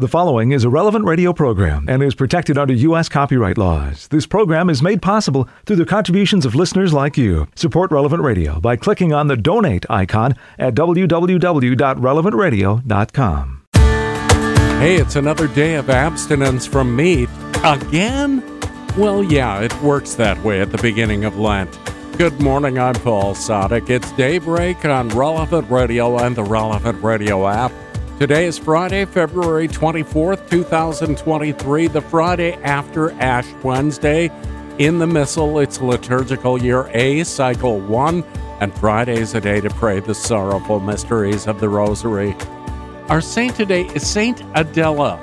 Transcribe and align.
The 0.00 0.06
following 0.06 0.52
is 0.52 0.62
a 0.62 0.70
relevant 0.70 1.06
radio 1.06 1.32
program 1.32 1.86
and 1.88 2.04
is 2.04 2.14
protected 2.14 2.56
under 2.56 2.72
U.S. 2.72 3.08
copyright 3.08 3.58
laws. 3.58 4.06
This 4.06 4.28
program 4.28 4.70
is 4.70 4.80
made 4.80 5.02
possible 5.02 5.48
through 5.66 5.74
the 5.74 5.84
contributions 5.84 6.46
of 6.46 6.54
listeners 6.54 6.92
like 6.92 7.16
you. 7.16 7.48
Support 7.56 7.90
Relevant 7.90 8.22
Radio 8.22 8.60
by 8.60 8.76
clicking 8.76 9.12
on 9.12 9.26
the 9.26 9.36
donate 9.36 9.84
icon 9.90 10.36
at 10.56 10.76
www.relevantradio.com. 10.76 13.62
Hey, 14.78 14.94
it's 14.94 15.16
another 15.16 15.48
day 15.48 15.74
of 15.74 15.90
abstinence 15.90 16.64
from 16.64 16.94
meat. 16.94 17.28
Again? 17.64 18.60
Well, 18.96 19.24
yeah, 19.24 19.62
it 19.62 19.82
works 19.82 20.14
that 20.14 20.40
way 20.44 20.60
at 20.60 20.70
the 20.70 20.78
beginning 20.78 21.24
of 21.24 21.40
Lent. 21.40 21.76
Good 22.16 22.40
morning, 22.40 22.78
I'm 22.78 22.94
Paul 22.94 23.34
Sadek. 23.34 23.90
It's 23.90 24.12
daybreak 24.12 24.84
on 24.84 25.08
Relevant 25.08 25.68
Radio 25.68 26.18
and 26.18 26.36
the 26.36 26.44
Relevant 26.44 27.02
Radio 27.02 27.48
app. 27.48 27.72
Today 28.18 28.46
is 28.46 28.58
Friday, 28.58 29.04
February 29.04 29.68
24th, 29.68 30.50
2023, 30.50 31.86
the 31.86 32.00
Friday 32.00 32.54
after 32.64 33.12
Ash 33.20 33.46
Wednesday. 33.62 34.28
In 34.78 34.98
the 34.98 35.06
Missal, 35.06 35.60
it's 35.60 35.80
liturgical 35.80 36.60
year 36.60 36.90
A, 36.94 37.22
cycle 37.22 37.78
1, 37.78 38.24
and 38.58 38.74
Friday 38.74 39.20
is 39.20 39.36
a 39.36 39.40
day 39.40 39.60
to 39.60 39.70
pray 39.70 40.00
the 40.00 40.16
sorrowful 40.16 40.80
mysteries 40.80 41.46
of 41.46 41.60
the 41.60 41.68
Rosary. 41.68 42.34
Our 43.08 43.20
saint 43.20 43.54
today 43.54 43.86
is 43.94 44.04
Saint 44.04 44.42
Adela. 44.56 45.22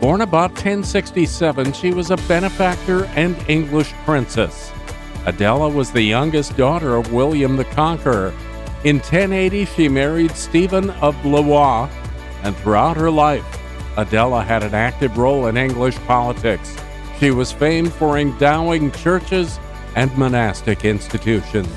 Born 0.00 0.22
about 0.22 0.50
1067, 0.50 1.72
she 1.72 1.92
was 1.92 2.10
a 2.10 2.16
benefactor 2.16 3.04
and 3.14 3.36
English 3.48 3.92
princess. 4.04 4.72
Adela 5.24 5.68
was 5.68 5.92
the 5.92 6.02
youngest 6.02 6.56
daughter 6.56 6.96
of 6.96 7.12
William 7.12 7.54
the 7.54 7.64
Conqueror 7.64 8.34
in 8.84 8.96
1080, 8.96 9.64
she 9.66 9.88
married 9.88 10.32
Stephen 10.32 10.90
of 10.90 11.20
Blois, 11.22 11.88
and 12.42 12.56
throughout 12.56 12.96
her 12.96 13.10
life, 13.10 13.44
Adela 13.96 14.42
had 14.42 14.62
an 14.62 14.74
active 14.74 15.18
role 15.18 15.46
in 15.46 15.56
English 15.56 15.96
politics. 16.06 16.76
She 17.18 17.30
was 17.30 17.52
famed 17.52 17.92
for 17.92 18.18
endowing 18.18 18.90
churches 18.92 19.58
and 19.94 20.16
monastic 20.16 20.84
institutions. 20.84 21.68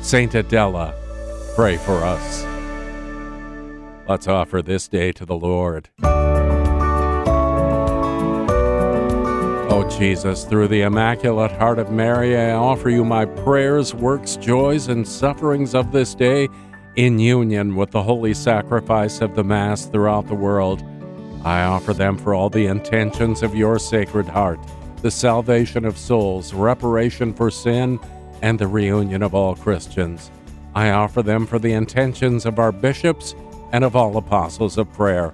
Saint 0.00 0.34
Adela, 0.34 0.94
pray 1.54 1.76
for 1.76 2.02
us. 2.04 2.44
Let's 4.08 4.26
offer 4.26 4.62
this 4.62 4.88
day 4.88 5.12
to 5.12 5.24
the 5.24 5.36
Lord. 5.36 5.90
Oh, 9.74 9.88
Jesus, 9.98 10.44
through 10.44 10.68
the 10.68 10.82
Immaculate 10.82 11.52
Heart 11.52 11.78
of 11.78 11.90
Mary, 11.90 12.36
I 12.36 12.52
offer 12.52 12.90
you 12.90 13.04
my 13.04 13.24
prayers, 13.24 13.94
works, 13.94 14.36
joys, 14.36 14.88
and 14.88 15.06
sufferings 15.06 15.74
of 15.74 15.92
this 15.92 16.14
day 16.14 16.48
in 16.96 17.18
union 17.18 17.74
with 17.74 17.90
the 17.90 18.02
holy 18.02 18.34
sacrifice 18.34 19.20
of 19.20 19.34
the 19.34 19.44
Mass 19.44 19.86
throughout 19.86 20.26
the 20.26 20.34
world. 20.34 20.84
I 21.44 21.62
offer 21.62 21.92
them 21.92 22.18
for 22.18 22.34
all 22.34 22.50
the 22.50 22.66
intentions 22.66 23.42
of 23.42 23.54
your 23.54 23.78
Sacred 23.78 24.28
Heart, 24.28 24.60
the 25.02 25.10
salvation 25.10 25.84
of 25.84 25.98
souls, 25.98 26.54
reparation 26.54 27.32
for 27.32 27.50
sin, 27.50 27.98
and 28.42 28.58
the 28.58 28.66
reunion 28.66 29.22
of 29.22 29.34
all 29.34 29.56
Christians. 29.56 30.30
I 30.74 30.90
offer 30.90 31.22
them 31.22 31.46
for 31.46 31.58
the 31.58 31.72
intentions 31.72 32.46
of 32.46 32.58
our 32.58 32.72
bishops 32.72 33.34
and 33.72 33.84
of 33.84 33.96
all 33.96 34.16
apostles 34.16 34.78
of 34.78 34.92
prayer 34.92 35.32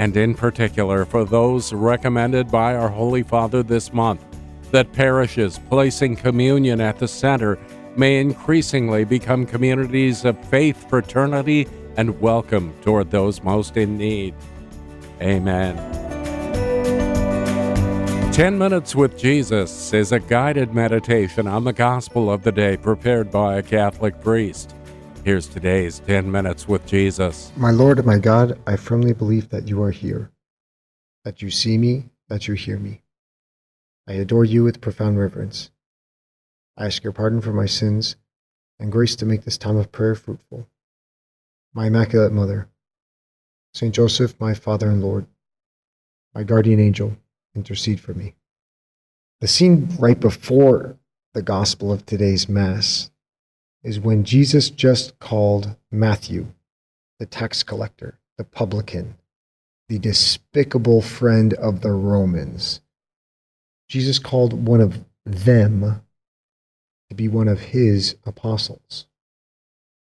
and 0.00 0.16
in 0.16 0.34
particular 0.34 1.04
for 1.04 1.26
those 1.26 1.74
recommended 1.74 2.50
by 2.50 2.74
our 2.74 2.88
Holy 2.88 3.22
Father 3.22 3.62
this 3.62 3.92
month, 3.92 4.24
that 4.70 4.90
parishes 4.94 5.60
placing 5.68 6.16
communion 6.16 6.80
at 6.80 6.98
the 6.98 7.06
center 7.06 7.58
may 7.96 8.20
increasingly 8.20 9.04
become 9.04 9.46
communities 9.46 10.24
of 10.24 10.42
faith, 10.48 10.88
fraternity, 10.88 11.68
and 11.96 12.20
welcome 12.20 12.74
toward 12.82 13.10
those 13.10 13.42
most 13.42 13.76
in 13.76 13.96
need. 13.98 14.34
Amen. 15.20 15.76
10 18.32 18.56
Minutes 18.56 18.94
with 18.94 19.18
Jesus 19.18 19.92
is 19.92 20.12
a 20.12 20.20
guided 20.20 20.72
meditation 20.72 21.46
on 21.46 21.64
the 21.64 21.72
gospel 21.72 22.32
of 22.32 22.42
the 22.42 22.52
day 22.52 22.76
prepared 22.76 23.30
by 23.30 23.56
a 23.56 23.62
Catholic 23.62 24.20
priest. 24.20 24.74
Here's 25.24 25.46
today's 25.46 25.98
10 26.06 26.30
Minutes 26.30 26.66
with 26.66 26.86
Jesus. 26.86 27.52
My 27.56 27.70
Lord 27.70 27.98
and 27.98 28.06
my 28.06 28.18
God, 28.18 28.58
I 28.66 28.76
firmly 28.76 29.12
believe 29.12 29.50
that 29.50 29.68
you 29.68 29.82
are 29.82 29.90
here, 29.90 30.30
that 31.24 31.42
you 31.42 31.50
see 31.50 31.76
me, 31.76 32.04
that 32.28 32.48
you 32.48 32.54
hear 32.54 32.78
me. 32.78 33.02
I 34.08 34.14
adore 34.14 34.44
you 34.44 34.64
with 34.64 34.80
profound 34.80 35.18
reverence. 35.18 35.70
I 36.76 36.86
ask 36.86 37.02
your 37.02 37.12
pardon 37.12 37.40
for 37.40 37.52
my 37.52 37.66
sins 37.66 38.16
and 38.78 38.90
grace 38.90 39.14
to 39.16 39.26
make 39.26 39.44
this 39.44 39.58
time 39.58 39.76
of 39.76 39.92
prayer 39.92 40.14
fruitful. 40.14 40.66
My 41.74 41.86
Immaculate 41.86 42.32
Mother, 42.32 42.68
Saint 43.74 43.94
Joseph, 43.94 44.34
my 44.40 44.54
Father 44.54 44.90
and 44.90 45.02
Lord, 45.02 45.26
my 46.34 46.42
guardian 46.42 46.80
angel, 46.80 47.16
intercede 47.54 48.00
for 48.00 48.14
me. 48.14 48.34
The 49.40 49.48
scene 49.48 49.88
right 49.98 50.18
before 50.18 50.98
the 51.34 51.42
gospel 51.42 51.92
of 51.92 52.04
today's 52.04 52.48
Mass 52.48 53.10
is 53.82 54.00
when 54.00 54.24
Jesus 54.24 54.70
just 54.70 55.18
called 55.18 55.76
Matthew, 55.90 56.48
the 57.18 57.26
tax 57.26 57.62
collector, 57.62 58.18
the 58.36 58.44
publican, 58.44 59.16
the 59.88 59.98
despicable 59.98 61.02
friend 61.02 61.54
of 61.54 61.80
the 61.80 61.92
Romans. 61.92 62.80
Jesus 63.88 64.18
called 64.18 64.66
one 64.66 64.80
of 64.80 65.04
them 65.24 66.02
to 67.10 67.14
be 67.14 67.28
one 67.28 67.48
of 67.48 67.60
his 67.60 68.16
apostles. 68.24 69.06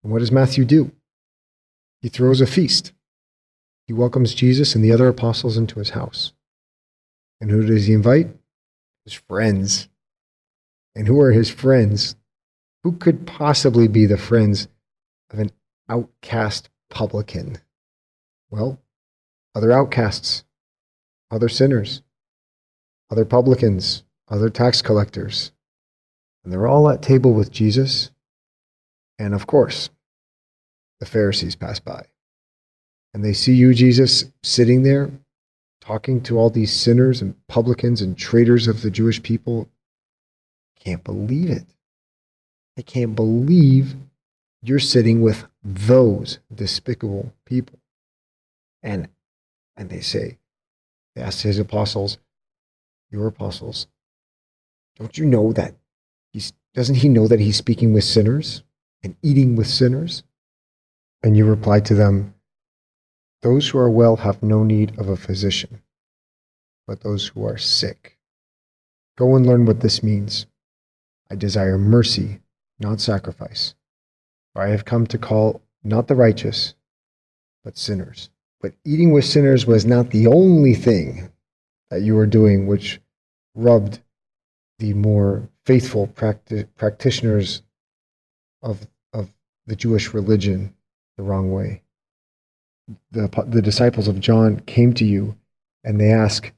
And 0.04 0.12
what 0.14 0.20
does 0.20 0.32
Matthew 0.32 0.64
do? 0.64 0.92
He 2.02 2.10
throws 2.10 2.42
a 2.42 2.48
feast. 2.48 2.94
He 3.88 3.94
welcomes 3.94 4.34
Jesus 4.34 4.76
and 4.76 4.84
the 4.84 4.92
other 4.94 5.08
apostles 5.08 5.58
into 5.58 5.80
his 5.80 5.90
house. 5.90 6.32
And 7.42 7.52
who 7.52 7.66
does 7.66 7.88
he 7.88 7.94
invite? 7.94 8.30
His 9.04 9.14
friends. 9.14 9.90
And 10.96 11.08
who 11.08 11.20
are 11.20 11.32
his 11.32 11.50
friends? 11.50 12.16
Who 12.84 12.94
could 12.94 13.28
possibly 13.28 13.88
be 13.88 14.06
the 14.06 14.18
friends 14.18 14.68
of 15.32 15.40
an 15.40 15.52
outcast 15.90 16.70
publican? 16.90 17.58
Well, 18.50 18.80
other 19.56 19.72
outcasts, 19.72 20.44
other 21.32 21.50
sinners, 21.50 22.02
other 23.10 23.26
publicans, 23.26 24.04
other 24.28 24.50
tax 24.50 24.82
collectors. 24.82 25.52
And 26.44 26.52
they're 26.52 26.68
all 26.68 26.90
at 26.90 27.02
table 27.02 27.34
with 27.34 27.52
Jesus. 27.52 28.12
And 29.20 29.34
of 29.34 29.48
course, 29.48 29.90
the 31.00 31.06
Pharisees 31.06 31.56
pass 31.56 31.80
by. 31.80 32.06
And 33.14 33.24
they 33.24 33.34
see 33.34 33.54
you, 33.54 33.74
Jesus, 33.74 34.26
sitting 34.42 34.84
there 34.84 35.12
talking 35.82 36.22
to 36.22 36.38
all 36.38 36.50
these 36.50 36.72
sinners 36.72 37.22
and 37.22 37.36
publicans 37.48 38.02
and 38.02 38.18
traitors 38.18 38.68
of 38.68 38.82
the 38.82 38.92
Jewish 38.92 39.22
people. 39.22 39.68
Can't 40.80 41.04
believe 41.04 41.50
it. 41.50 41.66
I 42.78 42.82
can't 42.82 43.16
believe 43.16 43.96
you're 44.62 44.80
sitting 44.80 45.22
with 45.22 45.46
those 45.64 46.40
despicable 46.54 47.34
people. 47.46 47.80
And 48.82 49.10
and 49.76 49.90
they 49.90 50.02
say, 50.02 50.38
they 51.16 51.22
ask 51.22 51.42
his 51.42 51.60
apostles, 51.60 52.18
your 53.10 53.28
apostles, 53.28 53.88
don't 54.98 55.18
you 55.18 55.26
know 55.26 55.54
that 55.54 55.76
he's 56.32 56.54
doesn't 56.74 56.96
he 56.96 57.10
know 57.10 57.28
that 57.28 57.40
he's 57.40 57.58
speaking 57.58 57.94
with 57.94 58.04
sinners 58.04 58.64
and 59.04 59.16
eating 59.22 59.56
with 59.56 59.68
sinners? 59.68 60.24
And 61.24 61.36
you 61.36 61.46
reply 61.46 61.82
to 61.82 61.94
them, 61.94 62.34
Those 63.42 63.70
who 63.70 63.78
are 63.78 63.90
well 63.90 64.18
have 64.18 64.42
no 64.42 64.64
need 64.64 64.98
of 64.98 65.10
a 65.10 65.18
physician, 65.18 65.82
but 66.88 67.02
those 67.02 67.28
who 67.28 67.46
are 67.46 67.58
sick. 67.58 68.18
Go 69.18 69.36
and 69.36 69.46
learn 69.46 69.66
what 69.66 69.82
this 69.82 70.02
means. 70.02 70.46
I 71.30 71.36
desire 71.36 71.78
mercy 71.78 72.40
not 72.82 73.00
sacrifice. 73.00 73.76
For 74.54 74.62
I 74.62 74.70
have 74.70 74.86
come 74.86 75.08
to 75.08 75.18
call 75.18 75.62
not 75.84 76.08
the 76.08 76.16
righteous, 76.16 76.74
but 77.64 77.78
sinners. 77.78 78.30
But 78.60 78.74
eating 78.86 79.12
with 79.12 79.26
sinners 79.26 79.66
was 79.66 79.86
not 79.86 80.12
the 80.12 80.28
only 80.28 80.74
thing 80.74 81.30
that 81.90 82.02
you 82.02 82.16
were 82.16 82.28
doing 82.28 82.68
which 82.68 83.00
rubbed 83.56 84.00
the 84.82 84.94
more 84.96 85.48
faithful 85.64 86.08
practi- 86.08 86.68
practitioners 86.76 87.62
of, 88.64 88.88
of 89.14 89.30
the 89.68 89.76
Jewish 89.76 90.12
religion 90.12 90.74
the 91.18 91.24
wrong 91.24 91.52
way. 91.52 91.84
The, 93.12 93.30
the 93.48 93.62
disciples 93.62 94.08
of 94.08 94.20
John 94.20 94.60
came 94.62 94.94
to 94.96 95.06
you 95.06 95.38
and 95.84 96.02
they 96.02 96.12
ask, 96.12 96.52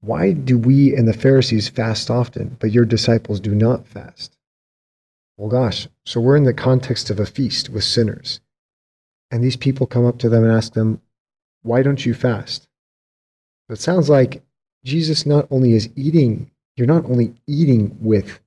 Why 0.00 0.32
do 0.32 0.58
we 0.58 0.96
and 0.96 1.06
the 1.06 1.12
Pharisees 1.12 1.68
fast 1.68 2.10
often, 2.10 2.56
but 2.58 2.72
your 2.72 2.84
disciples 2.84 3.38
do 3.38 3.54
not 3.54 3.86
fast? 3.86 4.36
Well, 5.36 5.48
gosh, 5.48 5.86
so 6.04 6.20
we're 6.20 6.36
in 6.36 6.42
the 6.42 6.52
context 6.52 7.08
of 7.08 7.20
a 7.20 7.26
feast 7.26 7.70
with 7.70 7.84
sinners. 7.84 8.40
And 9.30 9.44
these 9.44 9.56
people 9.56 9.86
come 9.86 10.04
up 10.04 10.18
to 10.18 10.28
them 10.28 10.42
and 10.42 10.52
ask 10.52 10.72
them, 10.72 11.00
Why 11.62 11.82
don't 11.82 12.04
you 12.04 12.14
fast? 12.14 12.66
It 13.68 13.78
sounds 13.78 14.10
like 14.10 14.42
Jesus 14.84 15.24
not 15.24 15.46
only 15.50 15.74
is 15.74 15.88
eating, 15.94 16.50
you're 16.76 16.86
not 16.86 17.04
only 17.04 17.34
eating 17.46 17.96
with 18.00 18.40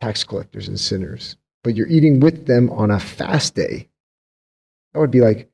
tax 0.00 0.24
collectors 0.24 0.68
and 0.68 0.78
sinners, 0.78 1.36
but 1.62 1.74
you're 1.74 1.88
eating 1.88 2.20
with 2.20 2.46
them 2.46 2.70
on 2.70 2.90
a 2.90 3.00
fast 3.00 3.54
day. 3.54 3.88
That 4.92 5.00
would 5.00 5.10
be 5.10 5.20
like, 5.20 5.50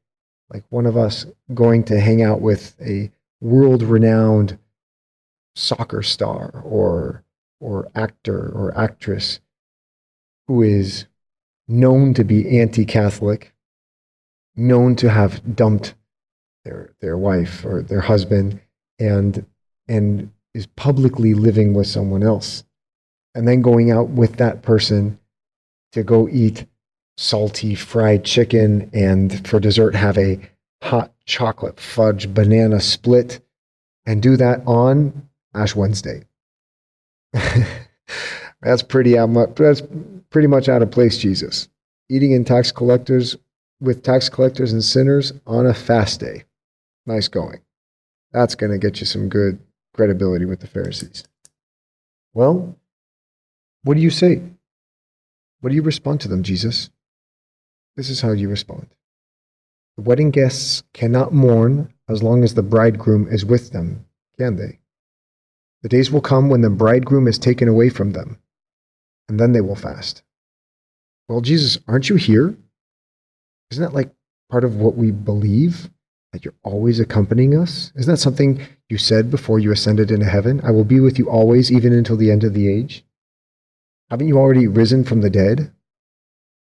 like 0.52 0.64
one 0.70 0.87
of 0.87 0.96
us 0.96 1.26
going 1.55 1.84
to 1.84 2.00
hang 2.00 2.22
out 2.22 2.40
with 2.40 2.75
a 2.81 3.11
world 3.40 3.82
renowned 3.82 4.58
soccer 5.55 6.02
star 6.02 6.62
or 6.64 7.25
or 7.61 7.90
actor 7.94 8.50
or 8.55 8.76
actress 8.76 9.40
who 10.49 10.62
is 10.62 11.06
known 11.69 12.14
to 12.14 12.25
be 12.25 12.58
anti-Catholic, 12.58 13.55
known 14.56 14.96
to 14.96 15.11
have 15.11 15.55
dumped 15.55 15.94
their 16.64 16.94
their 17.00 17.17
wife 17.17 17.64
or 17.64 17.82
their 17.82 18.00
husband 18.00 18.61
and 18.99 19.46
and 19.88 20.31
is 20.55 20.67
publicly 20.67 21.35
living 21.35 21.75
with 21.75 21.87
someone 21.87 22.23
else 22.23 22.64
and 23.35 23.47
then 23.47 23.62
going 23.62 23.91
out 23.91 24.08
with 24.08 24.37
that 24.37 24.62
person 24.62 25.19
to 25.93 26.02
go 26.02 26.29
eat 26.29 26.67
salty 27.17 27.75
fried 27.75 28.25
chicken 28.25 28.91
and 28.93 29.47
for 29.47 29.61
dessert 29.61 29.94
have 29.94 30.17
a 30.17 30.41
hot 30.82 31.12
chocolate 31.26 31.79
fudge 31.79 32.32
banana 32.32 32.81
split 32.81 33.41
and 34.06 34.23
do 34.23 34.37
that 34.37 34.62
on 34.67 35.29
Ash 35.55 35.76
Wednesday. 35.76 36.25
that's 38.62 38.82
pretty 38.82 39.17
out 39.17 39.55
that's 39.56 39.82
pretty 40.31 40.49
much 40.49 40.69
out 40.69 40.82
of 40.82 40.91
place, 40.91 41.19
Jesus. 41.19 41.69
Eating 42.08 42.32
in 42.32 42.44
tax 42.44 42.73
collectors 42.73 43.37
with 43.81 44.03
tax 44.03 44.29
collectors 44.29 44.73
and 44.73 44.82
sinners 44.82 45.32
on 45.46 45.67
a 45.67 45.75
fast 45.75 46.20
day. 46.20 46.44
Nice 47.06 47.29
going. 47.29 47.61
That's 48.32 48.55
going 48.55 48.73
to 48.73 48.79
get 48.79 49.00
you 49.00 49.06
some 49.06 49.29
good 49.29 49.58
credibility 49.94 50.44
with 50.44 50.60
the 50.60 50.66
Pharisees. 50.66 51.25
Well, 52.32 52.76
what 53.82 53.94
do 53.94 54.00
you 54.00 54.10
say? 54.10 54.42
What 55.60 55.70
do 55.70 55.76
you 55.76 55.82
respond 55.82 56.20
to 56.22 56.28
them, 56.28 56.42
Jesus? 56.42 56.90
This 57.96 58.08
is 58.08 58.20
how 58.20 58.32
you 58.32 58.48
respond. 58.48 58.88
The 59.96 60.02
wedding 60.02 60.31
guests 60.31 60.82
cannot 60.94 61.34
mourn 61.34 61.92
as 62.08 62.22
long 62.22 62.44
as 62.44 62.54
the 62.54 62.62
bridegroom 62.62 63.28
is 63.28 63.44
with 63.44 63.72
them, 63.72 64.06
can 64.38 64.56
they? 64.56 64.78
The 65.82 65.88
days 65.88 66.10
will 66.10 66.20
come 66.20 66.48
when 66.48 66.60
the 66.60 66.70
bridegroom 66.70 67.26
is 67.26 67.38
taken 67.38 67.69
away 67.69 67.88
from 67.88 68.12
them, 68.12 68.38
and 69.28 69.38
then 69.38 69.52
they 69.52 69.60
will 69.60 69.76
fast. 69.76 70.22
Well, 71.28 71.40
Jesus, 71.40 71.78
aren't 71.86 72.08
you 72.08 72.16
here? 72.16 72.56
Isn't 73.70 73.84
that 73.84 73.94
like 73.94 74.10
part 74.50 74.64
of 74.64 74.76
what 74.76 74.96
we 74.96 75.10
believe? 75.10 75.90
That 76.32 76.44
you're 76.44 76.55
always 76.62 77.00
accompanying 77.00 77.56
us? 77.56 77.93
Isn't 77.97 78.12
that 78.12 78.19
something 78.19 78.61
you 78.88 78.99
said 78.99 79.31
before 79.31 79.59
you 79.59 79.73
ascended 79.73 80.11
into 80.11 80.27
heaven? 80.27 80.61
I 80.62 80.71
will 80.71 80.85
be 80.85 81.00
with 81.00 81.19
you 81.19 81.29
always, 81.29 81.73
even 81.73 81.93
until 81.93 82.17
the 82.17 82.31
end 82.31 82.44
of 82.44 82.55
the 82.55 82.69
age. 82.69 83.05
Haven't 84.11 84.29
you 84.29 84.38
already 84.38 84.67
risen 84.67 85.05
from 85.05 85.21
the 85.21 85.31
dead? 85.31 85.73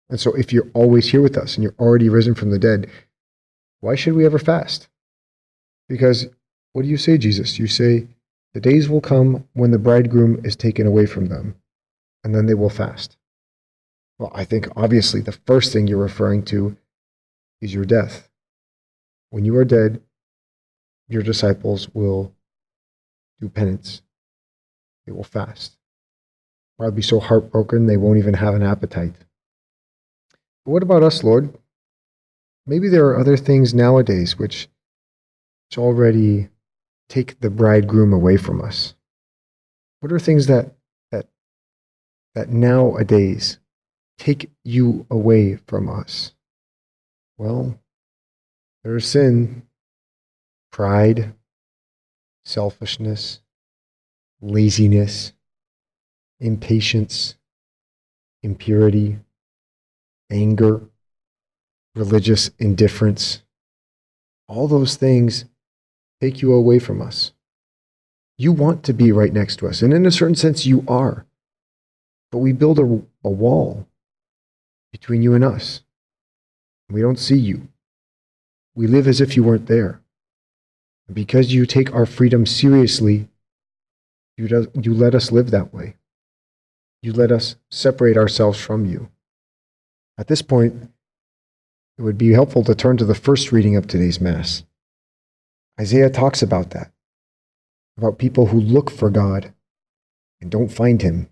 And 0.09 0.19
so, 0.19 0.33
if 0.33 0.51
you're 0.51 0.69
always 0.73 1.11
here 1.11 1.21
with 1.21 1.37
us 1.37 1.55
and 1.55 1.63
you're 1.63 1.75
already 1.77 2.09
risen 2.09 2.35
from 2.35 2.51
the 2.51 2.59
dead, 2.59 2.89
why 3.81 3.95
should 3.95 4.13
we 4.13 4.25
ever 4.25 4.39
fast? 4.39 4.87
Because 5.87 6.27
what 6.73 6.83
do 6.83 6.87
you 6.87 6.97
say, 6.97 7.17
Jesus? 7.17 7.59
You 7.59 7.67
say, 7.67 8.07
the 8.53 8.59
days 8.61 8.89
will 8.89 9.01
come 9.01 9.47
when 9.53 9.71
the 9.71 9.79
bridegroom 9.79 10.41
is 10.43 10.55
taken 10.55 10.87
away 10.87 11.05
from 11.05 11.27
them, 11.27 11.55
and 12.23 12.33
then 12.33 12.45
they 12.45 12.53
will 12.53 12.69
fast. 12.69 13.17
Well, 14.17 14.31
I 14.33 14.43
think 14.43 14.67
obviously 14.75 15.21
the 15.21 15.31
first 15.31 15.71
thing 15.71 15.87
you're 15.87 15.97
referring 15.97 16.43
to 16.45 16.77
is 17.61 17.73
your 17.73 17.85
death. 17.85 18.28
When 19.29 19.45
you 19.45 19.55
are 19.57 19.65
dead, 19.65 20.01
your 21.07 21.23
disciples 21.23 21.89
will 21.93 22.33
do 23.39 23.49
penance. 23.49 24.01
They 25.05 25.11
will 25.11 25.23
fast. 25.23 25.75
I'll 26.79 26.91
be 26.91 27.01
so 27.01 27.19
heartbroken 27.19 27.85
they 27.85 27.97
won't 27.97 28.19
even 28.19 28.35
have 28.35 28.55
an 28.55 28.63
appetite. 28.63 29.15
But 30.65 30.71
what 30.71 30.83
about 30.83 31.03
us, 31.03 31.23
Lord? 31.23 31.53
Maybe 32.65 32.87
there 32.87 33.07
are 33.07 33.19
other 33.19 33.35
things 33.35 33.73
nowadays 33.73 34.37
which, 34.37 34.69
which 35.67 35.77
already 35.77 36.49
take 37.09 37.39
the 37.39 37.49
bridegroom 37.49 38.13
away 38.13 38.37
from 38.37 38.61
us. 38.61 38.93
What 39.99 40.11
are 40.11 40.19
things 40.19 40.47
that 40.47 40.75
that 41.11 41.27
that 42.35 42.49
nowadays 42.49 43.59
take 44.17 44.49
you 44.63 45.05
away 45.09 45.55
from 45.67 45.89
us? 45.89 46.33
Well, 47.37 47.77
there's 48.83 49.07
sin, 49.07 49.63
pride, 50.71 51.33
selfishness, 52.43 53.39
laziness, 54.41 55.33
impatience, 56.39 57.35
impurity, 58.41 59.19
anger, 60.29 60.81
religious 61.95 62.51
indifference. 62.59 63.41
All 64.47 64.67
those 64.67 64.95
things 64.95 65.45
take 66.21 66.41
you 66.41 66.53
away 66.53 66.79
from 66.79 67.01
us. 67.01 67.33
You 68.37 68.53
want 68.53 68.83
to 68.83 68.93
be 68.93 69.11
right 69.11 69.33
next 69.33 69.57
to 69.57 69.67
us. 69.67 69.81
And 69.81 69.93
in 69.93 70.05
a 70.05 70.11
certain 70.11 70.35
sense, 70.35 70.65
you 70.65 70.85
are. 70.87 71.25
But 72.31 72.37
we 72.37 72.53
build 72.53 72.79
a, 72.79 73.01
a 73.23 73.29
wall 73.29 73.87
between 74.91 75.21
you 75.21 75.33
and 75.33 75.43
us. 75.43 75.81
We 76.89 77.01
don't 77.01 77.19
see 77.19 77.37
you. 77.37 77.67
We 78.79 78.87
live 78.87 79.09
as 79.09 79.19
if 79.19 79.35
you 79.35 79.43
weren't 79.43 79.67
there. 79.67 79.99
And 81.07 81.13
because 81.13 81.53
you 81.53 81.65
take 81.65 81.93
our 81.93 82.05
freedom 82.05 82.45
seriously, 82.45 83.27
you, 84.37 84.47
do, 84.47 84.71
you 84.73 84.93
let 84.93 85.13
us 85.13 85.33
live 85.33 85.51
that 85.51 85.73
way. 85.73 85.97
You 87.01 87.11
let 87.11 87.29
us 87.29 87.57
separate 87.69 88.15
ourselves 88.15 88.57
from 88.57 88.85
you. 88.85 89.09
At 90.17 90.27
this 90.27 90.41
point, 90.41 90.91
it 91.97 92.03
would 92.03 92.17
be 92.17 92.31
helpful 92.31 92.63
to 92.63 92.73
turn 92.73 92.95
to 92.95 93.03
the 93.03 93.13
first 93.13 93.51
reading 93.51 93.75
of 93.75 93.85
today's 93.85 94.21
Mass. 94.21 94.63
Isaiah 95.77 96.09
talks 96.09 96.41
about 96.41 96.69
that, 96.69 96.89
about 97.97 98.17
people 98.17 98.45
who 98.45 98.61
look 98.61 98.89
for 98.89 99.09
God 99.09 99.53
and 100.39 100.49
don't 100.49 100.69
find 100.69 101.01
Him. 101.01 101.27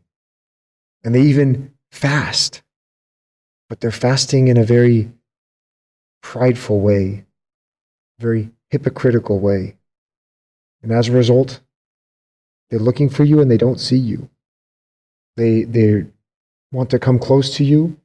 And 1.02 1.16
they 1.16 1.22
even 1.22 1.72
fast, 1.94 2.62
but 3.70 3.80
they're 3.80 3.90
fasting 3.90 4.50
in 4.50 4.58
a 4.58 4.66
very 4.66 5.14
prideful 6.22 6.82
way, 6.82 7.24
very 8.19 8.52
hypocritical 8.69 9.40
way. 9.40 9.78
And 10.81 10.92
as 10.92 11.08
a 11.08 11.14
result, 11.14 11.62
they're 12.69 12.80
looking 12.80 13.10
for 13.10 13.24
you 13.24 13.40
and 13.42 13.50
they 13.50 13.58
don't 13.58 13.80
see 13.80 13.98
you. 13.98 14.30
They, 15.36 15.64
they 15.64 16.06
want 16.72 16.90
to 16.92 17.00
come 17.00 17.19
close 17.19 17.56
to 17.58 17.64
you 17.64 17.98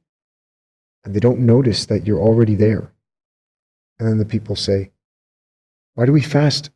and 1.03 1.13
they 1.13 1.19
don't 1.19 1.39
notice 1.39 1.85
that 1.87 2.05
you're 2.05 2.19
already 2.19 2.55
there. 2.55 2.91
And 3.99 4.07
then 4.07 4.17
the 4.17 4.25
people 4.25 4.55
say, 4.55 4.91
Why 5.95 6.05
do 6.05 6.11
we 6.11 6.21
fast, 6.21 6.69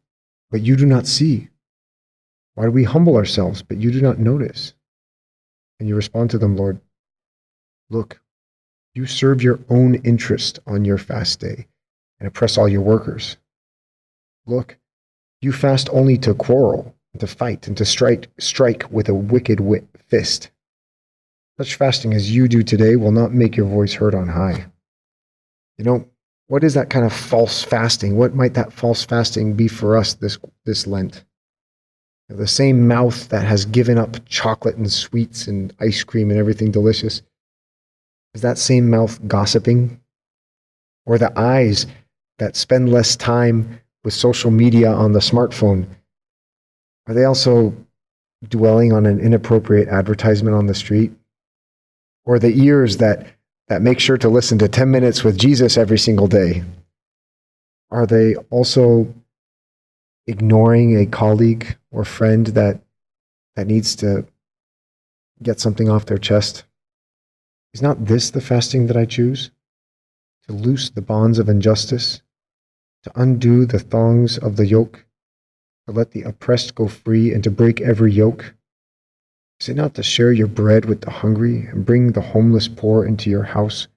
but 0.52 0.62
you 0.62 0.76
do 0.76 0.86
not 0.86 1.08
see? 1.08 1.50
Why 2.56 2.66
do 2.66 2.72
we 2.72 2.84
humble 2.84 3.16
ourselves, 3.16 3.62
but 3.62 3.78
you 3.78 3.92
do 3.92 4.02
not 4.02 4.20
notice? 4.20 4.74
And 5.80 5.88
you 5.88 5.96
respond 5.96 6.32
to 6.32 6.38
them, 6.38 6.56
Lord, 6.56 6.80
Look, 7.90 8.20
you 8.94 9.06
serve 9.06 9.42
your 9.42 9.60
own 9.70 9.96
interest 9.96 10.60
on 10.68 10.84
your 10.84 10.98
fast 10.98 11.40
day 11.40 11.68
and 12.20 12.28
oppress 12.28 12.58
all 12.58 12.68
your 12.68 12.82
workers. 12.82 13.38
Look, 14.46 14.78
you 15.42 15.52
fast 15.52 15.90
only 15.92 16.18
to 16.20 16.34
quarrel, 16.34 16.96
and 17.14 17.20
to 17.20 17.28
fight, 17.28 17.68
and 17.68 17.78
to 17.78 17.86
strike, 17.86 18.28
strike 18.40 18.90
with 18.92 19.10
a 19.10 19.14
wicked 19.14 19.60
fist. 20.08 20.50
Such 21.58 21.76
fasting 21.76 22.14
as 22.14 22.36
you 22.36 22.48
do 22.48 22.64
today 22.64 22.96
will 22.96 23.12
not 23.12 23.34
make 23.34 23.58
your 23.58 23.66
voice 23.66 23.94
heard 23.94 24.16
on 24.16 24.28
high. 24.28 24.68
You 25.78 25.86
know, 25.86 26.08
what 26.48 26.64
is 26.64 26.74
that 26.76 26.90
kind 26.90 27.06
of 27.06 27.14
false 27.14 27.64
fasting? 27.64 28.16
What 28.16 28.36
might 28.36 28.54
that 28.54 28.72
false 28.74 29.04
fasting 29.04 29.54
be 29.54 29.68
for 29.68 29.98
us 29.98 30.14
this, 30.14 30.38
this 30.66 30.88
Lent? 30.88 31.24
The 32.30 32.48
same 32.48 32.88
mouth 32.88 33.30
that 33.30 33.46
has 33.46 33.66
given 33.66 33.98
up 33.98 34.26
chocolate 34.26 34.76
and 34.76 34.92
sweets 34.92 35.48
and 35.48 35.74
ice 35.80 36.04
cream 36.04 36.30
and 36.30 36.40
everything 36.40 36.72
delicious, 36.72 37.22
is 38.34 38.42
that 38.42 38.58
same 38.58 38.90
mouth 38.90 39.26
gossiping? 39.28 40.00
Or 41.06 41.18
the 41.18 41.38
eyes 41.40 41.86
that 42.40 42.56
spend 42.56 42.92
less 42.92 43.16
time 43.16 43.80
with 44.04 44.14
social 44.14 44.52
media 44.52 44.92
on 44.92 45.12
the 45.12 45.20
smartphone, 45.20 45.88
are 47.08 47.14
they 47.14 47.24
also 47.24 47.76
dwelling 48.48 48.94
on 48.94 49.06
an 49.06 49.20
inappropriate 49.20 49.88
advertisement 49.88 50.56
on 50.56 50.68
the 50.68 50.76
street? 50.76 51.12
Or 52.26 52.40
the 52.40 52.54
ears 52.62 52.98
that, 52.98 53.28
that 53.70 53.82
make 53.82 54.00
sure 54.00 54.18
to 54.18 54.30
listen 54.30 54.60
to 54.60 54.68
10 54.68 54.92
minutes 54.92 55.24
with 55.24 55.38
Jesus 55.38 55.78
every 55.78 55.98
single 55.98 56.28
day? 56.28 56.64
Are 57.90 58.06
they 58.06 58.36
also 58.50 59.14
ignoring 60.28 60.98
a 60.98 61.06
colleague 61.06 61.78
or 61.90 62.04
friend 62.04 62.48
that, 62.48 62.82
that 63.56 63.68
needs 63.68 63.96
to 63.98 64.26
get 65.42 65.60
something 65.60 65.90
off 65.90 66.06
their 66.06 66.18
chest? 66.18 66.66
Is 67.74 67.82
not 67.82 68.06
this 68.06 68.30
the 68.30 68.42
fasting 68.42 68.88
that 68.88 68.98
I 68.98 69.06
choose? 69.06 69.52
To 70.48 70.54
loose 70.54 70.90
the 70.90 71.02
bonds 71.02 71.40
of 71.40 71.50
injustice, 71.50 72.22
to 73.08 73.22
undo 73.22 73.66
the 73.66 73.80
thongs 73.80 74.38
of 74.38 74.58
the 74.58 74.66
yoke, 74.66 75.06
to 75.88 75.94
let 75.94 76.12
the 76.12 76.24
oppressed 76.24 76.76
go 76.76 76.88
free, 76.88 77.34
and 77.34 77.44
to 77.44 77.52
break 77.52 77.80
every 77.82 78.12
yoke? 78.12 78.54
Is 79.60 79.70
it 79.70 79.76
not 79.76 79.96
to 79.96 80.04
share 80.04 80.32
your 80.32 80.48
bread 80.48 80.86
with 80.86 81.02
the 81.02 81.10
hungry 81.10 81.68
and 81.72 81.86
bring 81.86 82.12
the 82.12 82.22
homeless 82.22 82.68
poor 82.68 83.06
into 83.06 83.30
your 83.30 83.44
house? 83.44 83.88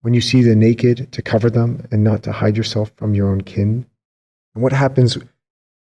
When 0.00 0.14
you 0.14 0.20
see 0.20 0.42
the 0.42 0.56
naked, 0.56 1.12
to 1.12 1.22
cover 1.22 1.48
them 1.48 1.86
and 1.90 2.02
not 2.02 2.22
to 2.24 2.32
hide 2.32 2.56
yourself 2.56 2.90
from 2.96 3.14
your 3.14 3.28
own 3.28 3.42
kin. 3.42 3.86
And 4.54 4.62
what 4.62 4.72
happens 4.72 5.16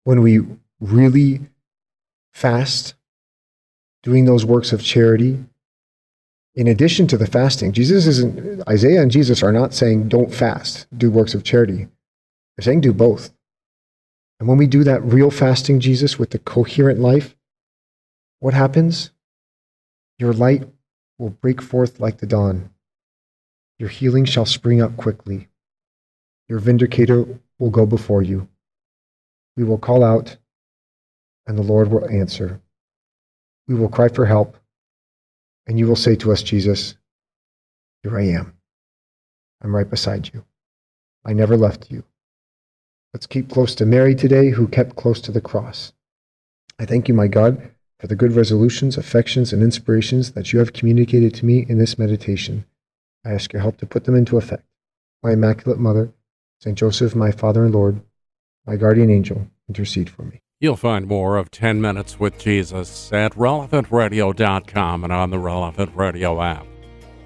when 0.05 0.21
we 0.21 0.41
really 0.81 1.41
fast, 2.33 2.95
doing 4.03 4.25
those 4.25 4.45
works 4.45 4.73
of 4.73 4.83
charity? 4.83 5.39
In 6.55 6.67
addition 6.67 7.07
to 7.07 7.17
the 7.17 7.27
fasting, 7.27 7.73
Jesus 7.73 8.07
isn't, 8.07 8.69
Isaiah 8.69 9.01
and 9.01 9.11
Jesus 9.11 9.43
are 9.43 9.53
not 9.53 9.73
saying 9.73 10.09
don't 10.09 10.35
fast, 10.35 10.87
do 10.97 11.11
works 11.11 11.35
of 11.35 11.45
charity. 11.45 11.89
They're 12.57 12.65
saying 12.65 12.83
do 12.83 12.93
both. 12.93 13.33
And 14.39 14.49
when 14.49 14.59
we 14.59 14.67
do 14.67 14.85
that 14.85 15.05
real 15.05 15.31
fasting, 15.31 15.81
Jesus, 15.81 16.19
with 16.19 16.31
the 16.31 16.39
coherent 16.39 16.99
life, 16.99 17.37
what 18.41 18.55
happens? 18.55 19.13
Your 20.19 20.33
light 20.33 20.69
will 21.19 21.31
break 21.31 21.63
forth 21.63 22.01
like 22.01 22.19
the 22.19 22.27
dawn. 22.27 22.71
Your 23.79 23.89
healing 23.89 24.25
shall 24.25 24.47
spring 24.47 24.83
up 24.83 24.97
quickly. 24.97 25.49
Your 26.49 26.59
vindicator 26.59 27.25
will 27.59 27.71
go 27.71 27.87
before 27.87 28.23
you. 28.23 28.49
We 29.57 29.65
will 29.65 29.79
call 29.79 30.03
out, 30.03 30.37
and 31.47 31.57
the 31.57 31.63
Lord 31.63 31.91
will 31.91 32.09
answer. 32.09 32.61
We 33.69 33.75
will 33.75 33.89
cry 33.89 34.09
for 34.09 34.27
help, 34.27 34.57
and 35.67 35.79
you 35.79 35.87
will 35.87 35.97
say 35.97 36.17
to 36.17 36.33
us, 36.33 36.43
Jesus, 36.43 36.97
Here 38.03 38.19
I 38.19 38.27
am. 38.29 38.55
I'm 39.63 39.75
right 39.75 39.89
beside 39.89 40.33
you. 40.35 40.45
I 41.25 41.33
never 41.33 41.57
left 41.57 41.91
you. 41.91 42.03
Let's 43.13 43.27
keep 43.27 43.51
close 43.51 43.75
to 43.75 43.87
Mary 43.87 44.15
today, 44.15 44.51
who 44.51 44.67
kept 44.67 44.97
close 44.97 45.21
to 45.23 45.33
the 45.33 45.41
cross. 45.41 45.93
I 46.79 46.87
thank 46.87 47.09
you, 47.09 47.15
my 47.15 47.27
God, 47.27 47.71
for 47.99 48.07
the 48.07 48.17
good 48.17 48.33
resolutions, 48.33 48.97
affections, 48.97 49.53
and 49.53 49.63
inspirations 49.63 50.33
that 50.33 50.53
you 50.53 50.59
have 50.59 50.73
communicated 50.73 51.35
to 51.35 51.47
me 51.47 51.67
in 51.69 51.79
this 51.79 51.99
meditation. 51.99 52.65
I 53.25 53.33
ask 53.33 53.53
your 53.53 53.63
help 53.63 53.77
to 53.79 53.87
put 53.87 54.05
them 54.05 54.17
into 54.17 54.39
effect. 54.39 54.65
My 55.23 55.33
Immaculate 55.33 55.79
Mother, 55.79 56.13
St. 56.61 56.77
Joseph, 56.77 57.15
my 57.15 57.31
Father 57.31 57.65
and 57.65 57.75
Lord, 57.75 58.01
my 58.67 58.77
guardian 58.77 59.11
angel, 59.11 59.47
intercede 59.69 60.09
for 60.09 60.23
me. 60.23 60.41
You'll 60.59 60.77
find 60.77 61.07
more 61.07 61.37
of 61.37 61.51
10 61.51 61.81
Minutes 61.81 62.19
with 62.19 62.39
Jesus 62.39 63.13
at 63.13 63.33
relevantradio.com 63.35 65.05
and 65.05 65.13
on 65.13 65.31
the 65.31 65.39
Relevant 65.39 65.95
Radio 65.95 66.41
app. 66.41 66.67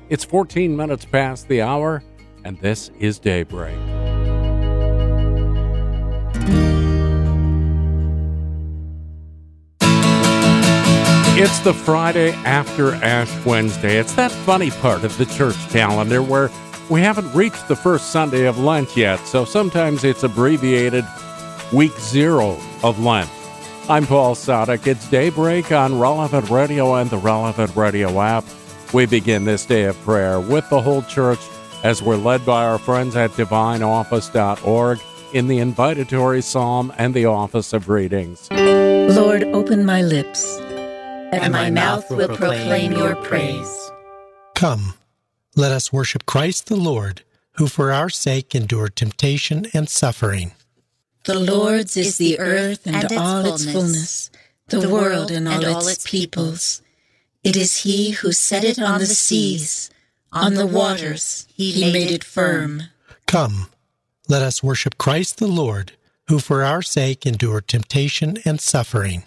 It's 0.09 0.25
14 0.25 0.77
minutes 0.77 1.05
past 1.05 1.49
the 1.49 1.63
hour, 1.63 2.03
and 2.45 2.59
this 2.61 2.91
is 2.99 3.19
Daybreak. 3.19 4.16
It's 11.49 11.61
the 11.61 11.73
Friday 11.73 12.33
after 12.45 12.95
Ash 12.97 13.47
Wednesday. 13.47 13.99
It's 13.99 14.17
that 14.17 14.33
funny 14.33 14.73
part 14.73 15.05
of 15.05 15.17
the 15.17 15.27
church 15.27 15.55
calendar 15.71 16.21
where 16.21 16.51
we 16.91 17.01
haven't 17.01 17.33
reached 17.37 17.69
the 17.69 17.77
first 17.77 18.11
Sunday 18.11 18.47
of 18.47 18.59
Lent 18.59 18.97
yet, 18.97 19.19
so 19.21 19.45
sometimes 19.45 20.03
it's 20.03 20.25
abbreviated 20.25 21.05
week 21.73 21.93
zero 22.01 22.59
of 22.83 22.99
Lent. 22.99 23.31
I'm 23.89 24.07
Paul 24.07 24.35
Sadek. 24.35 24.89
It's 24.89 25.09
daybreak 25.09 25.71
on 25.71 26.01
Relevant 26.01 26.51
Radio 26.51 26.97
and 26.97 27.09
the 27.11 27.19
Relevant 27.19 27.77
Radio 27.77 28.21
app. 28.21 28.45
We 28.93 29.07
begin 29.07 29.45
this 29.45 29.65
day 29.65 29.85
of 29.85 29.97
prayer 30.01 30.41
with 30.41 30.69
the 30.69 30.83
whole 30.83 31.03
church 31.03 31.41
as 31.85 32.03
we're 32.03 32.17
led 32.17 32.45
by 32.45 32.65
our 32.65 32.79
friends 32.79 33.15
at 33.15 33.31
divineoffice.org 33.31 34.99
in 35.33 35.47
the 35.47 35.59
invitatory 35.59 36.43
psalm 36.43 36.93
and 36.99 37.15
the 37.15 37.27
office 37.27 37.73
of 37.73 37.89
readings. 37.89 38.51
Lord, 38.51 39.45
open 39.45 39.87
my 39.87 40.03
lips, 40.03 40.59
and 41.33 41.53
my 41.53 41.71
mouth 41.71 42.11
will 42.11 42.29
proclaim 42.29 42.93
your 42.93 43.17
praise. 43.17 43.91
Come, 44.55 44.95
let 45.55 45.73
us 45.73 45.93
worship 45.93 46.27
Christ 46.27 46.67
the 46.67 46.77
Lord, 46.77 47.23
who 47.53 47.67
for 47.67 47.93
our 47.93 48.11
sake 48.11 48.55
endured 48.55 48.97
temptation 48.97 49.67
and 49.73 49.89
suffering. 49.89 50.53
The 51.25 51.39
Lord's 51.39 51.97
is 51.97 52.19
the 52.19 52.39
earth 52.39 52.87
and, 52.87 53.13
all 53.13 53.45
its 53.47 53.71
fullness, 53.71 54.31
the 54.69 54.89
world 54.89 55.31
and 55.31 55.49
all 55.49 55.89
its 55.89 56.09
peoples. 56.09 56.83
It 57.43 57.57
is 57.57 57.83
He 57.83 58.13
who 58.13 58.33
set 58.33 58.65
it 58.65 58.79
on 58.79 59.01
the 59.01 59.07
seas, 59.07 59.91
on 60.33 60.55
the 60.55 60.67
waters 60.67 61.47
He 61.53 61.93
made 61.93 62.11
it 62.11 62.25
firm. 62.25 62.85
Come, 63.27 63.69
let 64.29 64.43
us 64.43 64.63
worship 64.63 64.99
Christ 64.99 65.39
the 65.39 65.47
Lord, 65.47 65.93
who 66.29 66.39
for 66.39 66.63
our 66.63 66.83
sake 66.83 67.27
endured 67.27 67.69
temptation 67.69 68.39
and 68.45 68.61
suffering. 68.61 69.25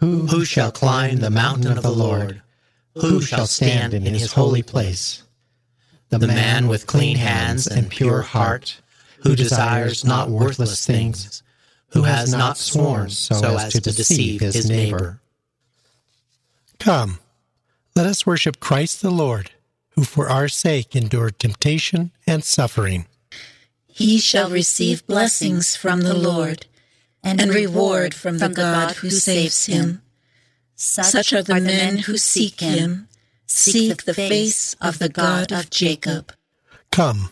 Who, 0.00 0.26
who 0.26 0.44
shall 0.44 0.70
climb 0.70 1.16
the 1.16 1.30
mountain 1.30 1.76
of 1.76 1.82
the 1.82 1.90
Lord? 1.90 2.42
Who 2.94 3.20
shall 3.20 3.46
stand 3.46 3.94
in 3.94 4.04
his 4.04 4.32
holy 4.32 4.62
place? 4.62 5.22
The 6.10 6.26
man 6.26 6.68
with 6.68 6.86
clean 6.86 7.16
hands 7.16 7.66
and 7.66 7.90
pure 7.90 8.22
heart, 8.22 8.80
who 9.18 9.36
desires 9.36 10.04
not 10.04 10.30
worthless 10.30 10.86
things, 10.86 11.42
who 11.90 12.02
has 12.02 12.32
not 12.32 12.56
sworn 12.58 13.10
so 13.10 13.56
as 13.56 13.72
to 13.72 13.80
deceive 13.80 14.40
his 14.40 14.68
neighbor. 14.68 15.20
Come, 16.78 17.18
let 17.96 18.06
us 18.06 18.24
worship 18.24 18.60
Christ 18.60 19.02
the 19.02 19.10
Lord, 19.10 19.50
who 19.90 20.04
for 20.04 20.28
our 20.28 20.48
sake 20.48 20.94
endured 20.94 21.38
temptation 21.38 22.12
and 22.26 22.44
suffering. 22.44 23.06
He 23.88 24.18
shall 24.18 24.48
receive 24.48 25.06
blessings 25.08 25.74
from 25.74 26.02
the 26.02 26.14
Lord 26.14 26.66
and 27.22 27.40
reward 27.52 28.14
from 28.14 28.38
the 28.38 28.48
God 28.48 28.96
who 28.96 29.10
saves 29.10 29.66
him. 29.66 30.02
Such 30.74 31.32
are 31.32 31.42
the 31.42 31.60
men 31.60 31.98
who 31.98 32.16
seek 32.16 32.60
him, 32.60 33.08
seek 33.46 34.04
the 34.04 34.14
face 34.14 34.74
of 34.80 34.98
the 34.98 35.08
God 35.08 35.52
of 35.52 35.70
Jacob. 35.70 36.32
Come, 36.90 37.30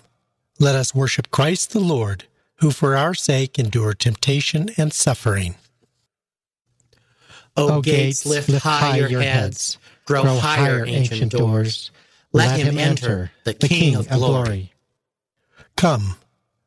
let 0.59 0.75
us 0.75 0.95
worship 0.95 1.31
Christ 1.31 1.71
the 1.71 1.81
Lord, 1.81 2.25
who 2.57 2.71
for 2.71 2.97
our 2.97 3.15
sake 3.15 3.59
endured 3.59 4.01
temptation 4.01 4.71
and 4.77 4.93
suffering. 4.93 5.55
O 7.57 7.81
gates, 7.81 8.27
lift 8.27 8.51
high 8.51 8.99
your 8.99 9.21
heads, 9.23 9.79
grow 10.05 10.25
higher, 10.39 10.85
ancient 10.87 11.33
doors. 11.33 11.91
Let 12.33 12.61
him 12.61 12.79
enter, 12.79 13.31
the 13.45 13.55
King 13.55 13.95
of 13.95 14.09
glory. 14.09 14.73
Come, 15.77 16.17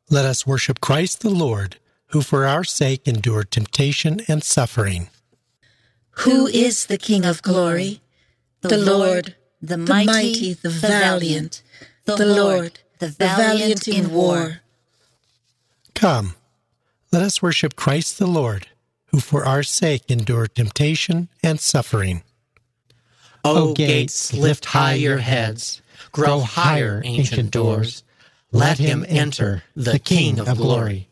let 0.10 0.26
us 0.26 0.48
worship 0.48 0.82
Christ 0.82 1.22
the 1.22 1.30
Lord, 1.30 1.78
who 2.10 2.22
for 2.22 2.46
our 2.46 2.64
sake 2.64 3.08
endured 3.08 3.52
temptation 3.52 4.22
and 4.28 4.44
suffering. 4.44 5.10
Who 6.24 6.48
is 6.48 6.88
the 6.88 6.98
King 6.98 7.26
of 7.26 7.42
glory? 7.42 8.02
The 8.62 8.78
Lord, 8.78 9.36
the 9.62 9.78
mighty, 9.78 10.54
the 10.54 10.70
valiant, 10.70 11.62
the 12.06 12.26
Lord, 12.26 12.80
the 13.00 13.08
valiant 13.08 13.88
in 13.88 14.12
war. 14.12 14.60
Come, 15.96 16.36
let 17.12 17.22
us 17.22 17.42
worship 17.42 17.76
Christ 17.76 18.20
the 18.20 18.28
Lord, 18.28 18.68
who 19.08 19.20
for 19.20 19.46
our 19.46 19.64
sake 19.64 20.04
endured 20.10 20.56
temptation 20.56 21.30
and 21.42 21.60
suffering. 21.60 22.24
O 23.46 23.74
gates, 23.74 24.34
lift 24.34 24.66
high 24.66 24.96
your 24.96 25.20
heads, 25.20 25.82
grow 26.12 26.40
higher, 26.40 27.02
ancient 27.06 27.52
doors. 27.52 28.04
Let 28.52 28.80
him 28.80 29.06
enter, 29.08 29.64
the 29.76 30.00
King 30.00 30.40
of 30.40 30.58
glory. 30.58 31.09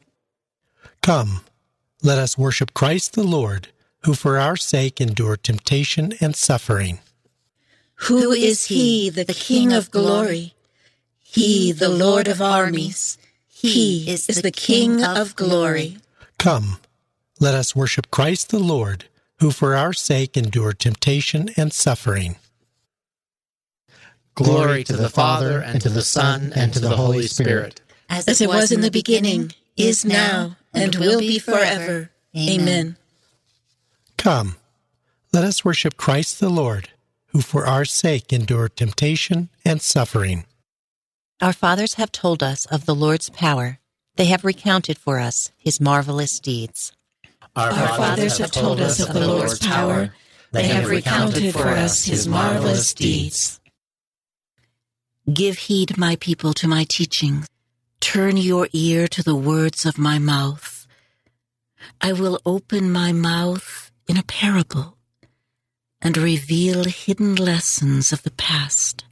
Come, 1.01 1.41
let 2.03 2.17
us 2.17 2.37
worship 2.37 2.73
Christ 2.73 3.13
the 3.13 3.23
Lord, 3.23 3.69
who 4.03 4.13
for 4.13 4.37
our 4.37 4.55
sake 4.55 5.01
endured 5.01 5.43
temptation 5.43 6.13
and 6.19 6.35
suffering. 6.35 6.99
Who 8.01 8.31
is 8.31 8.65
he, 8.65 9.09
the 9.09 9.25
King 9.25 9.73
of 9.73 9.89
glory? 9.89 10.53
He, 11.19 11.71
the 11.71 11.89
Lord 11.89 12.27
of 12.27 12.41
armies. 12.41 13.17
He 13.47 14.09
is 14.09 14.27
the 14.27 14.51
King 14.51 15.03
of 15.03 15.35
glory. 15.35 15.97
Come, 16.37 16.77
let 17.39 17.55
us 17.55 17.75
worship 17.75 18.11
Christ 18.11 18.49
the 18.49 18.59
Lord, 18.59 19.05
who 19.39 19.51
for 19.51 19.75
our 19.75 19.93
sake 19.93 20.37
endured 20.37 20.79
temptation 20.79 21.49
and 21.57 21.73
suffering. 21.73 22.35
Glory 24.35 24.83
to 24.83 24.95
the 24.95 25.09
Father, 25.09 25.59
and 25.59 25.81
to 25.81 25.89
the 25.89 26.03
Son, 26.03 26.53
and 26.55 26.71
to 26.73 26.79
the 26.79 26.95
Holy 26.95 27.25
Spirit. 27.27 27.81
As 28.09 28.39
it 28.39 28.47
was 28.47 28.71
in 28.71 28.81
the 28.81 28.91
beginning, 28.91 29.53
is 29.77 30.03
now, 30.03 30.57
and 30.73 30.95
will 30.95 31.19
be 31.19 31.39
forever. 31.39 32.11
Amen. 32.35 32.97
Come, 34.17 34.55
let 35.31 35.43
us 35.43 35.63
worship 35.63 35.97
Christ 35.97 36.39
the 36.39 36.49
Lord, 36.49 36.89
who 37.27 37.41
for 37.41 37.65
our 37.65 37.85
sake 37.85 38.33
endured 38.33 38.75
temptation 38.75 39.49
and 39.63 39.81
suffering. 39.81 40.45
Our 41.39 41.53
fathers 41.53 41.93
have 41.95 42.11
told 42.11 42.41
us 42.41 42.65
of 42.65 42.85
the 42.85 42.95
Lord's 42.95 43.29
power. 43.29 43.79
They 44.15 44.25
have 44.25 44.43
recounted 44.43 44.97
for 44.97 45.19
us 45.19 45.51
his 45.57 45.79
marvelous 45.79 46.39
deeds. 46.39 46.91
Our, 47.55 47.69
Our 47.71 47.87
fathers 47.89 48.39
have 48.39 48.51
told 48.51 48.81
us 48.81 48.99
of 48.99 49.13
the 49.13 49.27
Lord's 49.27 49.59
power. 49.59 50.13
They 50.51 50.67
have 50.67 50.89
recounted 50.89 51.53
for 51.53 51.67
us 51.67 52.05
his 52.05 52.27
marvelous 52.27 52.93
deeds. 52.93 53.59
Give 55.31 55.57
heed, 55.57 55.97
my 55.97 56.15
people, 56.15 56.53
to 56.53 56.67
my 56.67 56.85
teaching. 56.89 57.45
Turn 57.99 58.37
your 58.37 58.67
ear 58.73 59.07
to 59.09 59.23
the 59.23 59.35
words 59.35 59.85
of 59.85 59.97
my 59.97 60.17
mouth. 60.19 60.87
I 62.01 62.13
will 62.13 62.39
open 62.45 62.91
my 62.91 63.11
mouth 63.11 63.91
in 64.07 64.17
a 64.17 64.23
parable 64.23 64.97
and 66.01 66.15
reveal 66.17 66.85
hidden 66.85 67.35
lessons 67.35 68.13
of 68.13 68.23
the 68.23 68.31
past. 68.31 69.03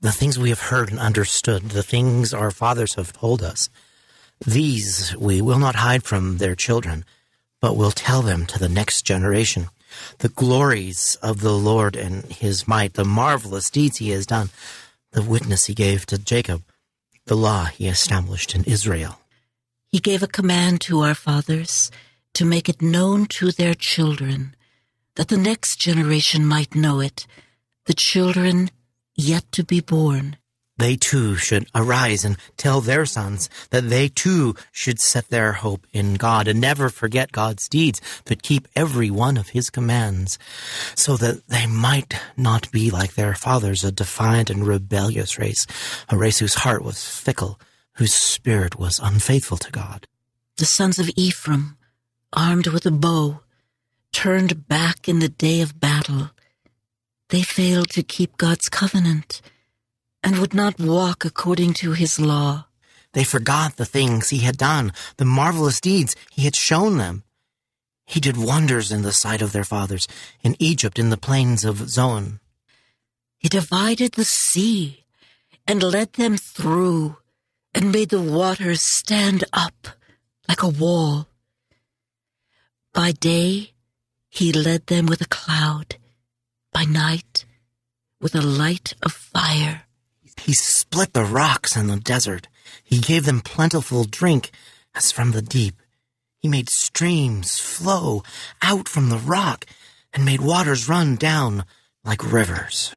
the 0.00 0.12
things 0.12 0.36
we 0.36 0.48
have 0.48 0.60
heard 0.62 0.90
and 0.90 0.98
understood, 0.98 1.70
the 1.70 1.82
things 1.82 2.34
our 2.34 2.50
fathers 2.50 2.94
have 2.96 3.12
told 3.12 3.40
us, 3.42 3.70
these 4.44 5.16
we 5.16 5.40
will 5.40 5.60
not 5.60 5.76
hide 5.76 6.02
from 6.02 6.38
their 6.38 6.56
children, 6.56 7.04
but 7.60 7.76
will 7.76 7.92
tell 7.92 8.20
them 8.20 8.44
to 8.46 8.58
the 8.58 8.68
next 8.68 9.02
generation. 9.02 9.68
The 10.18 10.28
glories 10.28 11.16
of 11.22 11.40
the 11.40 11.52
Lord 11.52 11.94
and 11.94 12.24
his 12.24 12.66
might, 12.66 12.94
the 12.94 13.04
marvelous 13.04 13.70
deeds 13.70 13.98
he 13.98 14.10
has 14.10 14.26
done, 14.26 14.50
the 15.12 15.22
witness 15.22 15.66
he 15.66 15.74
gave 15.74 16.04
to 16.06 16.18
Jacob, 16.18 16.64
the 17.26 17.36
law 17.36 17.66
he 17.66 17.88
established 17.88 18.54
in 18.54 18.64
Israel. 18.64 19.18
He 19.86 19.98
gave 19.98 20.22
a 20.22 20.26
command 20.28 20.80
to 20.82 21.00
our 21.00 21.14
fathers 21.14 21.90
to 22.34 22.44
make 22.44 22.68
it 22.68 22.80
known 22.80 23.26
to 23.26 23.50
their 23.50 23.74
children, 23.74 24.54
that 25.16 25.28
the 25.28 25.36
next 25.36 25.78
generation 25.78 26.46
might 26.46 26.74
know 26.74 27.00
it, 27.00 27.26
the 27.86 27.94
children 27.94 28.70
yet 29.14 29.50
to 29.52 29.64
be 29.64 29.80
born. 29.80 30.36
They 30.78 30.96
too 30.96 31.36
should 31.36 31.68
arise 31.74 32.24
and 32.24 32.36
tell 32.56 32.80
their 32.80 33.04
sons 33.04 33.50
that 33.70 33.90
they 33.90 34.08
too 34.08 34.54
should 34.72 35.00
set 35.00 35.28
their 35.28 35.52
hope 35.52 35.86
in 35.92 36.14
God 36.14 36.48
and 36.48 36.60
never 36.60 36.88
forget 36.88 37.30
God's 37.30 37.68
deeds, 37.68 38.00
but 38.24 38.42
keep 38.42 38.66
every 38.74 39.10
one 39.10 39.36
of 39.36 39.50
his 39.50 39.68
commands, 39.68 40.38
so 40.94 41.16
that 41.18 41.46
they 41.48 41.66
might 41.66 42.14
not 42.36 42.70
be 42.72 42.90
like 42.90 43.14
their 43.14 43.34
fathers, 43.34 43.84
a 43.84 43.92
defiant 43.92 44.48
and 44.48 44.66
rebellious 44.66 45.38
race, 45.38 45.66
a 46.08 46.16
race 46.16 46.38
whose 46.38 46.54
heart 46.54 46.82
was 46.82 47.06
fickle, 47.06 47.60
whose 47.94 48.14
spirit 48.14 48.78
was 48.78 48.98
unfaithful 48.98 49.58
to 49.58 49.70
God. 49.70 50.06
The 50.56 50.64
sons 50.64 50.98
of 50.98 51.10
Ephraim, 51.16 51.76
armed 52.32 52.66
with 52.68 52.86
a 52.86 52.90
bow, 52.90 53.40
turned 54.12 54.66
back 54.68 55.06
in 55.06 55.18
the 55.18 55.28
day 55.28 55.60
of 55.60 55.80
battle. 55.80 56.30
They 57.28 57.42
failed 57.42 57.90
to 57.90 58.02
keep 58.02 58.36
God's 58.36 58.68
covenant 58.68 59.42
and 60.22 60.38
would 60.38 60.54
not 60.54 60.78
walk 60.78 61.24
according 61.24 61.74
to 61.74 61.92
his 61.92 62.18
law. 62.20 62.66
They 63.12 63.24
forgot 63.24 63.76
the 63.76 63.84
things 63.84 64.30
he 64.30 64.38
had 64.38 64.56
done, 64.56 64.92
the 65.16 65.24
marvelous 65.24 65.80
deeds 65.80 66.16
he 66.30 66.42
had 66.42 66.56
shown 66.56 66.96
them. 66.96 67.24
He 68.06 68.20
did 68.20 68.36
wonders 68.36 68.90
in 68.90 69.02
the 69.02 69.12
sight 69.12 69.42
of 69.42 69.52
their 69.52 69.64
fathers, 69.64 70.08
in 70.42 70.56
Egypt, 70.58 70.98
in 70.98 71.10
the 71.10 71.16
plains 71.16 71.64
of 71.64 71.88
Zoan. 71.88 72.40
He 73.38 73.48
divided 73.48 74.12
the 74.12 74.24
sea 74.24 75.04
and 75.66 75.82
led 75.82 76.14
them 76.14 76.36
through 76.36 77.16
and 77.74 77.92
made 77.92 78.10
the 78.10 78.20
waters 78.20 78.82
stand 78.82 79.44
up 79.52 79.88
like 80.48 80.62
a 80.62 80.68
wall. 80.68 81.28
By 82.92 83.12
day, 83.12 83.72
he 84.28 84.52
led 84.52 84.86
them 84.86 85.06
with 85.06 85.20
a 85.20 85.28
cloud, 85.28 85.96
by 86.72 86.84
night, 86.84 87.44
with 88.20 88.34
a 88.34 88.42
light 88.42 88.94
of 89.02 89.12
fire. 89.12 89.84
He 90.44 90.54
split 90.54 91.12
the 91.12 91.24
rocks 91.24 91.76
in 91.76 91.86
the 91.86 91.96
desert. 91.96 92.48
He 92.82 92.98
gave 92.98 93.24
them 93.24 93.40
plentiful 93.40 94.04
drink 94.04 94.50
as 94.94 95.12
from 95.12 95.30
the 95.30 95.42
deep. 95.42 95.76
He 96.38 96.48
made 96.48 96.68
streams 96.68 97.60
flow 97.60 98.24
out 98.60 98.88
from 98.88 99.08
the 99.08 99.18
rock 99.18 99.66
and 100.12 100.24
made 100.24 100.40
waters 100.40 100.88
run 100.88 101.14
down 101.14 101.64
like 102.04 102.32
rivers. 102.32 102.94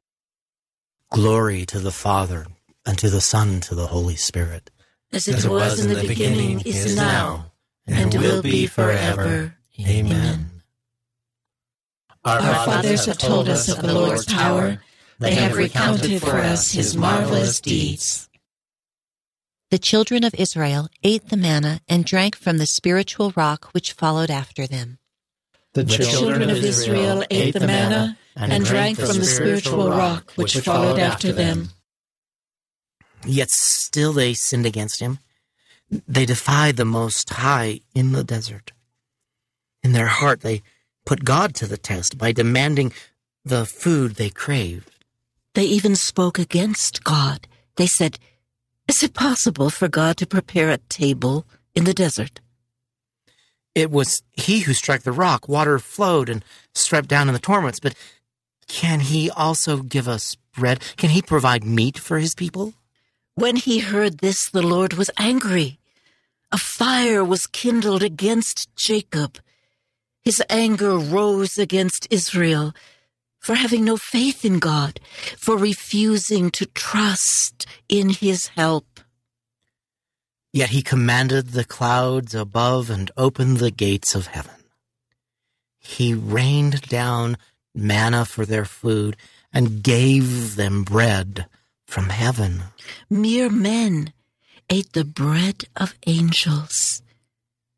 Glory 1.12 1.64
to 1.66 1.78
the 1.78 1.92
Father, 1.92 2.46
and 2.84 2.98
to 2.98 3.08
the 3.08 3.20
Son, 3.20 3.48
and 3.48 3.62
to 3.62 3.76
the 3.76 3.86
Holy 3.86 4.16
Spirit. 4.16 4.70
As 5.12 5.28
it, 5.28 5.36
as 5.36 5.44
it 5.44 5.50
was, 5.50 5.60
was 5.60 5.84
in 5.84 5.88
the, 5.90 6.00
the 6.00 6.08
beginning, 6.08 6.58
beginning, 6.58 6.82
is 6.82 6.96
now, 6.96 7.52
and, 7.86 8.12
and 8.12 8.22
will 8.22 8.42
be 8.42 8.66
forever. 8.66 9.56
Amen. 9.80 10.50
Our, 12.24 12.40
Our 12.40 12.66
fathers 12.66 13.06
have 13.06 13.18
told 13.18 13.48
us 13.48 13.68
of 13.68 13.82
the 13.82 13.94
Lord's 13.94 14.26
power 14.26 14.80
they 15.18 15.34
have 15.34 15.56
recounted 15.56 16.20
for 16.20 16.36
us 16.36 16.72
his 16.72 16.96
marvelous 16.96 17.60
deeds. 17.60 18.28
The 19.70 19.78
children 19.78 20.22
of 20.22 20.34
Israel 20.34 20.88
ate 21.02 21.28
the 21.28 21.36
manna 21.36 21.80
and 21.88 22.04
drank 22.04 22.36
from 22.36 22.58
the 22.58 22.66
spiritual 22.66 23.32
rock 23.34 23.70
which 23.72 23.92
followed 23.92 24.30
after 24.30 24.66
them. 24.66 24.98
The 25.72 25.84
children 25.84 26.48
of 26.48 26.58
Israel 26.58 27.24
ate 27.30 27.52
the 27.52 27.66
manna 27.66 28.16
and 28.36 28.64
drank 28.64 28.98
from 28.98 29.18
the 29.18 29.24
spiritual 29.24 29.90
rock 29.90 30.32
which 30.36 30.56
followed 30.58 30.98
after 30.98 31.32
them. 31.32 31.70
Yet 33.26 33.50
still 33.50 34.12
they 34.12 34.34
sinned 34.34 34.66
against 34.66 35.00
him. 35.00 35.18
They 35.90 36.26
defied 36.26 36.76
the 36.76 36.84
Most 36.84 37.30
High 37.30 37.80
in 37.94 38.12
the 38.12 38.24
desert. 38.24 38.72
In 39.82 39.92
their 39.92 40.06
heart, 40.06 40.40
they 40.40 40.62
put 41.04 41.24
God 41.24 41.54
to 41.56 41.66
the 41.66 41.76
test 41.76 42.18
by 42.18 42.32
demanding 42.32 42.92
the 43.44 43.66
food 43.66 44.14
they 44.14 44.30
craved. 44.30 44.95
They 45.56 45.64
even 45.64 45.96
spoke 45.96 46.38
against 46.38 47.02
God. 47.02 47.48
They 47.76 47.86
said, 47.86 48.18
Is 48.88 49.02
it 49.02 49.14
possible 49.14 49.70
for 49.70 49.88
God 49.88 50.18
to 50.18 50.26
prepare 50.26 50.68
a 50.68 50.76
table 50.76 51.46
in 51.74 51.84
the 51.84 51.94
desert? 51.94 52.42
It 53.74 53.90
was 53.90 54.22
he 54.34 54.60
who 54.60 54.74
struck 54.74 55.00
the 55.00 55.12
rock. 55.12 55.48
Water 55.48 55.78
flowed 55.78 56.28
and 56.28 56.44
swept 56.74 57.08
down 57.08 57.28
in 57.28 57.32
the 57.32 57.40
torrents. 57.40 57.80
But 57.80 57.94
can 58.68 59.00
he 59.00 59.30
also 59.30 59.78
give 59.78 60.06
us 60.06 60.36
bread? 60.54 60.82
Can 60.98 61.08
he 61.08 61.22
provide 61.22 61.64
meat 61.64 61.98
for 61.98 62.18
his 62.18 62.34
people? 62.34 62.74
When 63.34 63.56
he 63.56 63.78
heard 63.78 64.18
this, 64.18 64.50
the 64.50 64.60
Lord 64.60 64.92
was 64.92 65.10
angry. 65.16 65.78
A 66.52 66.58
fire 66.58 67.24
was 67.24 67.46
kindled 67.46 68.02
against 68.02 68.68
Jacob. 68.76 69.38
His 70.22 70.42
anger 70.50 70.98
rose 70.98 71.56
against 71.56 72.06
Israel 72.10 72.74
for 73.46 73.54
having 73.54 73.84
no 73.84 73.96
faith 73.96 74.44
in 74.44 74.58
God, 74.58 74.98
for 75.38 75.56
refusing 75.56 76.50
to 76.50 76.66
trust 76.66 77.64
in 77.88 78.08
his 78.10 78.48
help. 78.48 78.98
Yet 80.52 80.70
he 80.70 80.82
commanded 80.82 81.50
the 81.50 81.62
clouds 81.62 82.34
above 82.34 82.90
and 82.90 83.08
opened 83.16 83.58
the 83.58 83.70
gates 83.70 84.16
of 84.16 84.26
heaven. 84.26 84.64
He 85.78 86.12
rained 86.12 86.80
down 86.88 87.36
manna 87.72 88.24
for 88.24 88.44
their 88.44 88.64
food 88.64 89.16
and 89.52 89.80
gave 89.80 90.56
them 90.56 90.82
bread 90.82 91.46
from 91.86 92.08
heaven. 92.08 92.64
Mere 93.08 93.48
men 93.48 94.12
ate 94.68 94.92
the 94.92 95.04
bread 95.04 95.66
of 95.76 95.94
angels. 96.08 97.00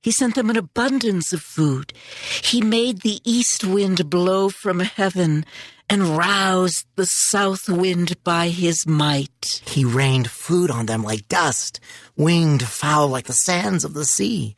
He 0.08 0.12
sent 0.12 0.36
them 0.36 0.48
an 0.48 0.56
abundance 0.56 1.34
of 1.34 1.42
food. 1.42 1.92
He 2.42 2.62
made 2.62 3.02
the 3.02 3.20
east 3.24 3.62
wind 3.62 4.08
blow 4.08 4.48
from 4.48 4.80
heaven 4.80 5.44
and 5.86 6.16
roused 6.16 6.86
the 6.96 7.04
south 7.04 7.68
wind 7.68 8.16
by 8.24 8.48
his 8.48 8.86
might. 8.86 9.60
He 9.66 9.84
rained 9.84 10.30
food 10.30 10.70
on 10.70 10.86
them 10.86 11.02
like 11.02 11.28
dust, 11.28 11.78
winged 12.16 12.62
fowl 12.62 13.08
like 13.08 13.26
the 13.26 13.34
sands 13.34 13.84
of 13.84 13.92
the 13.92 14.06
sea. 14.06 14.56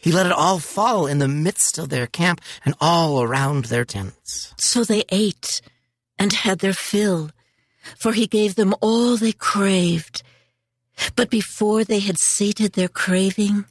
He 0.00 0.10
let 0.10 0.26
it 0.26 0.32
all 0.32 0.58
fall 0.58 1.06
in 1.06 1.20
the 1.20 1.28
midst 1.28 1.78
of 1.78 1.90
their 1.90 2.08
camp 2.08 2.40
and 2.64 2.74
all 2.80 3.22
around 3.22 3.66
their 3.66 3.84
tents. 3.84 4.52
So 4.58 4.82
they 4.82 5.04
ate 5.10 5.60
and 6.18 6.32
had 6.32 6.58
their 6.58 6.72
fill, 6.72 7.30
for 8.00 8.14
he 8.14 8.26
gave 8.26 8.56
them 8.56 8.74
all 8.80 9.16
they 9.16 9.30
craved. 9.30 10.24
But 11.14 11.30
before 11.30 11.84
they 11.84 12.00
had 12.00 12.18
sated 12.18 12.72
their 12.72 12.88
craving, 12.88 13.64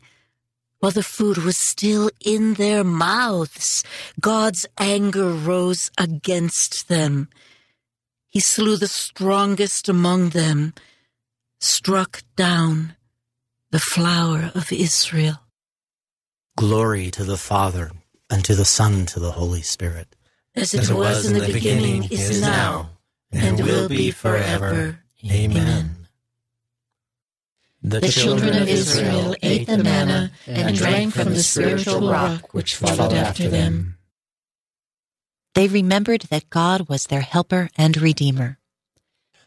while 0.79 0.91
the 0.91 1.03
food 1.03 1.37
was 1.37 1.57
still 1.57 2.09
in 2.23 2.55
their 2.55 2.83
mouths, 2.83 3.83
God's 4.19 4.65
anger 4.77 5.29
rose 5.29 5.91
against 5.97 6.87
them. 6.87 7.29
He 8.27 8.39
slew 8.39 8.77
the 8.77 8.87
strongest 8.87 9.89
among 9.89 10.29
them, 10.29 10.73
struck 11.59 12.21
down 12.35 12.95
the 13.71 13.79
flower 13.79 14.51
of 14.53 14.71
Israel. 14.71 15.41
Glory 16.55 17.11
to 17.11 17.23
the 17.23 17.37
Father, 17.37 17.91
and 18.29 18.43
to 18.45 18.55
the 18.55 18.65
Son, 18.65 18.93
and 18.93 19.07
to 19.09 19.19
the 19.19 19.31
Holy 19.31 19.61
Spirit. 19.61 20.15
As 20.55 20.73
it, 20.73 20.81
As 20.81 20.89
it 20.89 20.93
was, 20.93 21.17
was, 21.17 21.25
in 21.31 21.33
the, 21.33 21.53
beginning, 21.53 22.01
beginning, 22.01 22.11
is 22.11 22.41
now, 22.41 22.89
and, 23.31 23.59
and 23.59 23.67
will 23.67 23.89
be 23.89 24.11
forever. 24.11 24.99
Amen. 25.29 25.96
The, 27.87 28.01
the 28.01 28.09
children 28.09 28.61
of 28.61 28.67
Israel 28.67 29.33
ate 29.41 29.65
the 29.65 29.77
manna 29.77 30.31
and 30.45 30.75
drank 30.75 31.13
from 31.13 31.29
the 31.29 31.41
spiritual 31.41 32.11
rock 32.11 32.53
which 32.53 32.75
followed 32.75 33.13
after 33.13 33.47
them. 33.47 33.97
They 35.55 35.69
remembered 35.69 36.23
that 36.23 36.49
God 36.49 36.89
was 36.89 37.05
their 37.05 37.21
helper 37.21 37.69
and 37.77 37.95
redeemer. 37.95 38.59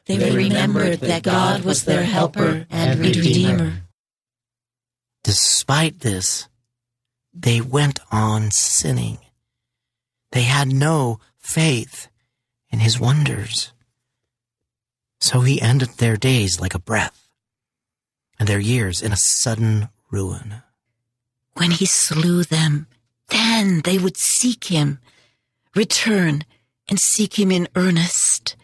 They 0.06 0.34
remembered 0.34 1.00
that 1.00 1.22
God 1.22 1.64
was 1.64 1.84
their 1.84 2.02
helper 2.02 2.66
and 2.70 2.98
redeemer. 2.98 3.82
Despite 5.22 6.00
this, 6.00 6.48
they 7.34 7.60
went 7.60 8.00
on 8.10 8.50
sinning. 8.52 9.18
They 10.32 10.42
had 10.42 10.68
no 10.68 11.20
faith 11.36 12.08
in 12.70 12.78
his 12.78 12.98
wonders. 12.98 13.74
So 15.20 15.42
he 15.42 15.60
ended 15.60 15.90
their 15.98 16.16
days 16.16 16.58
like 16.58 16.74
a 16.74 16.78
breath 16.78 17.29
and 18.40 18.48
their 18.48 18.58
years 18.58 19.02
in 19.02 19.12
a 19.12 19.16
sudden 19.18 19.90
ruin. 20.10 20.62
When 21.52 21.72
he 21.72 21.84
slew 21.84 22.42
them, 22.42 22.86
then 23.28 23.82
they 23.84 23.98
would 23.98 24.16
seek 24.16 24.64
him, 24.64 24.98
return 25.76 26.44
and 26.88 26.98
seek 26.98 27.38
him 27.38 27.52
in 27.52 27.68
earnest. 27.76 28.56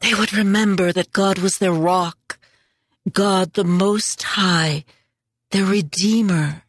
They 0.00 0.12
would 0.14 0.34
remember 0.34 0.92
that 0.92 1.12
God 1.12 1.38
was 1.38 1.56
their 1.56 1.72
rock, 1.72 2.38
God 3.10 3.54
the 3.54 3.64
Most 3.64 4.22
High, 4.22 4.84
their 5.50 5.64
Redeemer. 5.64 6.62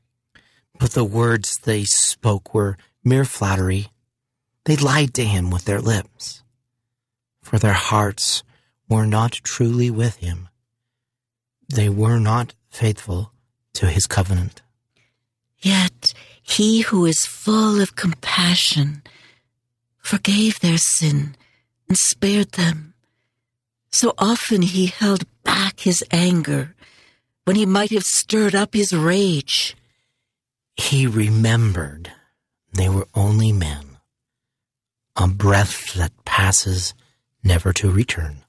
But 0.79 0.91
the 0.91 1.03
words 1.03 1.57
they 1.57 1.83
spoke 1.83 2.53
were 2.53 2.77
mere 3.03 3.25
flattery. 3.25 3.89
They 4.63 4.77
lied 4.77 5.13
to 5.15 5.25
him 5.25 5.51
with 5.51 5.65
their 5.65 5.81
lips, 5.81 6.43
for 7.41 7.59
their 7.59 7.73
hearts 7.73 8.43
were 8.87 9.05
not 9.05 9.33
truly 9.33 9.91
with 9.91 10.17
him. 10.17 10.47
They 11.73 11.89
were 11.89 12.19
not 12.19 12.53
faithful 12.69 13.31
to 13.73 13.87
his 13.87 14.05
covenant. 14.05 14.61
Yet 15.59 16.13
he 16.41 16.81
who 16.81 17.05
is 17.05 17.25
full 17.25 17.79
of 17.79 17.95
compassion 17.95 19.03
forgave 19.99 20.59
their 20.59 20.77
sin 20.77 21.35
and 21.87 21.97
spared 21.97 22.53
them. 22.53 22.93
So 23.91 24.13
often 24.17 24.61
he 24.61 24.87
held 24.87 25.23
back 25.43 25.81
his 25.81 26.03
anger 26.11 26.75
when 27.45 27.55
he 27.55 27.65
might 27.65 27.91
have 27.91 28.05
stirred 28.05 28.55
up 28.55 28.73
his 28.73 28.93
rage. 28.93 29.75
He 30.75 31.07
remembered 31.07 32.11
they 32.73 32.89
were 32.89 33.07
only 33.13 33.51
men, 33.51 33.97
a 35.15 35.27
breath 35.27 35.93
that 35.93 36.11
passes 36.25 36.93
never 37.43 37.73
to 37.73 37.91
return. 37.91 38.43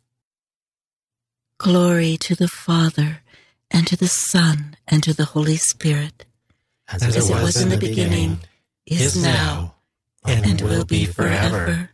Glory 1.63 2.17
to 2.17 2.35
the 2.35 2.49
Father, 2.49 3.23
and 3.71 3.87
to 3.87 3.97
the 3.97 4.09
Son, 4.09 4.77
and 4.89 5.01
to 5.05 5.15
the 5.15 5.27
Holy 5.27 5.57
Spirit, 5.57 6.25
As, 6.89 7.05
as 7.05 7.31
it 7.31 7.35
was 7.35 7.63
in 7.63 7.69
the 7.69 7.77
beginning, 7.77 8.41
is 8.85 9.23
now, 9.23 9.77
and 10.27 10.61
will 10.61 10.85
be 10.85 11.05
forever. 11.05 11.91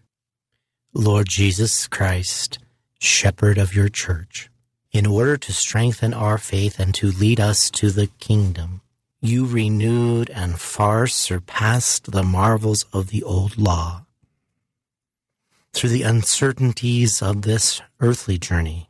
Lord 0.95 1.29
Jesus 1.29 1.87
Christ, 1.87 2.59
shepherd 2.99 3.59
of 3.59 3.75
your 3.75 3.91
church, 3.91 4.49
in 4.91 5.05
order 5.05 5.37
to 5.37 5.53
strengthen 5.53 6.15
our 6.15 6.39
faith 6.39 6.81
and 6.81 6.95
to 6.95 7.11
lead 7.11 7.39
us 7.39 7.69
to 7.73 7.91
the 7.91 8.07
kingdom, 8.21 8.81
you 9.21 9.45
renewed 9.45 10.31
and 10.31 10.59
far 10.59 11.07
surpassed 11.07 12.11
the 12.11 12.23
marvels 12.23 12.87
of 12.91 13.09
the 13.09 13.23
old 13.23 13.59
law. 13.59 14.07
Through 15.75 15.91
the 15.91 16.05
uncertainties 16.05 17.21
of 17.21 17.43
this 17.43 17.83
earthly 18.01 18.39
journey, 18.39 18.88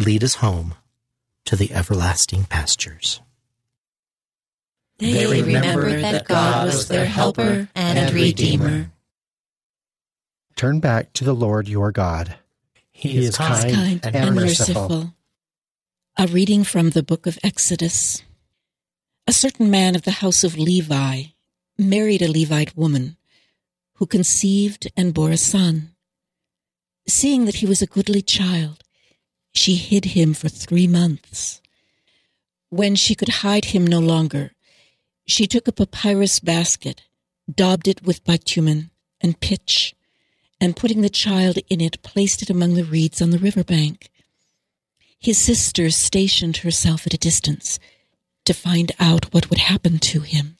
lead 0.00 0.24
us 0.24 0.36
home 0.36 0.74
to 1.44 1.56
the 1.56 1.72
everlasting 1.72 2.44
pastures. 2.44 3.20
They 4.98 5.26
remembered 5.26 6.02
that 6.02 6.26
God 6.26 6.66
was 6.66 6.88
their 6.88 7.06
helper 7.06 7.68
and 7.74 8.14
redeemer. 8.14 8.92
Turn 10.56 10.80
back 10.80 11.12
to 11.14 11.24
the 11.24 11.34
Lord 11.34 11.68
your 11.68 11.90
God. 11.90 12.36
He, 12.92 13.24
is 13.24 13.36
kind, 13.36 14.02
kind 14.02 14.16
and, 14.16 14.34
merciful. 14.34 15.14
A 16.18 16.26
reading 16.26 16.64
from 16.64 16.90
the 16.90 17.02
book 17.02 17.26
of 17.26 17.38
Exodus. 17.42 18.22
A 19.26 19.32
certain 19.32 19.70
man 19.70 19.94
of 19.94 20.02
the 20.02 20.10
house 20.10 20.44
of 20.44 20.58
Levi 20.58 21.22
married 21.78 22.20
a 22.20 22.30
Levite 22.30 22.76
woman 22.76 23.16
who 23.94 24.06
conceived 24.06 24.90
and 24.96 25.14
bore 25.14 25.30
a 25.30 25.38
son. 25.38 25.94
Seeing 27.08 27.46
that 27.46 27.56
he 27.56 27.66
was 27.66 27.80
a 27.80 27.86
goodly 27.86 28.20
child, 28.20 28.84
she 29.52 29.74
hid 29.74 30.06
him 30.06 30.34
for 30.34 30.48
three 30.48 30.86
months. 30.86 31.60
When 32.68 32.94
she 32.94 33.14
could 33.14 33.28
hide 33.28 33.66
him 33.66 33.86
no 33.86 33.98
longer, 33.98 34.52
she 35.26 35.46
took 35.46 35.66
a 35.68 35.72
papyrus 35.72 36.40
basket, 36.40 37.02
daubed 37.52 37.88
it 37.88 38.02
with 38.02 38.24
bitumen 38.24 38.90
and 39.20 39.40
pitch, 39.40 39.94
and 40.60 40.76
putting 40.76 41.00
the 41.00 41.08
child 41.08 41.58
in 41.68 41.80
it, 41.80 42.02
placed 42.02 42.42
it 42.42 42.50
among 42.50 42.74
the 42.74 42.84
reeds 42.84 43.20
on 43.20 43.30
the 43.30 43.38
river 43.38 43.64
bank. 43.64 44.10
His 45.18 45.38
sister 45.38 45.90
stationed 45.90 46.58
herself 46.58 47.06
at 47.06 47.14
a 47.14 47.18
distance 47.18 47.78
to 48.44 48.54
find 48.54 48.92
out 48.98 49.32
what 49.32 49.50
would 49.50 49.58
happen 49.58 49.98
to 49.98 50.20
him. 50.20 50.56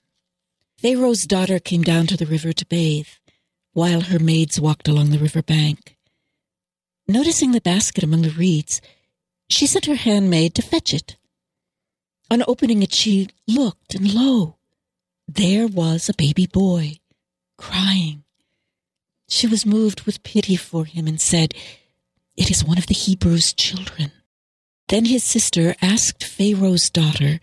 Pharaoh's 0.78 1.26
daughter 1.26 1.58
came 1.58 1.82
down 1.82 2.06
to 2.06 2.16
the 2.16 2.26
river 2.26 2.52
to 2.52 2.66
bathe, 2.66 3.08
while 3.72 4.02
her 4.02 4.18
maids 4.18 4.60
walked 4.60 4.88
along 4.88 5.10
the 5.10 5.18
river 5.18 5.42
bank. 5.42 5.96
Noticing 7.10 7.50
the 7.50 7.60
basket 7.60 8.04
among 8.04 8.22
the 8.22 8.30
reeds, 8.30 8.80
she 9.48 9.66
sent 9.66 9.86
her 9.86 9.96
handmaid 9.96 10.54
to 10.54 10.62
fetch 10.62 10.94
it. 10.94 11.16
On 12.30 12.44
opening 12.46 12.84
it, 12.84 12.94
she 12.94 13.26
looked, 13.48 13.96
and 13.96 14.14
lo, 14.14 14.58
there 15.26 15.66
was 15.66 16.08
a 16.08 16.14
baby 16.14 16.46
boy, 16.46 17.00
crying. 17.58 18.22
She 19.28 19.48
was 19.48 19.66
moved 19.66 20.02
with 20.02 20.22
pity 20.22 20.54
for 20.54 20.84
him 20.84 21.08
and 21.08 21.20
said, 21.20 21.52
It 22.36 22.48
is 22.48 22.64
one 22.64 22.78
of 22.78 22.86
the 22.86 22.94
Hebrews' 22.94 23.54
children. 23.54 24.12
Then 24.86 25.06
his 25.06 25.24
sister 25.24 25.74
asked 25.82 26.22
Pharaoh's 26.22 26.90
daughter, 26.90 27.40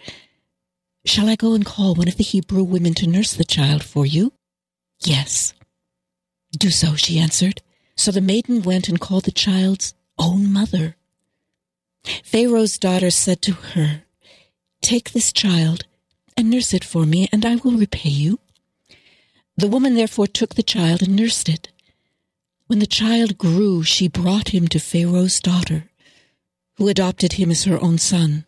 Shall 1.04 1.28
I 1.28 1.36
go 1.36 1.56
and 1.56 1.66
call 1.66 1.94
one 1.94 2.08
of 2.08 2.16
the 2.16 2.24
Hebrew 2.24 2.64
women 2.64 2.94
to 2.94 3.06
nurse 3.06 3.34
the 3.34 3.44
child 3.44 3.84
for 3.84 4.06
you? 4.06 4.32
Yes. 5.02 5.54
Do 6.58 6.70
so, 6.70 6.96
she 6.96 7.20
answered. 7.20 7.62
So 7.98 8.12
the 8.12 8.22
maiden 8.22 8.62
went 8.62 8.88
and 8.88 9.00
called 9.00 9.26
the 9.26 9.32
child's 9.32 9.94
own 10.18 10.54
mother. 10.54 10.96
Pharaoh's 12.24 12.78
daughter 12.78 13.10
said 13.10 13.42
to 13.42 13.54
her, 13.54 14.04
Take 14.82 15.12
this 15.12 15.34
child 15.34 15.86
and 16.38 16.50
nurse 16.50 16.74
it 16.74 16.86
for 16.86 17.06
me, 17.06 17.28
and 17.32 17.46
I 17.46 17.56
will 17.56 17.78
repay 17.78 18.10
you. 18.10 18.40
The 19.58 19.68
woman 19.68 19.96
therefore 19.96 20.28
took 20.28 20.54
the 20.54 20.64
child 20.64 21.02
and 21.02 21.16
nursed 21.16 21.50
it. 21.50 21.70
When 22.68 22.80
the 22.80 22.86
child 22.86 23.38
grew, 23.38 23.84
she 23.84 24.08
brought 24.08 24.50
him 24.50 24.68
to 24.68 24.80
Pharaoh's 24.80 25.40
daughter, 25.40 25.90
who 26.76 26.88
adopted 26.88 27.34
him 27.34 27.50
as 27.50 27.64
her 27.64 27.82
own 27.82 27.98
son, 27.98 28.46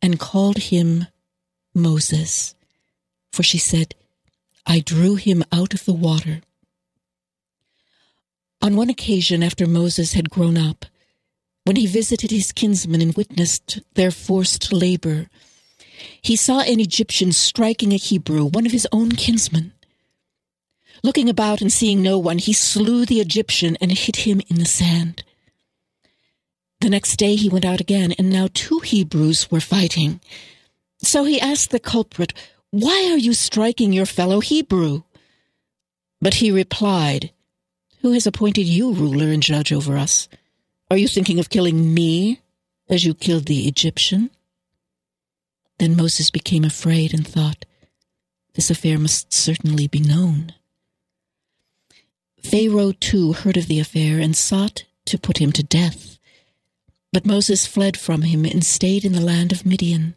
and 0.00 0.20
called 0.20 0.58
him 0.58 1.08
Moses. 1.74 2.54
For 3.32 3.42
she 3.42 3.58
said, 3.58 3.96
I 4.66 4.80
drew 4.80 5.16
him 5.16 5.42
out 5.50 5.74
of 5.74 5.84
the 5.84 5.92
water. 5.92 6.42
On 8.62 8.76
one 8.76 8.90
occasion, 8.90 9.42
after 9.42 9.66
Moses 9.66 10.12
had 10.12 10.30
grown 10.30 10.58
up, 10.58 10.84
when 11.64 11.76
he 11.76 11.86
visited 11.86 12.30
his 12.30 12.52
kinsmen 12.52 13.00
and 13.00 13.14
witnessed 13.14 13.80
their 13.94 14.10
forced 14.10 14.72
labor, 14.72 15.28
he 16.20 16.36
saw 16.36 16.60
an 16.60 16.80
Egyptian 16.80 17.32
striking 17.32 17.92
a 17.92 17.96
Hebrew, 17.96 18.44
one 18.44 18.66
of 18.66 18.72
his 18.72 18.86
own 18.92 19.12
kinsmen. 19.12 19.72
Looking 21.02 21.28
about 21.30 21.62
and 21.62 21.72
seeing 21.72 22.02
no 22.02 22.18
one, 22.18 22.38
he 22.38 22.52
slew 22.52 23.06
the 23.06 23.20
Egyptian 23.20 23.76
and 23.80 23.92
hid 23.92 24.16
him 24.16 24.40
in 24.48 24.58
the 24.58 24.66
sand. 24.66 25.24
The 26.80 26.90
next 26.90 27.16
day 27.16 27.36
he 27.36 27.48
went 27.48 27.64
out 27.64 27.80
again, 27.80 28.12
and 28.18 28.30
now 28.30 28.48
two 28.52 28.80
Hebrews 28.80 29.50
were 29.50 29.60
fighting. 29.60 30.20
So 30.98 31.24
he 31.24 31.40
asked 31.40 31.70
the 31.70 31.80
culprit, 31.80 32.34
Why 32.70 33.08
are 33.10 33.18
you 33.18 33.32
striking 33.32 33.92
your 33.92 34.06
fellow 34.06 34.40
Hebrew? 34.40 35.02
But 36.20 36.34
he 36.34 36.50
replied, 36.50 37.32
Who 38.02 38.12
has 38.12 38.26
appointed 38.26 38.66
you 38.66 38.92
ruler 38.92 39.26
and 39.26 39.42
judge 39.42 39.72
over 39.72 39.96
us? 39.96 40.28
Are 40.90 40.96
you 40.96 41.06
thinking 41.06 41.38
of 41.38 41.50
killing 41.50 41.92
me 41.92 42.40
as 42.88 43.04
you 43.04 43.14
killed 43.14 43.44
the 43.44 43.68
Egyptian? 43.68 44.30
Then 45.78 45.96
Moses 45.96 46.30
became 46.30 46.64
afraid 46.64 47.12
and 47.12 47.26
thought, 47.26 47.64
This 48.54 48.70
affair 48.70 48.98
must 48.98 49.32
certainly 49.32 49.86
be 49.86 50.00
known. 50.00 50.54
Pharaoh 52.42 52.92
too 52.92 53.34
heard 53.34 53.56
of 53.56 53.66
the 53.66 53.78
affair 53.80 54.18
and 54.18 54.36
sought 54.36 54.84
to 55.06 55.18
put 55.18 55.38
him 55.38 55.52
to 55.52 55.62
death. 55.62 56.18
But 57.12 57.26
Moses 57.26 57.66
fled 57.66 57.98
from 57.98 58.22
him 58.22 58.44
and 58.44 58.64
stayed 58.64 59.04
in 59.04 59.12
the 59.12 59.20
land 59.20 59.52
of 59.52 59.66
Midian. 59.66 60.14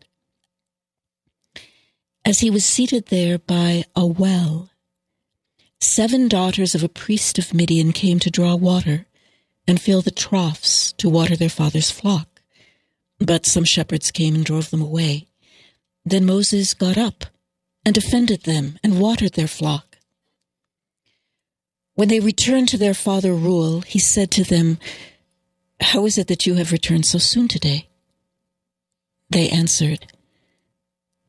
As 2.24 2.40
he 2.40 2.50
was 2.50 2.66
seated 2.66 3.08
there 3.08 3.40
by 3.40 3.84
a 3.96 4.06
well, 4.06 4.70
seven 5.84 6.28
daughters 6.28 6.74
of 6.74 6.84
a 6.84 6.90
priest 6.90 7.38
of 7.38 7.54
Midian 7.54 7.92
came 7.92 8.20
to 8.20 8.32
draw 8.32 8.56
water 8.56 9.06
and 9.68 9.80
fill 9.82 10.02
the 10.02 10.12
troughs 10.12 10.94
to 10.94 11.10
water 11.10 11.36
their 11.36 11.50
father's 11.50 11.92
flock. 11.92 12.42
But 13.20 13.46
some 13.46 13.64
shepherds 13.64 14.12
came 14.12 14.36
and 14.36 14.46
drove 14.46 14.70
them 14.70 14.82
away. 14.82 15.28
Then 16.06 16.26
Moses 16.26 16.74
got 16.74 16.98
up 16.98 17.26
and 17.86 17.94
defended 17.96 18.44
them 18.44 18.78
and 18.84 19.00
watered 19.00 19.34
their 19.34 19.48
flock. 19.48 19.98
When 21.96 22.08
they 22.08 22.20
returned 22.20 22.70
to 22.70 22.78
their 22.78 22.94
father 22.94 23.34
Reuel, 23.34 23.82
he 23.82 24.00
said 24.00 24.32
to 24.32 24.44
them, 24.44 24.80
How 25.80 26.06
is 26.06 26.18
it 26.18 26.28
that 26.28 26.46
you 26.46 26.56
have 26.56 26.72
returned 26.72 27.06
so 27.06 27.20
soon 27.20 27.48
today? 27.48 27.88
They 29.30 29.50
answered, 29.50 30.08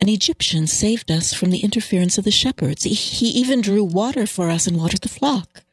An 0.04 0.10
Egyptian 0.10 0.66
saved 0.66 1.10
us 1.10 1.32
from 1.32 1.48
the 1.48 1.60
interference 1.60 2.18
of 2.18 2.24
the 2.24 2.30
shepherds. 2.30 2.84
He, 2.84 3.26
even 3.28 3.62
drew 3.62 3.82
water 3.82 4.26
for 4.26 4.50
us 4.50 4.66
and 4.66 4.76
watered 4.76 5.00
the 5.00 5.08
flock. 5.08 5.64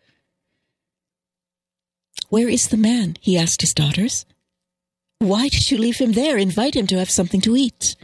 Where 2.29 2.47
is 2.47 2.69
the 2.69 2.77
man? 2.77 3.17
he 3.19 3.37
asked 3.37 3.59
his 3.59 3.73
daughters. 3.73 4.25
Why 5.19 5.49
did 5.49 5.69
you 5.69 5.77
leave 5.77 5.97
him 5.97 6.13
there? 6.13 6.37
Invite 6.37 6.77
him 6.77 6.87
to 6.87 6.97
have 6.97 7.11
something 7.11 7.41
to 7.41 7.57
eat. 7.57 7.97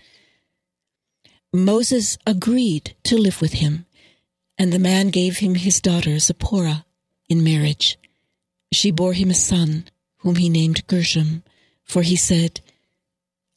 Moses 1.53 2.17
agreed 2.27 2.97
to 3.05 3.17
live 3.17 3.39
with 3.39 3.53
him, 3.63 3.85
and 4.57 4.73
the 4.73 4.79
man 4.79 5.11
gave 5.11 5.37
him 5.37 5.55
his 5.55 5.79
daughter 5.79 6.19
Zipporah 6.19 6.83
in 7.29 7.41
marriage. 7.41 7.97
She 8.73 8.91
bore 8.91 9.13
him 9.13 9.29
a 9.29 9.33
son, 9.33 9.85
whom 10.17 10.35
he 10.35 10.49
named 10.49 10.87
Gershom, 10.87 11.43
for 11.85 12.01
he 12.01 12.17
said, 12.17 12.59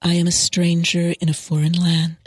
I 0.01 0.15
am 0.15 0.29
a 0.29 0.43
stranger 0.47 1.15
in 1.21 1.29
a 1.29 1.35
foreign 1.35 1.73
land. 1.73 2.20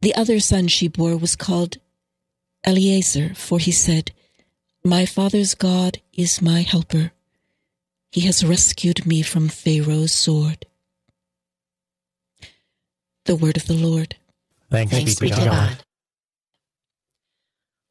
The 0.00 0.14
other 0.14 0.38
son 0.40 0.68
she 0.68 0.88
bore 0.88 1.16
was 1.16 1.34
called 1.34 1.78
Eliezer, 2.66 3.34
for 3.34 3.58
he 3.58 3.72
said, 3.72 4.12
My 4.84 5.06
father's 5.06 5.54
God 5.54 6.00
is 6.12 6.40
my 6.40 6.62
helper. 6.62 7.12
He 8.10 8.22
has 8.22 8.44
rescued 8.44 9.06
me 9.06 9.22
from 9.22 9.48
Pharaoh's 9.48 10.12
sword. 10.14 10.66
The 13.24 13.36
word 13.36 13.56
of 13.56 13.66
the 13.66 13.74
Lord. 13.74 14.16
Thanks, 14.70 14.92
Thanks 14.92 15.14
be 15.16 15.30
to 15.30 15.36
God. 15.36 15.44
God. 15.44 15.78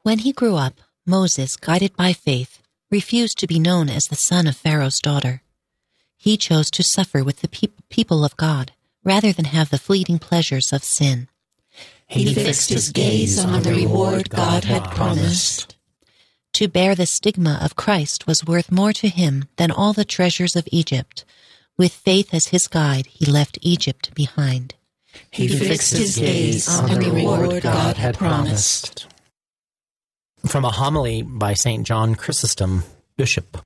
When 0.03 0.19
he 0.19 0.31
grew 0.31 0.55
up, 0.55 0.79
Moses, 1.05 1.55
guided 1.57 1.95
by 1.95 2.13
faith, 2.13 2.61
refused 2.89 3.37
to 3.39 3.47
be 3.47 3.59
known 3.59 3.89
as 3.89 4.05
the 4.05 4.15
son 4.15 4.47
of 4.47 4.55
Pharaoh's 4.55 4.99
daughter. 4.99 5.41
He 6.15 6.37
chose 6.37 6.71
to 6.71 6.83
suffer 6.83 7.23
with 7.23 7.41
the 7.41 7.47
peop- 7.47 7.81
people 7.89 8.23
of 8.23 8.37
God 8.37 8.71
rather 9.03 9.31
than 9.31 9.45
have 9.45 9.69
the 9.69 9.77
fleeting 9.77 10.19
pleasures 10.19 10.71
of 10.73 10.83
sin. 10.83 11.27
He 12.07 12.33
fixed 12.33 12.69
his 12.69 12.89
gaze 12.89 13.43
on 13.43 13.63
the 13.63 13.73
reward 13.73 14.29
God 14.29 14.63
had 14.63 14.83
promised. 14.91 15.75
To 16.53 16.67
bear 16.67 16.95
the 16.95 17.05
stigma 17.05 17.59
of 17.61 17.75
Christ 17.75 18.25
was 18.25 18.45
worth 18.45 18.71
more 18.71 18.93
to 18.93 19.09
him 19.09 19.45
than 19.57 19.71
all 19.71 19.93
the 19.93 20.05
treasures 20.05 20.55
of 20.55 20.67
Egypt. 20.71 21.25
With 21.77 21.93
faith 21.93 22.33
as 22.33 22.47
his 22.47 22.67
guide, 22.67 23.07
he 23.07 23.25
left 23.25 23.59
Egypt 23.61 24.15
behind. 24.15 24.73
He 25.29 25.47
fixed 25.47 25.95
his 25.95 26.17
gaze 26.17 26.67
on 26.67 26.89
the 26.89 27.11
reward 27.11 27.61
God 27.61 27.97
had 27.97 28.17
promised. 28.17 29.05
From 30.47 30.65
a 30.65 30.71
homily 30.71 31.21
by 31.21 31.53
St. 31.53 31.85
John 31.85 32.15
Chrysostom, 32.15 32.83
Bishop. 33.17 33.57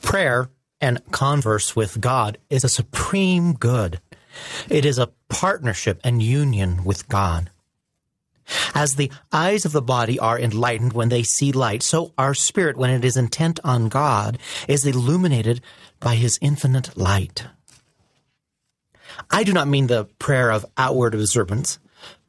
Prayer 0.00 0.48
and 0.80 1.00
converse 1.10 1.76
with 1.76 2.00
God 2.00 2.38
is 2.50 2.64
a 2.64 2.68
supreme 2.68 3.54
good. 3.54 4.00
It 4.68 4.84
is 4.84 4.98
a 4.98 5.10
partnership 5.28 6.00
and 6.04 6.22
union 6.22 6.84
with 6.84 7.08
God. 7.08 7.50
As 8.74 8.94
the 8.94 9.10
eyes 9.32 9.64
of 9.64 9.72
the 9.72 9.82
body 9.82 10.18
are 10.18 10.38
enlightened 10.38 10.92
when 10.92 11.08
they 11.08 11.22
see 11.22 11.52
light, 11.52 11.82
so 11.82 12.12
our 12.16 12.34
spirit, 12.34 12.76
when 12.76 12.90
it 12.90 13.04
is 13.04 13.16
intent 13.16 13.58
on 13.64 13.88
God, 13.88 14.38
is 14.68 14.86
illuminated 14.86 15.60
by 15.98 16.14
his 16.14 16.38
infinite 16.40 16.96
light. 16.96 17.46
I 19.30 19.44
do 19.44 19.52
not 19.52 19.68
mean 19.68 19.86
the 19.86 20.04
prayer 20.18 20.50
of 20.50 20.66
outward 20.76 21.14
observance, 21.14 21.78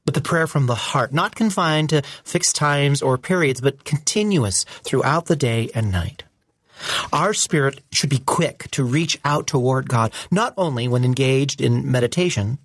but 0.06 0.14
the 0.14 0.22
prayer 0.22 0.48
from 0.48 0.68
the 0.68 0.76
heart, 0.76 1.14
not 1.14 1.36
confined 1.36 1.90
to 1.90 2.02
fixed 2.24 2.56
times 2.56 3.02
or 3.02 3.18
periods, 3.18 3.62
but 3.62 3.84
continuous 3.84 4.64
throughout 4.84 5.26
the 5.26 5.36
day 5.36 5.70
and 5.76 5.92
night. 5.92 6.24
Our 7.12 7.34
spirit 7.34 7.82
should 7.92 8.10
be 8.10 8.20
quick 8.20 8.70
to 8.72 8.84
reach 8.84 9.20
out 9.26 9.48
toward 9.48 9.90
God, 9.90 10.14
not 10.32 10.54
only 10.58 10.88
when 10.88 11.04
engaged 11.04 11.62
in 11.62 11.90
meditation, 11.92 12.60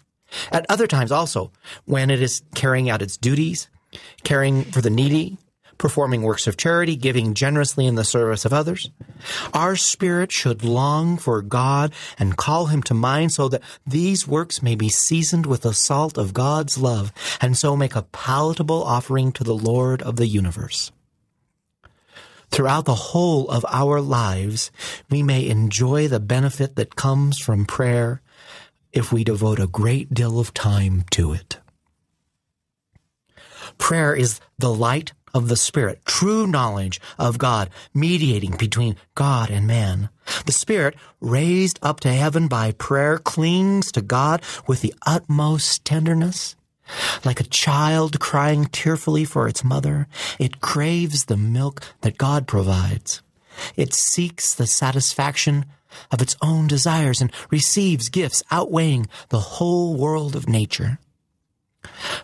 at 0.51 0.67
other 0.69 0.87
times 0.87 1.13
also, 1.13 1.53
when 1.85 2.11
it 2.11 2.23
is 2.23 2.43
carrying 2.55 2.89
out 2.89 3.03
its 3.03 3.17
duties, 3.17 3.69
caring 4.25 4.65
for 4.65 4.81
the 4.81 4.91
needy, 4.91 5.39
performing 5.79 6.23
works 6.23 6.47
of 6.47 6.57
charity, 6.57 6.95
giving 6.95 7.35
generously 7.35 7.87
in 7.87 7.97
the 7.97 8.05
service 8.05 8.45
of 8.45 8.53
others. 8.53 8.91
Our 9.53 9.75
spirit 9.75 10.31
should 10.31 10.65
long 10.65 11.19
for 11.19 11.43
God 11.43 11.93
and 12.19 12.37
call 12.37 12.67
him 12.67 12.83
to 12.85 12.95
mind 12.95 13.33
so 13.33 13.49
that 13.49 13.63
these 13.85 14.29
works 14.29 14.63
may 14.63 14.77
be 14.77 14.89
seasoned 14.89 15.45
with 15.45 15.63
the 15.63 15.75
salt 15.75 16.17
of 16.17 16.35
God's 16.35 16.79
love 16.79 17.13
and 17.41 17.59
so 17.59 17.77
make 17.77 17.97
a 17.97 18.03
palatable 18.03 18.83
offering 18.85 19.33
to 19.33 19.45
the 19.45 19.57
Lord 19.57 20.03
of 20.03 20.17
the 20.17 20.29
universe. 20.29 20.93
Throughout 22.53 22.85
the 22.85 22.95
whole 22.95 23.49
of 23.49 23.65
our 23.71 23.99
lives, 24.03 24.71
we 25.09 25.23
may 25.23 25.49
enjoy 25.49 26.07
the 26.07 26.21
benefit 26.21 26.77
that 26.77 26.97
comes 26.97 27.39
from 27.39 27.65
prayer 27.65 28.21
if 28.93 29.11
we 29.11 29.25
devote 29.25 29.59
a 29.59 29.67
great 29.67 30.13
deal 30.13 30.39
of 30.39 30.53
time 30.53 31.05
to 31.13 31.33
it. 31.33 31.59
Prayer 33.79 34.15
is 34.15 34.39
the 34.59 34.73
light 34.73 35.15
of 35.33 35.49
the 35.49 35.57
Spirit, 35.57 36.05
true 36.05 36.47
knowledge 36.47 37.01
of 37.19 37.39
God, 37.39 37.71
mediating 37.95 38.57
between 38.59 38.97
God 39.15 39.51
and 39.51 39.67
man. 39.67 40.11
The 40.45 40.53
Spirit, 40.53 40.95
raised 41.23 41.79
up 41.81 42.01
to 42.01 42.13
heaven 42.13 42.49
by 42.49 42.73
prayer, 42.73 43.17
clings 43.17 43.91
to 43.93 44.03
God 44.03 44.43
with 44.67 44.83
the 44.83 44.95
utmost 45.07 45.87
tenderness. 45.87 46.55
Like 47.25 47.41
a 47.41 47.45
child 47.45 48.21
crying 48.21 48.67
tearfully 48.67 49.25
for 49.25 49.49
its 49.49 49.65
mother, 49.65 50.07
it 50.39 50.61
craves 50.61 51.25
the 51.25 51.37
milk 51.37 51.83
that 52.03 52.19
God 52.19 52.47
provides. 52.47 53.23
It 53.77 53.95
seeks 53.95 54.55
the 54.55 54.67
satisfaction 54.67 55.67
of 56.11 56.23
its 56.23 56.37
own 56.41 56.67
desires 56.67 57.21
and 57.21 57.33
receives 57.51 58.09
gifts 58.09 58.43
outweighing 58.51 59.07
the 59.29 59.41
whole 59.41 59.97
world 59.97 60.35
of 60.35 60.49
nature. 60.49 60.99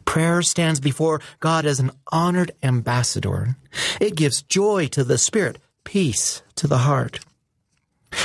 Prayer 0.05 0.43
stands 0.43 0.81
before 0.81 1.21
God 1.41 1.67
as 1.67 1.81
an 1.81 1.91
honored 2.13 2.53
ambassador. 2.63 3.57
It 4.01 4.15
gives 4.15 4.43
joy 4.43 4.87
to 4.89 5.05
the 5.05 5.19
spirit, 5.19 5.59
peace 5.85 6.43
to 6.57 6.67
the 6.67 6.79
heart. 6.79 7.21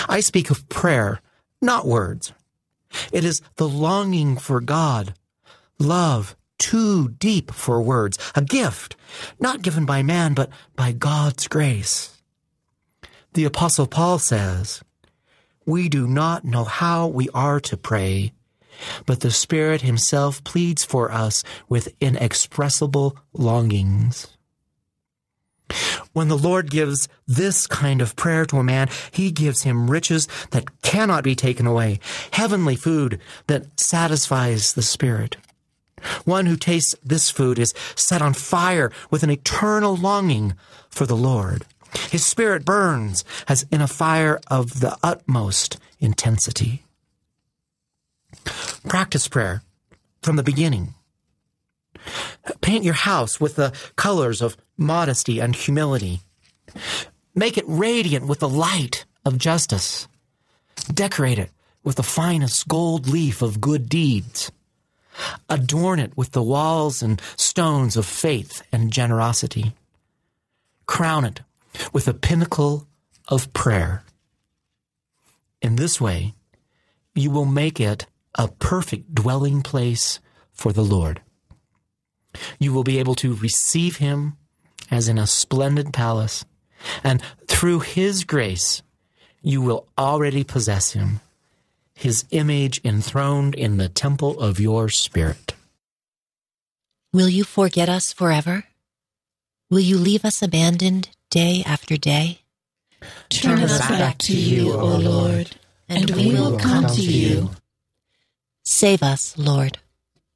I 0.07 0.19
speak 0.19 0.49
of 0.49 0.69
prayer, 0.69 1.21
not 1.61 1.87
words. 1.87 2.33
It 3.11 3.25
is 3.25 3.41
the 3.55 3.67
longing 3.67 4.37
for 4.37 4.61
God, 4.61 5.15
love 5.79 6.35
too 6.57 7.09
deep 7.09 7.51
for 7.51 7.81
words, 7.81 8.17
a 8.35 8.41
gift 8.41 8.95
not 9.39 9.61
given 9.61 9.85
by 9.85 10.03
man, 10.03 10.33
but 10.33 10.49
by 10.75 10.91
God's 10.91 11.47
grace. 11.47 12.21
The 13.33 13.45
Apostle 13.45 13.87
Paul 13.87 14.19
says, 14.19 14.83
We 15.65 15.89
do 15.89 16.07
not 16.07 16.45
know 16.45 16.63
how 16.63 17.07
we 17.07 17.29
are 17.33 17.59
to 17.61 17.77
pray 17.77 18.33
but 19.05 19.21
the 19.21 19.31
Spirit 19.31 19.81
Himself 19.81 20.43
pleads 20.43 20.83
for 20.83 21.11
us 21.11 21.43
with 21.69 21.93
inexpressible 21.99 23.17
longings. 23.33 24.27
When 26.13 26.27
the 26.27 26.37
Lord 26.37 26.69
gives 26.69 27.07
this 27.25 27.65
kind 27.65 28.01
of 28.01 28.15
prayer 28.15 28.45
to 28.45 28.57
a 28.57 28.63
man, 28.63 28.89
He 29.11 29.31
gives 29.31 29.63
him 29.63 29.89
riches 29.89 30.27
that 30.51 30.81
cannot 30.81 31.23
be 31.23 31.35
taken 31.35 31.65
away, 31.65 31.99
heavenly 32.31 32.75
food 32.75 33.19
that 33.47 33.79
satisfies 33.79 34.73
the 34.73 34.83
Spirit. 34.83 35.37
One 36.25 36.45
who 36.45 36.57
tastes 36.57 36.95
this 37.03 37.29
food 37.29 37.59
is 37.59 37.73
set 37.95 38.21
on 38.21 38.33
fire 38.33 38.91
with 39.09 39.23
an 39.23 39.29
eternal 39.29 39.95
longing 39.95 40.55
for 40.89 41.05
the 41.05 41.15
Lord. 41.15 41.65
His 42.09 42.25
spirit 42.25 42.65
burns 42.65 43.23
as 43.47 43.65
in 43.71 43.81
a 43.81 43.87
fire 43.87 44.39
of 44.47 44.79
the 44.79 44.97
utmost 45.03 45.77
intensity. 45.99 46.83
Practice 48.87 49.27
prayer 49.27 49.61
from 50.21 50.35
the 50.35 50.43
beginning. 50.43 50.93
Paint 52.61 52.83
your 52.83 52.93
house 52.93 53.39
with 53.39 53.55
the 53.55 53.73
colors 53.95 54.41
of 54.41 54.57
modesty 54.77 55.39
and 55.39 55.55
humility. 55.55 56.21
Make 57.35 57.57
it 57.57 57.65
radiant 57.67 58.27
with 58.27 58.39
the 58.39 58.49
light 58.49 59.05
of 59.25 59.37
justice. 59.37 60.07
Decorate 60.93 61.39
it 61.39 61.51
with 61.83 61.95
the 61.95 62.03
finest 62.03 62.67
gold 62.67 63.07
leaf 63.07 63.41
of 63.41 63.61
good 63.61 63.87
deeds. 63.87 64.51
Adorn 65.49 65.99
it 65.99 66.15
with 66.17 66.31
the 66.31 66.43
walls 66.43 67.01
and 67.03 67.21
stones 67.35 67.95
of 67.95 68.05
faith 68.05 68.63
and 68.71 68.91
generosity. 68.91 69.73
Crown 70.85 71.25
it 71.25 71.41
with 71.91 72.07
a 72.07 72.13
pinnacle 72.13 72.87
of 73.27 73.53
prayer. 73.53 74.03
In 75.61 75.75
this 75.75 76.01
way, 76.01 76.33
you 77.15 77.31
will 77.31 77.45
make 77.45 77.79
it 77.79 78.05
a 78.35 78.47
perfect 78.47 79.13
dwelling 79.13 79.61
place 79.61 80.19
for 80.51 80.73
the 80.73 80.83
Lord. 80.83 81.21
You 82.59 82.73
will 82.73 82.83
be 82.83 82.99
able 82.99 83.15
to 83.15 83.35
receive 83.35 83.97
him 83.97 84.37
as 84.89 85.07
in 85.07 85.17
a 85.17 85.27
splendid 85.27 85.93
palace, 85.93 86.45
and 87.03 87.21
through 87.47 87.79
his 87.79 88.23
grace, 88.23 88.81
you 89.41 89.61
will 89.61 89.87
already 89.97 90.43
possess 90.43 90.91
him, 90.91 91.19
his 91.95 92.25
image 92.31 92.81
enthroned 92.83 93.55
in 93.55 93.77
the 93.77 93.89
temple 93.89 94.39
of 94.39 94.59
your 94.59 94.89
spirit. 94.89 95.53
Will 97.11 97.29
you 97.29 97.43
forget 97.43 97.89
us 97.89 98.11
forever? 98.11 98.65
Will 99.69 99.79
you 99.79 99.97
leave 99.97 100.25
us 100.25 100.41
abandoned 100.41 101.09
day 101.29 101.63
after 101.65 101.97
day? 101.97 102.39
Turn 103.29 103.59
us 103.59 103.79
back 103.87 104.17
to 104.19 104.35
you, 104.35 104.73
O 104.73 104.97
Lord, 104.97 105.55
and 105.89 106.09
we 106.11 106.31
will 106.33 106.57
come 106.57 106.87
to 106.87 107.01
you. 107.01 107.51
Save 108.63 109.03
us, 109.03 109.37
Lord, 109.37 109.79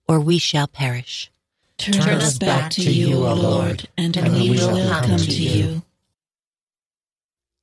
or 0.08 0.20
we 0.20 0.38
shall 0.38 0.67
perish. 0.67 1.32
Turn 1.78 2.22
us 2.22 2.38
back 2.38 2.72
to 2.72 2.82
you, 2.82 3.26
O 3.26 3.34
Lord, 3.34 3.88
and 3.98 4.15
we 4.15 4.50
will 4.52 4.89
come 4.89 5.17
to 5.17 5.32
you. 5.32 5.84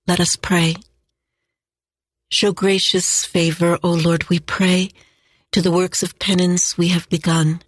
Let 0.07 0.21
us 0.21 0.37
pray. 0.41 0.77
Show 2.35 2.51
gracious 2.51 3.25
favor, 3.25 3.79
O 3.85 3.93
Lord, 3.93 4.29
we 4.29 4.41
pray, 4.41 4.91
to 5.53 5.63
the 5.63 5.71
works 5.71 6.03
of 6.03 6.19
penance 6.19 6.77
we 6.77 6.89
have 6.89 7.09
begun, 7.09 7.63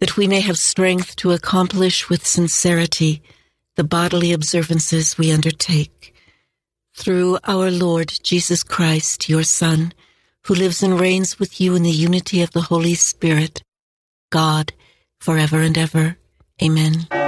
that 0.00 0.16
we 0.16 0.26
may 0.26 0.40
have 0.40 0.56
strength 0.56 1.14
to 1.16 1.32
accomplish 1.32 2.08
with 2.08 2.26
sincerity 2.26 3.20
the 3.76 3.84
bodily 3.84 4.32
observances 4.32 5.18
we 5.18 5.30
undertake 5.30 6.14
Through 6.94 7.38
our 7.44 7.70
Lord 7.70 8.14
Jesus 8.22 8.62
Christ, 8.62 9.28
your 9.28 9.44
Son, 9.44 9.92
who 10.44 10.54
lives 10.54 10.82
and 10.82 10.98
reigns 10.98 11.38
with 11.38 11.60
you 11.60 11.74
in 11.74 11.82
the 11.82 11.90
unity 11.90 12.40
of 12.40 12.52
the 12.52 12.62
Holy 12.72 12.94
Spirit, 12.94 13.62
God, 14.30 14.72
forever 15.20 15.60
and 15.60 15.76
ever. 15.76 16.16
Amen. 16.62 17.27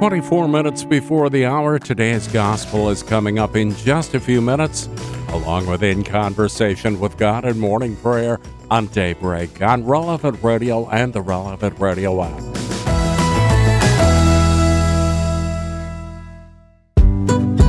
24 0.00 0.48
minutes 0.48 0.82
before 0.82 1.28
the 1.28 1.44
hour, 1.44 1.78
today's 1.78 2.26
gospel 2.28 2.88
is 2.88 3.02
coming 3.02 3.38
up 3.38 3.54
in 3.54 3.74
just 3.76 4.14
a 4.14 4.18
few 4.18 4.40
minutes, 4.40 4.88
along 5.28 5.66
with 5.66 5.82
In 5.82 6.02
Conversation 6.02 6.98
with 6.98 7.18
God 7.18 7.44
and 7.44 7.60
Morning 7.60 7.94
Prayer 7.96 8.40
on 8.70 8.86
Daybreak 8.86 9.60
on 9.60 9.84
Relevant 9.84 10.42
Radio 10.42 10.88
and 10.88 11.12
the 11.12 11.20
Relevant 11.20 11.78
Radio 11.78 12.22
app. 12.22 12.40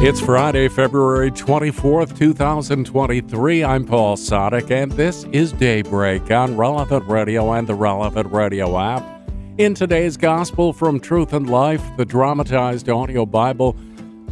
It's 0.01 0.21
Friday, 0.21 0.69
February 0.69 1.31
24th, 1.31 2.17
2023. 2.17 3.61
I'm 3.65 3.83
Paul 3.83 4.15
Sadek, 4.15 4.71
and 4.71 4.89
this 4.93 5.25
is 5.33 5.51
Daybreak 5.51 6.31
on 6.31 6.55
Relevant 6.55 7.05
Radio 7.09 7.51
and 7.51 7.67
the 7.67 7.75
Relevant 7.75 8.31
Radio 8.31 8.79
app. 8.79 9.20
In 9.57 9.73
today's 9.73 10.15
Gospel 10.15 10.71
from 10.71 11.01
Truth 11.01 11.33
and 11.33 11.49
Life, 11.49 11.83
the 11.97 12.05
dramatized 12.05 12.87
audio 12.87 13.25
Bible, 13.25 13.75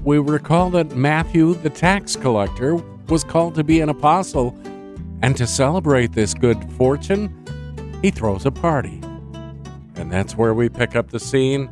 we 0.05 0.17
recall 0.17 0.69
that 0.69 0.95
Matthew, 0.95 1.55
the 1.55 1.69
tax 1.69 2.15
collector, 2.15 2.75
was 3.09 3.25
called 3.25 3.53
to 3.55 3.63
be 3.65 3.81
an 3.81 3.89
apostle, 3.89 4.57
and 5.21 5.35
to 5.35 5.45
celebrate 5.45 6.13
this 6.13 6.33
good 6.33 6.57
fortune, 6.73 7.35
he 8.01 8.11
throws 8.11 8.45
a 8.45 8.51
party. 8.51 9.01
And 9.95 10.09
that's 10.09 10.37
where 10.37 10.53
we 10.53 10.69
pick 10.69 10.95
up 10.95 11.09
the 11.09 11.19
scene 11.19 11.69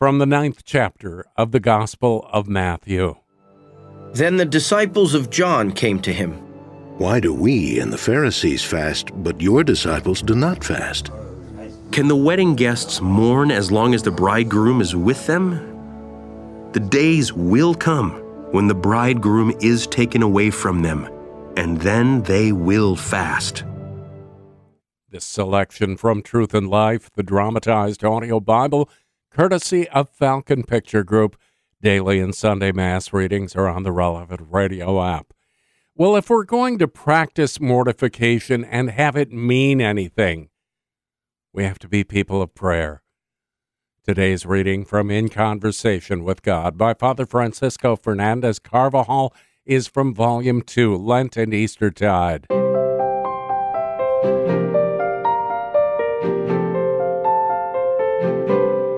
from 0.00 0.18
the 0.18 0.26
ninth 0.26 0.64
chapter 0.64 1.26
of 1.36 1.52
the 1.52 1.60
Gospel 1.60 2.28
of 2.32 2.48
Matthew. 2.48 3.14
Then 4.14 4.36
the 4.36 4.44
disciples 4.44 5.14
of 5.14 5.30
John 5.30 5.70
came 5.70 6.00
to 6.00 6.12
him. 6.12 6.32
Why 6.98 7.20
do 7.20 7.32
we 7.32 7.78
and 7.78 7.92
the 7.92 7.98
Pharisees 7.98 8.64
fast, 8.64 9.10
but 9.22 9.40
your 9.40 9.62
disciples 9.62 10.22
do 10.22 10.34
not 10.34 10.64
fast? 10.64 11.12
Can 11.92 12.06
the 12.06 12.16
wedding 12.16 12.54
guests 12.54 13.00
mourn 13.00 13.50
as 13.50 13.72
long 13.72 13.94
as 13.94 14.02
the 14.02 14.10
bridegroom 14.10 14.80
is 14.80 14.94
with 14.94 15.26
them? 15.26 15.52
The 16.72 16.80
days 16.80 17.32
will 17.32 17.74
come 17.74 18.12
when 18.52 18.68
the 18.68 18.74
bridegroom 18.74 19.56
is 19.60 19.86
taken 19.86 20.22
away 20.22 20.50
from 20.50 20.82
them, 20.82 21.08
and 21.56 21.80
then 21.80 22.22
they 22.22 22.52
will 22.52 22.94
fast. 22.94 23.64
This 25.10 25.24
selection 25.24 25.96
from 25.96 26.22
Truth 26.22 26.52
and 26.52 26.68
Life, 26.68 27.10
the 27.14 27.22
dramatized 27.22 28.04
audio 28.04 28.38
Bible, 28.38 28.90
courtesy 29.30 29.88
of 29.88 30.10
Falcon 30.10 30.64
Picture 30.64 31.02
Group. 31.02 31.36
Daily 31.80 32.20
and 32.20 32.34
Sunday 32.34 32.70
Mass 32.70 33.12
readings 33.12 33.56
are 33.56 33.66
on 33.66 33.82
the 33.82 33.92
relevant 33.92 34.42
radio 34.50 35.02
app. 35.02 35.32
Well, 35.94 36.16
if 36.16 36.28
we're 36.28 36.44
going 36.44 36.78
to 36.78 36.86
practice 36.86 37.58
mortification 37.58 38.64
and 38.64 38.90
have 38.90 39.16
it 39.16 39.32
mean 39.32 39.80
anything, 39.80 40.50
we 41.58 41.64
have 41.64 41.80
to 41.80 41.88
be 41.88 42.04
people 42.04 42.40
of 42.40 42.54
prayer. 42.54 43.02
Today's 44.04 44.46
reading 44.46 44.84
from 44.84 45.10
In 45.10 45.28
Conversation 45.28 46.22
with 46.22 46.42
God 46.42 46.78
by 46.78 46.94
Father 46.94 47.26
Francisco 47.26 47.96
Fernandez 47.96 48.60
Carvajal 48.60 49.34
is 49.66 49.88
from 49.88 50.14
Volume 50.14 50.62
2, 50.62 50.96
Lent 50.96 51.36
and 51.36 51.52
Eastertide. 51.52 52.46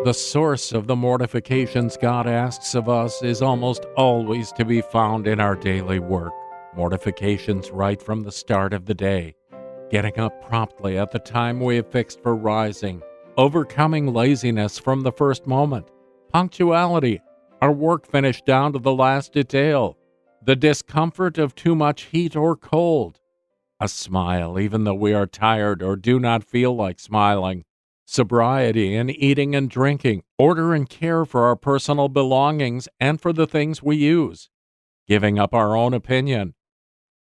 The 0.04 0.12
source 0.12 0.72
of 0.72 0.86
the 0.86 0.96
mortifications 0.96 1.96
God 1.96 2.26
asks 2.26 2.74
of 2.74 2.90
us 2.90 3.22
is 3.22 3.40
almost 3.40 3.86
always 3.96 4.52
to 4.52 4.66
be 4.66 4.82
found 4.82 5.26
in 5.26 5.40
our 5.40 5.56
daily 5.56 5.98
work. 5.98 6.34
Mortifications 6.76 7.70
right 7.70 8.02
from 8.02 8.20
the 8.20 8.32
start 8.32 8.74
of 8.74 8.84
the 8.84 8.94
day. 8.94 9.34
Getting 9.90 10.20
up 10.20 10.40
promptly 10.46 10.96
at 10.98 11.11
the 11.11 11.18
time 11.18 11.59
we 11.59 11.76
have 11.76 11.90
fixed 11.90 12.22
for 12.22 12.37
rising. 12.37 13.03
Overcoming 13.37 14.12
laziness 14.12 14.79
from 14.79 15.00
the 15.00 15.12
first 15.12 15.46
moment. 15.46 15.88
Punctuality. 16.33 17.20
Our 17.61 17.72
work 17.72 18.07
finished 18.07 18.46
down 18.46 18.72
to 18.72 18.79
the 18.79 18.94
last 18.94 19.33
detail. 19.33 19.98
The 20.42 20.57
discomfort 20.57 21.38
of 21.38 21.55
too 21.55 21.74
much 21.74 22.03
heat 22.03 22.37
or 22.37 22.57
cold. 22.57 23.18
A 23.81 23.88
smile 23.88 24.61
even 24.61 24.85
though 24.85 24.94
we 24.94 25.12
are 25.12 25.26
tired 25.26 25.83
or 25.83 25.96
do 25.96 26.20
not 26.20 26.44
feel 26.44 26.74
like 26.74 27.00
smiling 27.00 27.64
sobriety 28.11 28.96
in 28.96 29.09
eating 29.09 29.55
and 29.55 29.70
drinking, 29.70 30.20
order 30.37 30.74
and 30.74 30.88
care 30.88 31.24
for 31.24 31.44
our 31.44 31.55
personal 31.55 32.09
belongings 32.09 32.88
and 32.98 33.20
for 33.20 33.33
the 33.33 33.46
things 33.46 33.85
we 33.85 33.96
use, 33.96 34.50
giving 35.07 35.38
up 35.38 35.55
our 35.55 35.76
own 35.76 35.94
opinion. 35.94 36.53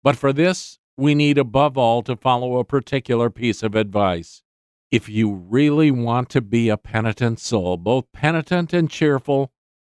But 0.02 0.16
for 0.16 0.32
this, 0.32 0.80
we 0.96 1.14
need 1.14 1.38
above 1.38 1.78
all 1.78 2.02
to 2.02 2.16
follow 2.16 2.58
a 2.58 2.64
particular 2.64 3.30
piece 3.30 3.62
of 3.62 3.74
advice. 3.74 4.42
If 4.90 5.08
you 5.08 5.32
really 5.32 5.90
want 5.90 6.28
to 6.30 6.42
be 6.42 6.68
a 6.68 6.76
penitent 6.76 7.40
soul, 7.40 7.78
both 7.78 8.12
penitent 8.12 8.72
and 8.72 8.90
cheerful, 8.90 9.50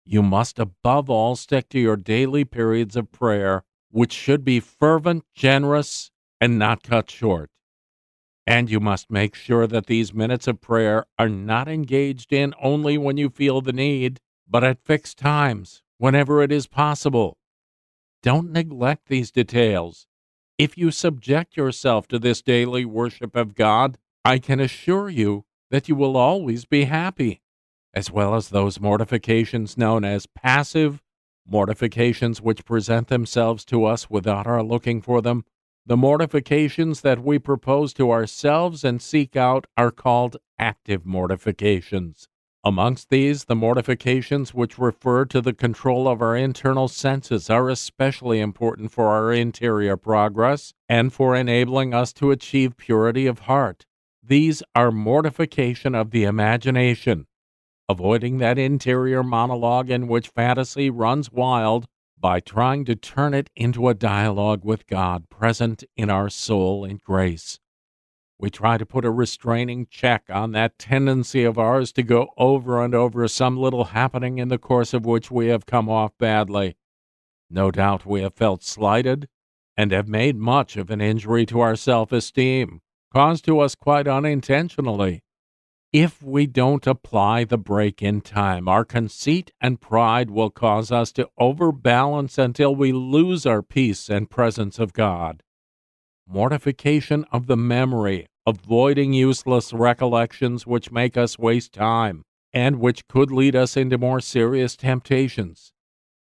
you 0.04 0.22
must 0.22 0.58
above 0.58 1.10
all 1.10 1.34
stick 1.34 1.68
to 1.70 1.80
your 1.80 1.96
daily 1.96 2.44
periods 2.44 2.94
of 2.94 3.10
prayer, 3.10 3.64
which 3.90 4.12
should 4.12 4.44
be 4.44 4.60
fervent, 4.60 5.24
generous, 5.34 6.10
and 6.40 6.58
not 6.58 6.82
cut 6.82 7.10
short. 7.10 7.50
And 8.46 8.70
you 8.70 8.78
must 8.78 9.10
make 9.10 9.34
sure 9.34 9.66
that 9.66 9.86
these 9.86 10.12
minutes 10.12 10.46
of 10.46 10.60
prayer 10.60 11.06
are 11.18 11.28
not 11.28 11.66
engaged 11.66 12.32
in 12.32 12.54
only 12.62 12.98
when 12.98 13.16
you 13.16 13.30
feel 13.30 13.62
the 13.62 13.72
need, 13.72 14.20
but 14.48 14.62
at 14.62 14.84
fixed 14.84 15.18
times, 15.18 15.82
whenever 15.98 16.42
it 16.42 16.52
is 16.52 16.66
possible. 16.66 17.38
Don't 18.22 18.52
neglect 18.52 19.08
these 19.08 19.30
details. 19.30 20.06
If 20.56 20.78
you 20.78 20.90
subject 20.90 21.56
yourself 21.56 22.06
to 22.08 22.18
this 22.18 22.40
daily 22.40 22.84
worship 22.84 23.34
of 23.34 23.54
God, 23.54 23.98
I 24.24 24.38
can 24.38 24.60
assure 24.60 25.08
you 25.08 25.44
that 25.70 25.88
you 25.88 25.96
will 25.96 26.16
always 26.16 26.64
be 26.64 26.84
happy, 26.84 27.42
as 27.92 28.10
well 28.10 28.34
as 28.36 28.50
those 28.50 28.80
mortifications 28.80 29.76
known 29.76 30.04
as 30.04 30.26
passive 30.26 31.02
mortifications 31.46 32.40
which 32.40 32.64
present 32.64 33.08
themselves 33.08 33.64
to 33.66 33.84
us 33.84 34.08
without 34.08 34.46
our 34.46 34.62
looking 34.62 35.02
for 35.02 35.20
them 35.20 35.44
the 35.86 35.96
mortifications 35.96 37.02
that 37.02 37.22
we 37.22 37.38
propose 37.38 37.92
to 37.92 38.10
ourselves 38.10 38.84
and 38.84 39.02
seek 39.02 39.36
out 39.36 39.66
are 39.76 39.90
called 39.90 40.38
active 40.58 41.04
mortifications. 41.04 42.28
Amongst 42.66 43.10
these, 43.10 43.44
the 43.44 43.54
mortifications 43.54 44.54
which 44.54 44.78
refer 44.78 45.26
to 45.26 45.42
the 45.42 45.52
control 45.52 46.08
of 46.08 46.22
our 46.22 46.34
internal 46.34 46.88
senses 46.88 47.50
are 47.50 47.68
especially 47.68 48.40
important 48.40 48.90
for 48.90 49.08
our 49.08 49.34
interior 49.34 49.98
progress 49.98 50.72
and 50.88 51.12
for 51.12 51.36
enabling 51.36 51.92
us 51.92 52.14
to 52.14 52.30
achieve 52.30 52.78
purity 52.78 53.26
of 53.26 53.40
heart. 53.40 53.84
These 54.22 54.62
are 54.74 54.90
mortification 54.90 55.94
of 55.94 56.10
the 56.10 56.24
imagination, 56.24 57.26
avoiding 57.86 58.38
that 58.38 58.58
interior 58.58 59.22
monologue 59.22 59.90
in 59.90 60.08
which 60.08 60.28
fantasy 60.28 60.88
runs 60.88 61.30
wild 61.30 61.84
by 62.18 62.40
trying 62.40 62.86
to 62.86 62.96
turn 62.96 63.34
it 63.34 63.50
into 63.54 63.88
a 63.88 63.94
dialogue 63.94 64.64
with 64.64 64.86
God 64.86 65.28
present 65.28 65.84
in 65.98 66.08
our 66.08 66.30
soul 66.30 66.86
in 66.86 66.98
grace. 67.04 67.60
We 68.38 68.50
try 68.50 68.78
to 68.78 68.86
put 68.86 69.04
a 69.04 69.10
restraining 69.10 69.86
check 69.88 70.24
on 70.28 70.52
that 70.52 70.78
tendency 70.78 71.44
of 71.44 71.58
ours 71.58 71.92
to 71.92 72.02
go 72.02 72.30
over 72.36 72.82
and 72.82 72.94
over 72.94 73.28
some 73.28 73.56
little 73.56 73.84
happening 73.84 74.38
in 74.38 74.48
the 74.48 74.58
course 74.58 74.92
of 74.92 75.06
which 75.06 75.30
we 75.30 75.48
have 75.48 75.66
come 75.66 75.88
off 75.88 76.12
badly. 76.18 76.76
No 77.48 77.70
doubt 77.70 78.04
we 78.04 78.22
have 78.22 78.34
felt 78.34 78.64
slighted 78.64 79.28
and 79.76 79.92
have 79.92 80.08
made 80.08 80.36
much 80.36 80.76
of 80.76 80.90
an 80.90 81.00
injury 81.00 81.46
to 81.46 81.60
our 81.60 81.76
self 81.76 82.10
esteem, 82.10 82.80
caused 83.12 83.44
to 83.44 83.60
us 83.60 83.74
quite 83.74 84.08
unintentionally. 84.08 85.22
If 85.92 86.20
we 86.20 86.48
don't 86.48 86.88
apply 86.88 87.44
the 87.44 87.56
brake 87.56 88.02
in 88.02 88.20
time, 88.20 88.66
our 88.66 88.84
conceit 88.84 89.52
and 89.60 89.80
pride 89.80 90.28
will 90.28 90.50
cause 90.50 90.90
us 90.90 91.12
to 91.12 91.30
overbalance 91.38 92.36
until 92.36 92.74
we 92.74 92.90
lose 92.90 93.46
our 93.46 93.62
peace 93.62 94.08
and 94.08 94.28
presence 94.28 94.80
of 94.80 94.92
God. 94.92 95.43
Mortification 96.26 97.24
of 97.30 97.46
the 97.46 97.56
memory, 97.56 98.26
avoiding 98.46 99.12
useless 99.12 99.72
recollections 99.72 100.66
which 100.66 100.90
make 100.90 101.16
us 101.16 101.38
waste 101.38 101.72
time 101.72 102.22
and 102.52 102.80
which 102.80 103.06
could 103.08 103.30
lead 103.30 103.56
us 103.56 103.76
into 103.76 103.98
more 103.98 104.20
serious 104.20 104.76
temptations. 104.76 105.72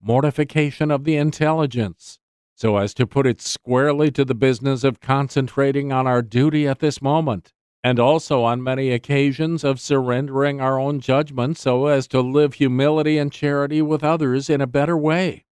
Mortification 0.02 0.92
of 0.92 1.04
the 1.04 1.16
intelligence, 1.16 2.20
so 2.56 2.78
as 2.78 2.94
to 2.96 3.06
put 3.06 3.28
it 3.28 3.40
squarely 3.40 4.10
to 4.12 4.26
the 4.26 4.36
business 4.36 4.84
of 4.84 5.00
concentrating 5.00 5.92
on 5.92 6.08
our 6.08 6.22
duty 6.22 6.68
at 6.68 6.80
this 6.80 7.02
moment 7.02 7.54
and 7.84 8.00
also 8.00 8.44
on 8.44 8.62
many 8.62 8.92
occasions 8.92 9.64
of 9.64 9.80
surrendering 9.80 10.60
our 10.60 10.80
own 10.80 11.00
judgment 11.00 11.58
so 11.58 11.86
as 11.86 12.08
to 12.08 12.20
live 12.20 12.56
humility 12.56 13.18
and 13.18 13.32
charity 13.32 13.82
with 13.82 14.04
others 14.04 14.50
in 14.50 14.60
a 14.60 14.68
better 14.68 14.98
way. 14.98 15.46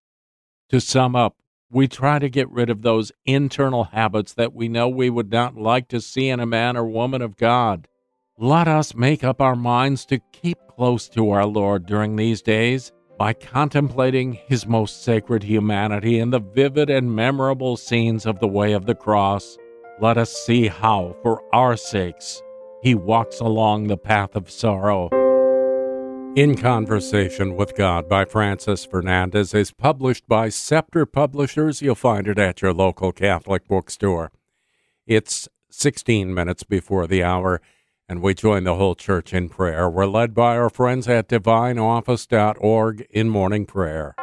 To 0.69 0.81
sum 0.81 1.15
up, 1.15 1.37
we 1.71 1.87
try 1.87 2.19
to 2.19 2.29
get 2.29 2.49
rid 2.49 2.69
of 2.69 2.81
those 2.81 3.11
internal 3.25 3.85
habits 3.85 4.33
that 4.33 4.53
we 4.53 4.67
know 4.67 4.87
we 4.87 5.09
would 5.09 5.31
not 5.31 5.55
like 5.55 5.87
to 5.89 5.99
see 6.01 6.29
in 6.29 6.39
a 6.39 6.45
man 6.45 6.77
or 6.77 6.85
woman 6.85 7.21
of 7.21 7.37
God. 7.37 7.87
Let 8.37 8.67
us 8.67 8.95
make 8.95 9.23
up 9.23 9.41
our 9.41 9.55
minds 9.55 10.05
to 10.07 10.19
keep 10.31 10.57
close 10.75 11.07
to 11.09 11.31
our 11.31 11.45
Lord 11.45 11.85
during 11.85 12.15
these 12.15 12.41
days 12.41 12.91
by 13.17 13.33
contemplating 13.33 14.33
his 14.33 14.67
most 14.67 15.03
sacred 15.03 15.43
humanity 15.43 16.19
in 16.19 16.31
the 16.31 16.39
vivid 16.39 16.89
and 16.89 17.15
memorable 17.15 17.77
scenes 17.77 18.25
of 18.25 18.39
the 18.39 18.47
way 18.47 18.73
of 18.73 18.85
the 18.85 18.95
cross, 18.95 19.57
let 20.01 20.17
us 20.17 20.33
see 20.33 20.67
how, 20.67 21.15
for 21.23 21.41
our 21.53 21.77
sakes, 21.77 22.41
he 22.81 22.93
walks 22.93 23.39
along 23.39 23.87
the 23.87 23.97
path 23.97 24.35
of 24.35 24.51
sorrow. 24.51 25.24
In 26.35 26.57
Conversation 26.57 27.55
with 27.55 27.77
God 27.77 28.09
by 28.09 28.25
Francis 28.25 28.83
Fernandez 28.83 29.53
is 29.53 29.71
published 29.71 30.27
by 30.27 30.49
Scepter 30.49 31.05
Publishers. 31.05 31.81
You'll 31.81 31.95
find 31.95 32.27
it 32.27 32.37
at 32.37 32.61
your 32.61 32.73
local 32.73 33.13
Catholic 33.13 33.65
bookstore. 33.69 34.33
It's 35.07 35.47
16 35.71 36.33
minutes 36.33 36.63
before 36.63 37.07
the 37.07 37.23
hour 37.23 37.61
and 38.09 38.21
we 38.21 38.33
join 38.33 38.65
the 38.65 38.75
whole 38.75 38.95
church 38.95 39.33
in 39.33 39.47
prayer. 39.47 39.89
We're 39.89 40.07
led 40.07 40.33
by 40.33 40.57
our 40.57 40.69
friends 40.69 41.07
at 41.07 41.29
divineoffice.org 41.29 43.07
in 43.09 43.29
morning 43.29 43.65
prayer. 43.65 44.13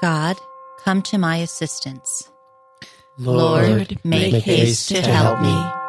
God, 0.00 0.36
come 0.78 1.02
to 1.02 1.18
my 1.18 1.38
assistance. 1.38 2.30
Lord, 3.18 3.98
make, 4.04 4.32
make 4.34 4.44
haste 4.44 4.88
to 4.90 5.02
help 5.02 5.40
me. 5.40 5.81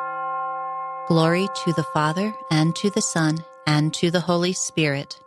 Glory 1.08 1.49
to 1.66 1.74
the 1.74 1.84
Father, 1.84 2.34
and 2.49 2.76
to 2.78 2.89
the 2.89 3.01
Son, 3.01 3.43
and 3.68 3.93
to 3.95 4.10
the 4.10 4.22
Holy 4.22 4.54
Spirit, 4.54 5.20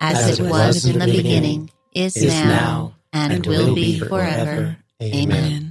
as, 0.00 0.18
as 0.18 0.40
it 0.40 0.50
was 0.50 0.84
in 0.84 0.98
the 0.98 1.06
beginning, 1.06 1.70
is, 1.94 2.16
is 2.16 2.32
now, 2.32 2.94
and, 3.12 3.32
and 3.32 3.46
will 3.46 3.74
be 3.74 3.98
forever. 3.98 4.76
Amen. 5.02 5.32
Amen. 5.32 5.69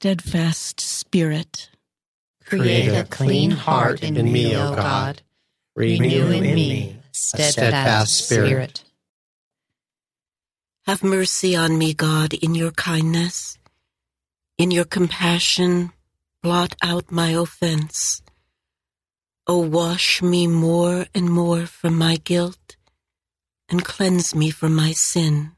Steadfast 0.00 0.80
spirit. 0.80 1.68
Create 2.46 2.88
a 2.88 3.04
clean 3.04 3.50
heart 3.50 4.02
in 4.02 4.14
me, 4.32 4.56
O 4.56 4.74
God. 4.74 5.20
Renew 5.76 6.30
in 6.30 6.54
me 6.54 6.96
a 6.96 7.12
steadfast 7.12 8.24
spirit. 8.24 8.82
Have 10.86 11.04
mercy 11.04 11.54
on 11.54 11.76
me, 11.76 11.92
God, 11.92 12.32
in 12.32 12.54
your 12.54 12.70
kindness. 12.70 13.58
In 14.56 14.70
your 14.70 14.86
compassion, 14.86 15.92
blot 16.42 16.74
out 16.82 17.12
my 17.12 17.32
offense. 17.32 18.22
O 19.46 19.58
wash 19.58 20.22
me 20.22 20.46
more 20.46 21.08
and 21.14 21.30
more 21.30 21.66
from 21.66 21.98
my 21.98 22.16
guilt, 22.16 22.76
and 23.68 23.84
cleanse 23.84 24.34
me 24.34 24.48
from 24.48 24.74
my 24.74 24.92
sin. 24.92 25.52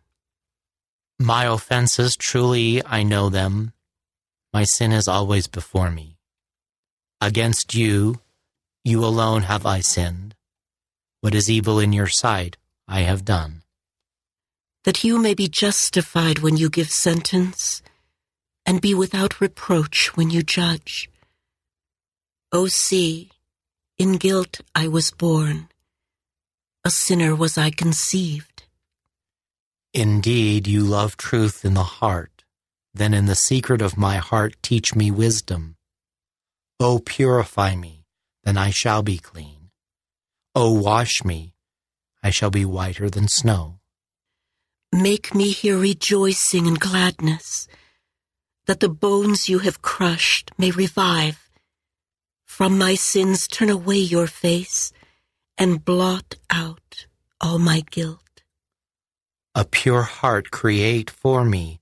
My 1.21 1.45
offenses, 1.45 2.17
truly 2.17 2.85
I 2.85 3.05
know 3.05 3.29
them. 3.29 3.73
My 4.53 4.65
sin 4.65 4.93
is 4.93 5.09
always 5.09 5.47
before 5.47 5.91
me. 5.91 6.19
Against 7.21 7.75
you, 7.75 8.21
you 8.85 9.05
alone 9.05 9.43
have 9.43 9.65
I 9.65 9.81
sinned. 9.81 10.35
What 11.23 11.35
is 11.35 11.49
evil 11.49 11.79
in 11.79 11.93
your 11.93 12.09
sight, 12.09 12.57
I 12.87 13.01
have 13.01 13.25
done. 13.25 13.63
That 14.85 15.05
you 15.05 15.19
may 15.19 15.35
be 15.35 15.49
justified 15.49 16.41
when 16.41 16.57
you 16.57 16.69
give 16.69 16.91
sentence, 16.91 17.81
and 18.67 18.81
be 18.81 18.93
without 18.93 19.41
reproach 19.41 20.17
when 20.17 20.31
you 20.31 20.43
judge. 20.43 21.09
O 22.51 22.67
see, 22.67 23.31
in 23.99 24.17
guilt 24.17 24.61
I 24.75 24.89
was 24.89 25.13
born, 25.13 25.69
a 26.85 26.91
sinner 26.91 27.35
was 27.37 27.57
I 27.57 27.71
conceived. 27.71 28.65
Indeed, 29.95 30.67
you 30.67 30.83
love 30.83 31.17
truth 31.17 31.65
in 31.65 31.75
the 31.75 31.85
heart. 32.01 32.32
Then 32.95 33.15
in 33.15 33.27
the 33.27 33.35
secret 33.35 33.81
of 33.81 33.97
my 33.97 34.17
heart 34.17 34.57
teach 34.63 34.95
me 34.95 35.11
wisdom. 35.11 35.77
O 36.79 36.99
purify 36.99 37.75
me, 37.75 38.05
then 38.45 38.57
I 38.57 38.71
shall 38.71 39.03
be 39.03 39.19
clean. 39.19 39.71
O 40.55 40.73
wash 40.73 41.25
me, 41.25 41.55
I 42.23 42.31
shall 42.31 42.51
be 42.51 42.65
whiter 42.65 43.09
than 43.09 43.29
snow. 43.29 43.79
Make 44.93 45.35
me 45.35 45.51
hear 45.51 45.79
rejoicing 45.79 46.67
and 46.67 46.79
gladness, 46.79 47.67
that 48.67 48.81
the 48.81 48.89
bones 48.89 49.49
you 49.49 49.61
have 49.61 49.81
crushed 49.81 50.53
may 50.59 50.71
revive. 50.71 51.51
From 52.45 52.77
my 52.77 52.95
sins 52.95 53.49
turn 53.49 53.71
away 53.71 53.99
your 53.99 54.27
face, 54.27 54.93
and 55.57 55.85
blot 55.85 56.35
out 56.51 57.07
all 57.41 57.59
my 57.59 57.83
guilt. 57.91 58.43
A 59.55 59.65
pure 59.65 60.03
heart 60.03 60.51
create 60.51 61.11
for 61.11 61.45
me, 61.45 61.82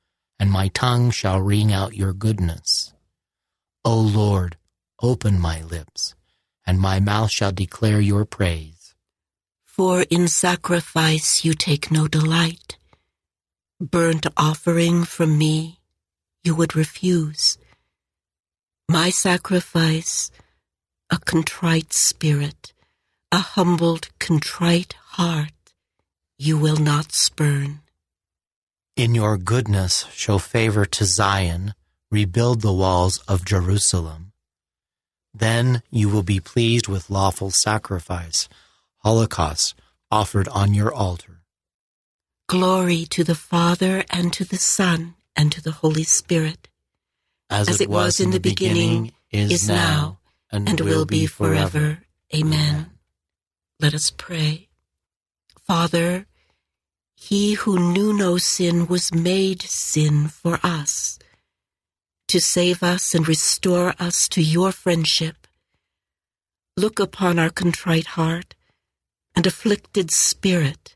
and 0.41 0.49
my 0.49 0.69
tongue 0.69 1.11
shall 1.11 1.39
ring 1.39 1.71
out 1.71 1.95
your 1.95 2.13
goodness. 2.13 2.93
O 3.85 3.95
Lord, 3.95 4.57
open 4.99 5.39
my 5.39 5.61
lips, 5.61 6.15
and 6.65 6.79
my 6.79 6.99
mouth 6.99 7.29
shall 7.29 7.51
declare 7.51 8.01
your 8.01 8.25
praise. 8.25 8.95
For 9.63 10.01
in 10.09 10.27
sacrifice 10.27 11.45
you 11.45 11.53
take 11.53 11.91
no 11.91 12.07
delight. 12.07 12.79
Burnt 13.79 14.25
offering 14.35 15.03
from 15.03 15.37
me 15.37 15.77
you 16.43 16.55
would 16.55 16.75
refuse. 16.75 17.59
My 18.89 19.11
sacrifice, 19.11 20.31
a 21.11 21.19
contrite 21.19 21.93
spirit, 21.93 22.73
a 23.31 23.37
humbled, 23.37 24.09
contrite 24.17 24.95
heart, 25.19 25.75
you 26.39 26.57
will 26.57 26.77
not 26.77 27.11
spurn. 27.11 27.81
In 29.01 29.15
your 29.15 29.35
goodness, 29.35 30.05
show 30.13 30.37
favor 30.37 30.85
to 30.85 31.05
Zion, 31.05 31.73
rebuild 32.11 32.61
the 32.61 32.71
walls 32.71 33.17
of 33.27 33.43
Jerusalem. 33.43 34.31
Then 35.33 35.81
you 35.89 36.07
will 36.07 36.21
be 36.21 36.39
pleased 36.39 36.87
with 36.87 37.09
lawful 37.09 37.49
sacrifice, 37.49 38.47
holocausts 38.97 39.73
offered 40.11 40.47
on 40.49 40.75
your 40.75 40.93
altar. 40.93 41.41
Glory 42.45 43.05
to 43.05 43.23
the 43.23 43.33
Father, 43.33 44.03
and 44.11 44.31
to 44.33 44.45
the 44.45 44.57
Son, 44.57 45.15
and 45.35 45.51
to 45.51 45.63
the 45.63 45.71
Holy 45.71 46.03
Spirit. 46.03 46.69
As, 47.49 47.69
As 47.69 47.81
it, 47.81 47.89
was, 47.89 48.19
in 48.19 48.29
the 48.29 48.39
beginning, 48.39 49.13
beginning 49.31 49.49
is 49.49 49.67
now, 49.67 50.19
and, 50.51 50.69
and 50.69 50.79
will 50.79 51.05
be 51.05 51.25
forever. 51.25 52.03
Amen. 52.35 52.91
Let 53.79 53.95
us 53.95 54.11
pray. 54.11 54.69
Father, 55.65 56.27
he 57.23 57.53
who 57.53 57.77
knew 57.93 58.11
no 58.11 58.37
sin 58.39 58.87
was 58.87 59.13
made 59.13 59.61
sin 59.61 60.27
for 60.27 60.59
us, 60.63 61.19
to 62.27 62.41
save 62.41 62.81
us 62.81 63.13
and 63.13 63.27
restore 63.27 63.93
us 63.99 64.27
to 64.27 64.41
your 64.41 64.71
friendship. 64.71 65.47
Look 66.75 66.99
upon 66.99 67.37
our 67.37 67.51
contrite 67.51 68.07
heart 68.17 68.55
and 69.35 69.45
afflicted 69.45 70.09
spirit 70.09 70.95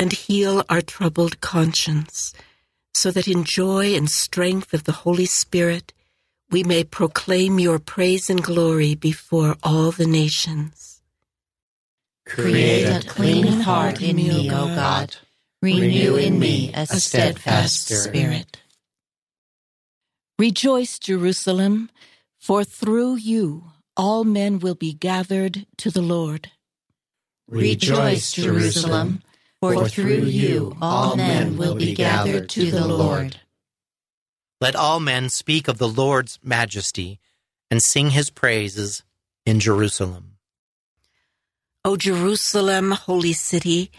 and 0.00 0.12
heal 0.12 0.64
our 0.68 0.82
troubled 0.82 1.40
conscience, 1.40 2.34
so 2.92 3.12
that 3.12 3.28
in 3.28 3.44
joy 3.44 3.94
and 3.94 4.10
strength 4.10 4.74
of 4.74 4.84
the 4.84 5.06
Holy 5.06 5.26
Spirit 5.26 5.92
we 6.50 6.64
may 6.64 6.82
proclaim 6.82 7.60
your 7.60 7.78
praise 7.78 8.28
and 8.28 8.42
glory 8.42 8.96
before 8.96 9.56
all 9.62 9.92
the 9.92 10.06
nations. 10.06 11.00
Create 12.26 12.88
a 12.88 13.08
clean 13.08 13.60
heart 13.60 14.02
in 14.02 14.16
me, 14.16 14.50
O 14.50 14.66
God. 14.74 15.16
Renew 15.62 16.16
in 16.16 16.38
me 16.38 16.72
a 16.74 16.86
steadfast 16.86 17.88
spirit. 17.88 18.62
Rejoice, 20.38 20.98
Jerusalem, 20.98 21.90
for 22.38 22.64
through 22.64 23.16
you 23.16 23.64
all 23.96 24.24
men 24.24 24.58
will 24.58 24.74
be 24.74 24.94
gathered 24.94 25.66
to 25.78 25.90
the 25.90 26.00
Lord. 26.00 26.50
Rejoice, 27.48 28.32
Jerusalem 28.32 29.22
for 29.60 29.88
through 29.88 30.24
you 30.24 30.76
all 30.80 31.16
men 31.16 31.58
will 31.58 31.74
be 31.74 31.94
gathered 31.94 32.48
to 32.50 32.70
the 32.70 32.86
Lord. 32.86 33.40
Let 34.60 34.74
all 34.74 35.00
men 35.00 35.28
speak 35.28 35.68
of 35.68 35.78
the 35.78 35.88
Lord's 35.88 36.38
majesty 36.42 37.20
and 37.70 37.82
sing 37.82 38.10
his 38.10 38.30
praises 38.30 39.02
in 39.44 39.60
Jerusalem. 39.60 40.36
O 41.84 41.96
Jerusalem, 41.96 42.92
holy 42.92 43.32
city, 43.32 43.90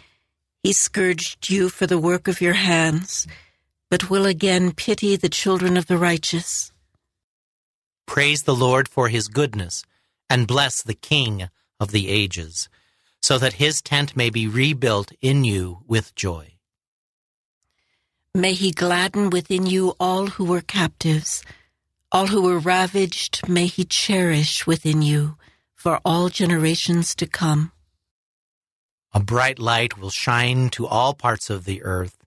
he 0.63 0.73
scourged 0.73 1.49
you 1.49 1.69
for 1.69 1.87
the 1.87 1.99
work 1.99 2.27
of 2.27 2.41
your 2.41 2.53
hands, 2.53 3.27
but 3.89 4.09
will 4.09 4.25
again 4.25 4.71
pity 4.71 5.15
the 5.15 5.29
children 5.29 5.77
of 5.77 5.87
the 5.87 5.97
righteous. 5.97 6.71
Praise 8.05 8.43
the 8.43 8.55
Lord 8.55 8.87
for 8.87 9.09
his 9.09 9.27
goodness, 9.27 9.83
and 10.29 10.47
bless 10.47 10.81
the 10.81 10.93
King 10.93 11.49
of 11.79 11.91
the 11.91 12.09
ages 12.09 12.69
so 13.21 13.37
that 13.37 13.53
his 13.53 13.81
tent 13.81 14.17
may 14.17 14.29
be 14.29 14.47
rebuilt 14.47 15.11
in 15.21 15.43
you 15.43 15.79
with 15.87 16.15
joy. 16.15 16.53
May 18.33 18.53
he 18.53 18.71
gladden 18.71 19.29
within 19.29 19.65
you 19.65 19.95
all 19.99 20.27
who 20.27 20.45
were 20.45 20.61
captives, 20.61 21.43
all 22.11 22.27
who 22.27 22.41
were 22.41 22.59
ravaged, 22.59 23.47
may 23.47 23.67
he 23.67 23.85
cherish 23.85 24.65
within 24.65 25.01
you 25.01 25.37
for 25.75 25.99
all 26.03 26.29
generations 26.29 27.13
to 27.15 27.27
come. 27.27 27.71
A 29.13 29.19
bright 29.19 29.59
light 29.59 29.97
will 29.97 30.09
shine 30.09 30.69
to 30.71 30.87
all 30.87 31.13
parts 31.13 31.49
of 31.49 31.65
the 31.65 31.83
earth. 31.83 32.17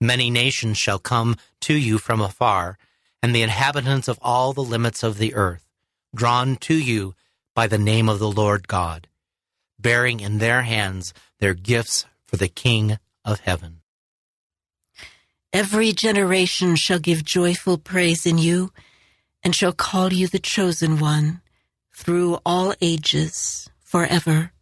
Many 0.00 0.30
nations 0.30 0.78
shall 0.78 0.98
come 0.98 1.36
to 1.62 1.74
you 1.74 1.98
from 1.98 2.20
afar, 2.20 2.78
and 3.22 3.34
the 3.34 3.42
inhabitants 3.42 4.08
of 4.08 4.18
all 4.22 4.52
the 4.52 4.62
limits 4.62 5.02
of 5.02 5.18
the 5.18 5.34
earth, 5.34 5.66
drawn 6.14 6.56
to 6.56 6.74
you 6.74 7.14
by 7.54 7.66
the 7.66 7.78
name 7.78 8.08
of 8.08 8.18
the 8.18 8.30
Lord 8.30 8.68
God 8.68 9.08
bearing 9.78 10.20
in 10.20 10.38
their 10.38 10.62
hands 10.62 11.12
their 11.38 11.54
gifts 11.54 12.06
for 12.26 12.36
the 12.36 12.48
King 12.48 12.98
of 13.24 13.40
heaven. 13.40 13.80
Every 15.52 15.92
generation 15.92 16.76
shall 16.76 16.98
give 16.98 17.24
joyful 17.24 17.78
praise 17.78 18.26
in 18.26 18.38
you, 18.38 18.72
and 19.42 19.54
shall 19.54 19.72
call 19.72 20.12
you 20.12 20.26
the 20.26 20.38
chosen 20.38 20.98
one 20.98 21.40
through 21.94 22.38
all 22.44 22.74
ages 22.80 23.70
forever. 23.80 24.52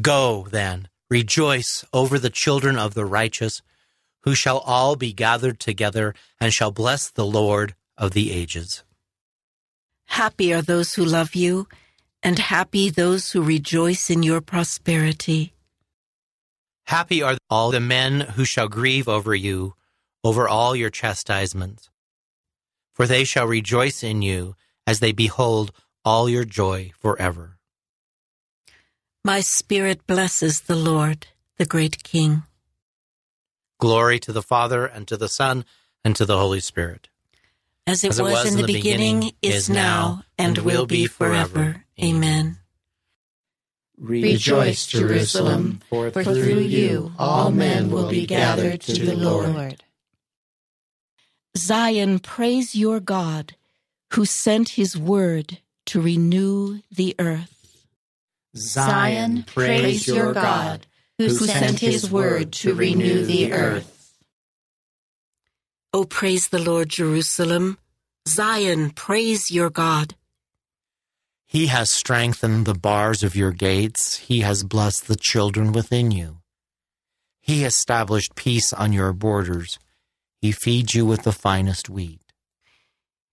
Go, 0.00 0.46
then, 0.50 0.88
rejoice 1.08 1.84
over 1.92 2.18
the 2.18 2.30
children 2.30 2.78
of 2.78 2.94
the 2.94 3.04
righteous, 3.04 3.62
who 4.22 4.34
shall 4.34 4.58
all 4.58 4.96
be 4.96 5.12
gathered 5.12 5.58
together 5.58 6.14
and 6.40 6.52
shall 6.52 6.70
bless 6.70 7.10
the 7.10 7.26
Lord 7.26 7.74
of 7.96 8.12
the 8.12 8.30
ages. 8.30 8.84
Happy 10.06 10.52
are 10.52 10.62
those 10.62 10.94
who 10.94 11.04
love 11.04 11.34
you 11.34 11.66
and 12.22 12.38
happy 12.38 12.90
those 12.90 13.32
who 13.32 13.42
rejoice 13.42 14.10
in 14.10 14.22
your 14.22 14.40
prosperity. 14.40 15.52
Happy 16.86 17.22
are 17.22 17.38
all 17.48 17.70
the 17.70 17.80
men 17.80 18.20
who 18.20 18.44
shall 18.44 18.68
grieve 18.68 19.08
over 19.08 19.34
you, 19.34 19.74
over 20.24 20.48
all 20.48 20.74
your 20.74 20.90
chastisements. 20.90 21.88
For 22.92 23.06
they 23.06 23.24
shall 23.24 23.46
rejoice 23.46 24.02
in 24.02 24.22
you 24.22 24.56
as 24.86 25.00
they 25.00 25.12
behold 25.12 25.72
all 26.04 26.28
your 26.28 26.44
joy 26.44 26.92
forever. 26.98 27.59
My 29.24 29.40
spirit 29.40 30.06
blesses 30.06 30.62
the 30.62 30.76
Lord, 30.76 31.26
the 31.58 31.66
great 31.66 32.02
King. 32.02 32.42
Glory 33.78 34.18
to 34.20 34.32
the 34.32 34.42
Father, 34.42 34.86
and 34.86 35.06
to 35.08 35.16
the 35.16 35.28
Son, 35.28 35.64
and 36.04 36.16
to 36.16 36.24
the 36.24 36.38
Holy 36.38 36.60
Spirit 36.60 37.10
as 37.90 38.04
it, 38.04 38.10
as 38.10 38.18
it 38.18 38.22
was, 38.22 38.32
was, 38.32 38.46
in 38.46 38.54
the, 38.54 38.62
the 38.62 38.72
beginning, 38.72 39.16
beginning, 39.20 39.34
is 39.42 39.68
now, 39.68 40.22
and, 40.38 40.56
and 40.56 40.66
will 40.66 40.86
be 40.86 41.06
forever. 41.06 41.84
Amen. 42.02 42.58
Rejoice, 43.98 44.86
Jerusalem, 44.86 45.80
for 45.88 46.10
through 46.10 46.60
you 46.60 47.12
all 47.18 47.50
men 47.50 47.90
will 47.90 48.08
be 48.08 48.26
gathered 48.26 48.80
to 48.82 49.04
the 49.04 49.16
Lord. 49.16 49.82
Zion, 51.56 52.20
praise 52.20 52.74
your 52.74 53.00
God, 53.00 53.56
who 54.12 54.24
sent 54.24 54.70
his 54.70 54.96
word 54.96 55.58
to 55.86 56.00
renew 56.00 56.80
the 56.90 57.14
earth. 57.18 57.59
Zion, 58.56 59.44
praise 59.44 60.06
your 60.06 60.32
God, 60.32 60.86
who 61.18 61.30
sent 61.30 61.78
his 61.78 62.10
word 62.10 62.52
to 62.54 62.74
renew 62.74 63.24
the 63.24 63.52
earth. 63.52 64.18
O 65.92 66.04
praise 66.04 66.48
the 66.48 66.58
Lord, 66.58 66.88
Jerusalem. 66.88 67.78
Zion, 68.28 68.90
praise 68.90 69.50
your 69.50 69.70
God. 69.70 70.14
He 71.46 71.66
has 71.66 71.90
strengthened 71.90 72.64
the 72.64 72.74
bars 72.74 73.24
of 73.24 73.34
your 73.34 73.50
gates. 73.50 74.18
He 74.18 74.40
has 74.40 74.62
blessed 74.62 75.08
the 75.08 75.16
children 75.16 75.72
within 75.72 76.12
you. 76.12 76.38
He 77.40 77.64
established 77.64 78.36
peace 78.36 78.72
on 78.72 78.92
your 78.92 79.12
borders. 79.12 79.78
He 80.40 80.52
feeds 80.52 80.94
you 80.94 81.04
with 81.04 81.22
the 81.22 81.32
finest 81.32 81.88
wheat. 81.90 82.20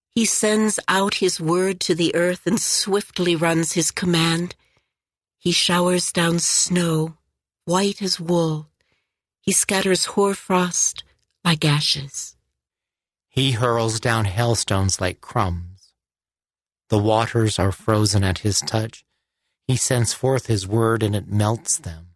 He 0.10 0.26
sends 0.26 0.80
out 0.88 1.16
his 1.16 1.40
word 1.40 1.80
to 1.82 1.94
the 1.94 2.16
earth 2.16 2.48
and 2.48 2.60
swiftly 2.60 3.36
runs 3.36 3.74
his 3.74 3.92
command. 3.92 4.56
He 5.38 5.52
showers 5.52 6.12
down 6.12 6.40
snow, 6.40 7.18
white 7.66 8.02
as 8.02 8.20
wool. 8.20 8.70
He 9.42 9.52
scatters 9.52 10.06
hoarfrost 10.06 11.04
like 11.44 11.64
ashes. 11.64 12.36
He 13.30 13.52
hurls 13.52 14.00
down 14.00 14.26
hailstones 14.26 15.00
like 15.00 15.22
crumbs. 15.22 15.94
The 16.90 16.98
waters 16.98 17.60
are 17.60 17.72
frozen 17.72 18.24
at 18.24 18.40
his 18.40 18.60
touch. 18.60 19.06
He 19.68 19.76
sends 19.76 20.14
forth 20.14 20.48
his 20.48 20.68
word 20.68 21.04
and 21.04 21.16
it 21.16 21.28
melts 21.28 21.78
them. 21.78 22.08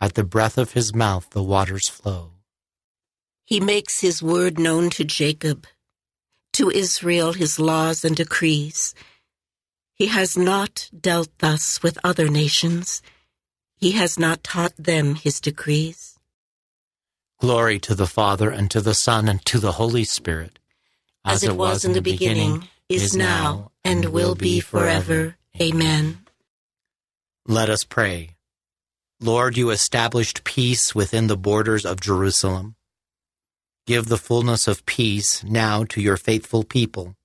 At 0.00 0.14
the 0.14 0.24
breath 0.24 0.58
of 0.58 0.72
his 0.72 0.94
mouth 0.94 1.30
the 1.30 1.42
waters 1.42 1.88
flow. 1.88 2.32
He 3.44 3.60
makes 3.60 4.00
his 4.00 4.22
word 4.22 4.58
known 4.58 4.90
to 4.90 5.04
Jacob, 5.04 5.66
to 6.52 6.70
Israel 6.70 7.32
his 7.32 7.58
laws 7.58 8.04
and 8.04 8.14
decrees. 8.14 8.94
He 9.98 10.06
has 10.06 10.38
not 10.38 10.88
dealt 10.98 11.28
thus 11.38 11.82
with 11.82 11.98
other 12.04 12.28
nations. 12.28 13.02
He 13.76 13.92
has 13.92 14.16
not 14.16 14.44
taught 14.44 14.74
them 14.76 15.16
his 15.16 15.40
decrees. 15.40 16.16
Glory 17.40 17.80
to 17.80 17.96
the 17.96 18.06
Father, 18.06 18.48
and 18.48 18.70
to 18.70 18.80
the 18.80 18.94
Son, 18.94 19.28
and 19.28 19.44
to 19.46 19.58
the 19.58 19.72
Holy 19.72 20.04
Spirit. 20.04 20.60
As, 21.24 21.42
it 21.42 21.56
was 21.56 21.84
in 21.84 21.92
the 21.92 22.00
beginning, 22.00 22.68
is 22.88 23.16
now, 23.16 23.72
and 23.84 24.06
will 24.06 24.36
be 24.36 24.60
forever. 24.60 25.36
Amen. 25.60 26.18
Let 27.46 27.68
us 27.68 27.82
pray. 27.82 28.36
Lord, 29.20 29.56
you 29.56 29.70
established 29.70 30.44
peace 30.44 30.94
within 30.94 31.26
the 31.26 31.36
borders 31.36 31.84
of 31.84 32.00
Jerusalem. 32.00 32.76
Give 33.84 34.06
the 34.06 34.16
fullness 34.16 34.68
of 34.68 34.86
peace 34.86 35.42
now 35.42 35.82
to 35.84 36.00
your 36.00 36.16
faithful 36.16 36.62
people. 36.62 37.16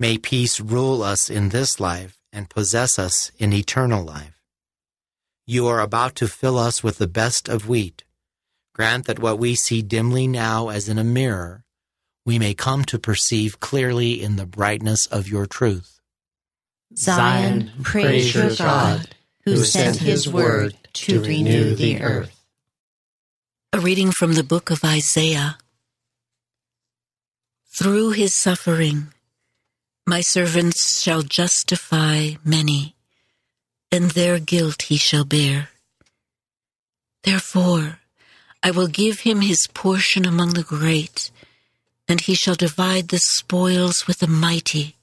May 0.00 0.16
peace 0.16 0.60
rule 0.60 1.02
us 1.02 1.28
in 1.28 1.48
this 1.48 1.80
life 1.80 2.18
and 2.32 2.48
possess 2.48 3.00
us 3.00 3.32
in 3.38 3.52
eternal 3.52 4.04
life. 4.04 4.40
You 5.44 5.66
are 5.66 5.80
about 5.80 6.14
to 6.16 6.28
fill 6.28 6.56
us 6.56 6.84
with 6.84 6.98
the 6.98 7.08
best 7.08 7.48
of 7.48 7.68
wheat. 7.68 8.04
Grant 8.74 9.06
that 9.06 9.18
what 9.18 9.40
we 9.40 9.56
see 9.56 9.82
dimly 9.82 10.28
now 10.28 10.68
as 10.68 10.88
in 10.88 10.98
a 10.98 11.04
mirror, 11.04 11.64
we 12.24 12.38
may 12.38 12.54
come 12.54 12.84
to 12.84 12.98
perceive 12.98 13.58
clearly 13.58 14.22
in 14.22 14.36
the 14.36 14.46
brightness 14.46 15.06
of 15.06 15.26
your 15.26 15.46
truth. 15.46 15.98
Zion, 16.96 17.72
praise 17.82 18.32
your 18.32 18.54
God, 18.54 19.16
who 19.44 19.56
sent 19.56 19.96
his 19.96 20.28
word 20.28 20.76
to 20.92 21.22
renew 21.24 21.74
the 21.74 22.00
earth. 22.00 22.44
A 23.72 23.80
reading 23.80 24.12
from 24.12 24.34
the 24.34 24.44
book 24.44 24.70
of 24.70 24.84
Isaiah. 24.84 25.58
Through 27.76 28.10
his 28.10 28.34
suffering, 28.34 29.12
my 30.08 30.22
servants 30.22 31.02
shall 31.02 31.20
justify 31.20 32.30
many, 32.42 32.94
and 33.92 34.12
their 34.12 34.38
guilt 34.38 34.84
he 34.84 34.96
shall 34.96 35.26
bear. 35.26 35.68
Therefore, 37.24 37.98
I 38.62 38.70
will 38.70 38.86
give 38.86 39.20
him 39.20 39.42
his 39.42 39.66
portion 39.74 40.24
among 40.24 40.54
the 40.54 40.62
great, 40.62 41.30
and 42.08 42.22
he 42.22 42.34
shall 42.34 42.54
divide 42.54 43.08
the 43.08 43.18
spoils 43.18 44.06
with 44.06 44.20
the 44.20 44.26
mighty, 44.26 44.96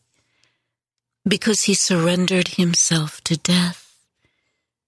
because 1.24 1.62
he 1.62 1.76
surrendered 1.76 2.58
himself 2.58 3.24
to 3.26 3.38
death 3.38 3.95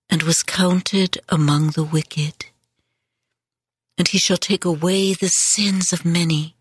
and 0.09 0.23
was 0.23 0.41
counted 0.41 1.19
among 1.29 1.71
the 1.71 1.83
wicked. 1.83 2.47
And 3.99 4.07
he 4.07 4.17
shall 4.17 4.37
take 4.37 4.65
away 4.65 5.13
the 5.13 5.29
sins 5.29 5.93
of 5.93 6.05
many 6.05 6.56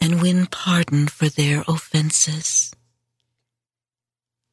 and 0.00 0.20
win 0.20 0.46
pardon 0.46 1.06
for 1.08 1.28
their 1.28 1.64
offenses. 1.66 2.74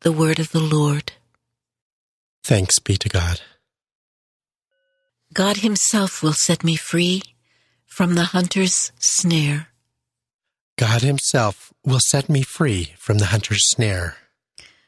The 0.02 0.12
word 0.12 0.40
of 0.40 0.52
the 0.52 0.60
Lord. 0.60 1.14
Thanks 2.44 2.80
be 2.80 2.98
to 2.98 3.10
God. 3.10 3.42
God 5.34 5.58
Himself 5.58 6.22
will 6.22 6.34
set 6.34 6.64
me 6.64 6.76
free 6.76 7.22
from 7.86 8.16
the 8.16 8.26
hunter's 8.26 8.92
snare. 9.00 9.70
God 10.78 11.02
Himself 11.02 11.72
will 11.86 12.00
set 12.00 12.30
me 12.30 12.42
free 12.42 12.94
from 12.98 13.20
the 13.20 13.28
hunter's 13.28 13.70
snare. 13.70 14.18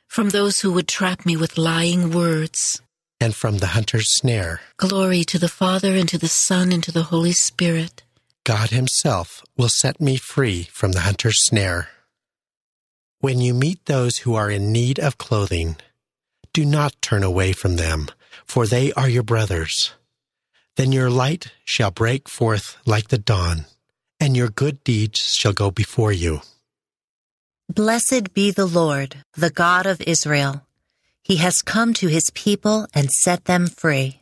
From 0.08 0.30
those 0.30 0.62
who 0.62 0.72
would 0.74 0.88
trap 0.88 1.26
me 1.26 1.36
with 1.38 1.58
lying 1.58 2.12
words. 2.12 2.82
And 3.20 3.36
from 3.36 3.60
the 3.60 3.68
hunter's 3.68 4.14
snare. 4.16 4.62
Glory 4.78 5.24
to 5.26 5.40
the 5.40 5.50
Father, 5.50 5.96
and 5.96 6.08
to 6.10 6.18
the 6.18 6.28
Son, 6.28 6.72
and 6.72 6.84
to 6.84 6.92
the 6.92 7.04
Holy 7.04 7.32
Spirit. 7.32 8.04
God 8.46 8.70
Himself 8.70 9.44
will 9.58 9.70
set 9.70 10.00
me 10.00 10.18
free 10.18 10.70
from 10.72 10.92
the 10.92 11.02
hunter's 11.02 11.44
snare. 11.44 11.90
When 13.20 13.42
you 13.42 13.56
meet 13.56 13.84
those 13.86 14.20
who 14.20 14.36
are 14.36 14.52
in 14.52 14.72
need 14.72 15.00
of 15.00 15.18
clothing, 15.18 15.78
do 16.54 16.64
not 16.64 17.02
turn 17.02 17.24
away 17.24 17.54
from 17.54 17.76
them, 17.76 18.08
for 18.46 18.68
they 18.68 18.94
are 18.94 19.10
your 19.10 19.24
brothers. 19.24 19.96
Then 20.78 20.92
your 20.92 21.10
light 21.10 21.54
shall 21.66 21.90
break 21.90 22.30
forth 22.30 22.78
like 22.86 23.08
the 23.08 23.18
dawn, 23.18 23.66
and 24.20 24.38
your 24.38 24.50
good 24.50 24.84
deeds 24.84 25.34
shall 25.34 25.54
go 25.54 25.72
before 25.72 26.12
you. 26.12 26.42
Blessed 27.68 28.36
be 28.36 28.52
the 28.52 28.68
Lord, 28.68 29.16
the 29.34 29.50
God 29.50 29.88
of 29.88 30.02
Israel. 30.02 30.62
He 31.24 31.38
has 31.38 31.64
come 31.64 31.96
to 31.96 32.08
his 32.10 32.30
people 32.36 32.86
and 32.94 33.10
set 33.10 33.46
them 33.46 33.66
free. 33.66 34.22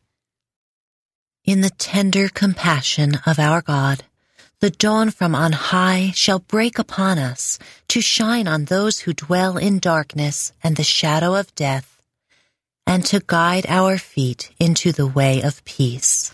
In 1.43 1.61
the 1.61 1.71
tender 1.71 2.29
compassion 2.29 3.17
of 3.25 3.39
our 3.39 3.63
God, 3.63 4.03
the 4.59 4.69
dawn 4.69 5.09
from 5.09 5.33
on 5.33 5.53
high 5.53 6.11
shall 6.13 6.37
break 6.37 6.77
upon 6.77 7.17
us 7.17 7.57
to 7.87 7.99
shine 7.99 8.47
on 8.47 8.65
those 8.65 8.99
who 8.99 9.13
dwell 9.13 9.57
in 9.57 9.79
darkness 9.79 10.53
and 10.63 10.75
the 10.75 10.83
shadow 10.83 11.33
of 11.33 11.53
death, 11.55 11.99
and 12.85 13.03
to 13.05 13.23
guide 13.25 13.65
our 13.67 13.97
feet 13.97 14.51
into 14.59 14.91
the 14.91 15.07
way 15.07 15.41
of 15.41 15.65
peace. 15.65 16.31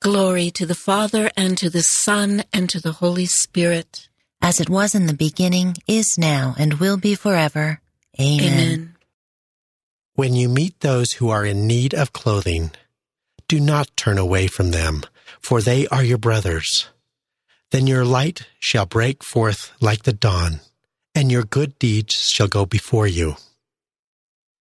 Glory 0.00 0.50
to 0.52 0.64
the 0.64 0.74
Father, 0.74 1.30
and 1.36 1.58
to 1.58 1.68
the 1.68 1.82
Son, 1.82 2.42
and 2.54 2.70
to 2.70 2.80
the 2.80 2.92
Holy 2.92 3.26
Spirit. 3.26 4.08
As 4.40 4.60
it 4.60 4.70
was 4.70 4.94
in 4.94 5.06
the 5.06 5.14
beginning, 5.14 5.76
is 5.86 6.16
now, 6.16 6.54
and 6.58 6.74
will 6.74 6.96
be 6.96 7.14
forever. 7.14 7.80
Amen. 8.18 8.40
Amen. 8.40 8.94
When 10.14 10.34
you 10.34 10.48
meet 10.48 10.80
those 10.80 11.12
who 11.12 11.28
are 11.28 11.44
in 11.44 11.66
need 11.66 11.92
of 11.92 12.14
clothing, 12.14 12.70
do 13.48 13.60
not 13.60 13.96
turn 13.96 14.18
away 14.18 14.46
from 14.46 14.70
them, 14.70 15.02
for 15.40 15.60
they 15.60 15.86
are 15.88 16.02
your 16.02 16.18
brothers. 16.18 16.88
Then 17.70 17.86
your 17.86 18.04
light 18.04 18.46
shall 18.58 18.86
break 18.86 19.22
forth 19.22 19.72
like 19.80 20.04
the 20.04 20.12
dawn, 20.12 20.60
and 21.14 21.30
your 21.30 21.44
good 21.44 21.78
deeds 21.78 22.14
shall 22.28 22.48
go 22.48 22.66
before 22.66 23.06
you. 23.06 23.36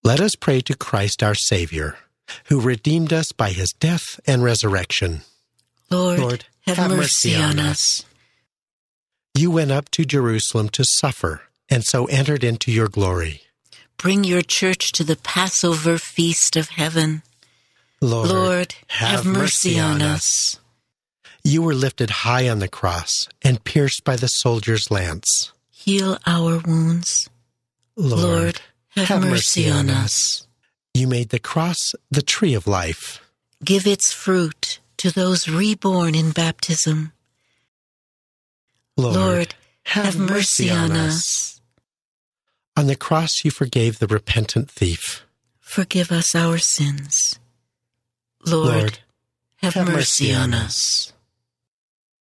Let 0.03 0.19
us 0.19 0.35
pray 0.35 0.61
to 0.61 0.77
Christ 0.77 1.23
our 1.23 1.35
Savior, 1.35 1.97
who 2.45 2.61
redeemed 2.61 3.11
us 3.11 3.31
by 3.31 3.51
his 3.51 3.73
death 3.73 4.19
and 4.27 4.43
resurrection. 4.43 5.21
Lord, 5.89 6.19
Lord 6.19 6.45
have, 6.61 6.77
have, 6.77 6.91
mercy, 6.91 7.31
mercy 7.31 7.35
on 7.35 7.59
us. 7.59 8.05
You 9.35 9.51
went 9.51 9.71
up 9.71 9.89
to 9.91 10.05
Jerusalem 10.05 10.69
to 10.69 10.83
suffer, 10.85 11.41
and 11.69 11.83
so 11.83 12.05
entered 12.05 12.43
into 12.43 12.71
your 12.71 12.87
glory. 12.87 13.41
Bring 13.97 14.23
your 14.23 14.41
church 14.41 14.91
to 14.93 15.03
the 15.03 15.15
Passover 15.15 15.97
feast 15.97 16.55
of 16.55 16.69
heaven. 16.69 17.23
Lord, 18.05 18.29
Lord 18.29 18.75
have, 18.87 19.23
have, 19.23 19.25
mercy, 19.25 19.69
mercy 19.69 19.79
on 19.79 20.01
us. 20.03 20.59
You 21.43 21.63
were 21.63 21.73
lifted 21.73 22.09
high 22.09 22.47
on 22.47 22.59
the 22.59 22.67
cross 22.67 23.27
and 23.41 23.63
pierced 23.63 24.03
by 24.03 24.15
the 24.15 24.27
soldier's 24.27 24.91
lance. 24.91 25.51
Heal 25.71 26.19
our 26.27 26.59
wounds. 26.59 27.29
Lord, 27.95 28.21
Lord 28.21 28.61
have, 28.89 29.07
have, 29.07 29.21
mercy, 29.21 29.65
mercy 29.65 29.69
on 29.71 29.89
us. 29.89 30.47
You 30.93 31.07
made 31.07 31.29
the 31.29 31.39
cross 31.39 31.95
the 32.11 32.21
tree 32.21 32.53
of 32.53 32.67
life. 32.67 33.21
Give 33.63 33.87
its 33.87 34.13
fruit 34.13 34.79
to 34.97 35.09
those 35.09 35.47
reborn 35.47 36.13
in 36.13 36.29
baptism. 36.29 37.11
Lord, 38.97 39.15
Lord 39.15 39.55
have, 39.85 40.05
have 40.05 40.17
mercy, 40.17 40.65
mercy 40.65 40.69
on 40.69 40.91
us. 40.91 41.61
On 42.77 42.85
the 42.85 42.95
cross 42.95 43.43
you 43.43 43.49
forgave 43.49 43.97
the 43.97 44.07
repentant 44.07 44.69
thief. 44.69 45.25
Forgive 45.59 46.11
us 46.11 46.35
our 46.35 46.59
sins. 46.59 47.39
Lord, 48.45 48.73
Lord 48.73 48.99
have, 49.57 49.73
have, 49.73 49.87
mercy, 49.87 50.25
mercy 50.25 50.33
on 50.33 50.53
us. 50.53 51.13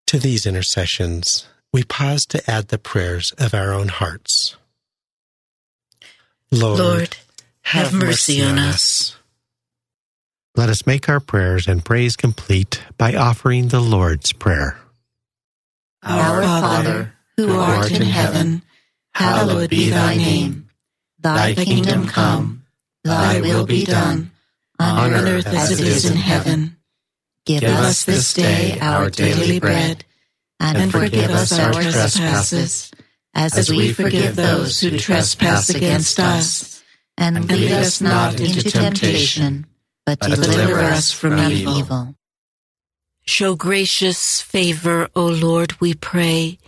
To 0.06 0.18
these 0.18 0.46
intercessions, 0.46 1.46
we 1.72 1.82
pause 1.82 2.24
to 2.26 2.50
add 2.50 2.68
the 2.68 2.78
prayers 2.78 3.32
of 3.38 3.54
our 3.54 3.72
own 3.72 3.88
hearts. 3.88 4.56
Lord, 6.50 6.78
Lord 6.78 7.16
have, 7.62 7.90
have, 7.90 7.94
mercy, 7.94 8.38
mercy 8.38 8.42
on 8.42 8.58
us. 8.58 8.74
us. 8.74 9.16
Let 10.56 10.68
us 10.68 10.86
make 10.86 11.08
our 11.08 11.20
prayers 11.20 11.66
and 11.66 11.84
praise 11.84 12.14
complete 12.14 12.80
by 12.96 13.14
offering 13.14 13.68
the 13.68 13.80
Lord's 13.80 14.32
Prayer. 14.32 14.78
Our 16.04 16.42
Father, 16.42 17.14
who 17.36 17.58
art 17.58 17.90
in 17.90 18.02
heaven, 18.02 18.62
hallowed 19.12 19.70
be 19.70 19.90
thy 19.90 20.16
name. 20.16 20.68
Thy 21.18 21.54
kingdom 21.54 22.06
come, 22.06 22.66
thy 23.02 23.40
will 23.40 23.66
be 23.66 23.84
done, 23.84 24.30
on 24.78 25.12
earth 25.12 25.46
as 25.46 25.78
it 25.78 25.86
is 25.86 26.10
in 26.10 26.16
heaven. 26.16 26.76
Give 27.46 27.62
us 27.64 28.04
this 28.04 28.32
day 28.32 28.78
our 28.80 29.10
daily 29.10 29.60
bread, 29.60 30.04
and 30.58 30.90
forgive 30.90 31.30
us 31.30 31.52
our 31.58 31.72
trespasses, 31.72 32.90
as 33.34 33.70
we 33.70 33.92
forgive 33.92 34.36
those 34.36 34.80
who 34.80 34.98
trespass 34.98 35.68
against 35.70 36.18
us. 36.18 36.82
And 37.16 37.48
lead 37.48 37.70
us 37.70 38.00
not 38.00 38.40
into 38.40 38.70
temptation, 38.70 39.66
but 40.04 40.18
deliver 40.18 40.80
us 40.80 41.12
from 41.12 41.38
evil. 41.38 42.16
Show 43.24 43.54
gracious 43.54 44.40
favor, 44.40 45.08
O 45.14 45.26
Lord, 45.26 45.80
we 45.80 45.94
pray, 45.94 46.58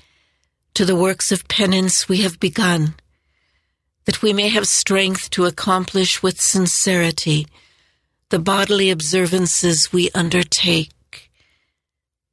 to 0.75 0.85
the 0.85 0.95
works 0.95 1.33
of 1.33 1.49
penance 1.49 2.09
we 2.09 2.19
have 2.19 2.39
begun, 2.39 2.95
that 4.05 4.23
we 4.23 4.33
may 4.33 4.49
have 4.49 4.69
strength 4.69 5.31
to 5.31 5.47
accomplish 5.47 6.23
with 6.23 6.41
sincerity 6.41 7.47
the 8.31 8.39
bodily 8.39 8.91
observances 8.91 9.93
we 9.93 10.11
undertake 10.11 10.91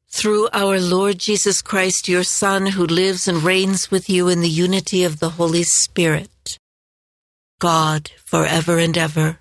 through 0.10 0.48
our 0.54 0.80
Lord 0.80 1.20
Jesus 1.20 1.62
Christ, 1.62 2.08
your 2.08 2.24
Son, 2.24 2.68
who 2.68 2.86
lives 2.86 3.28
and 3.28 3.44
reigns 3.44 3.90
with 3.92 4.10
you 4.10 4.28
in 4.28 4.42
the 4.42 4.50
unity 4.50 5.04
of 5.04 5.20
the 5.20 5.30
Holy 5.30 5.64
Spirit, 5.64 6.58
God, 7.60 8.12
forever 8.24 8.78
and 8.78 8.98
ever. 8.98 9.40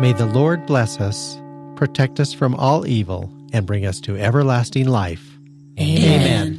May 0.00 0.12
the 0.12 0.26
Lord 0.26 0.66
bless 0.66 1.00
us, 1.00 1.40
protect 1.76 2.18
us 2.18 2.32
from 2.32 2.56
all 2.56 2.86
evil, 2.86 3.30
and 3.52 3.66
bring 3.66 3.86
us 3.86 4.00
to 4.00 4.16
everlasting 4.16 4.88
life. 4.88 5.38
Amen. 5.78 6.20
Amen. 6.20 6.51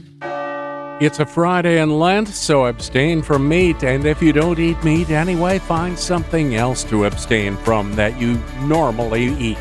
It's 1.06 1.20
a 1.20 1.26
Friday 1.26 1.82
in 1.82 2.00
Lent, 2.00 2.30
so 2.30 2.68
abstain 2.68 3.22
from 3.22 3.50
meat. 3.50 3.84
And 3.84 4.06
if 4.06 4.22
you 4.22 4.32
don't 4.32 4.58
eat 4.58 4.82
meat 4.86 5.10
anyway, 5.10 5.60
find 5.60 6.00
something 6.00 6.56
else 6.56 6.86
to 6.86 7.04
abstain 7.04 7.58
from 7.58 7.94
that 7.98 8.18
you 8.22 8.42
normally 8.62 9.26
eat. 9.34 9.58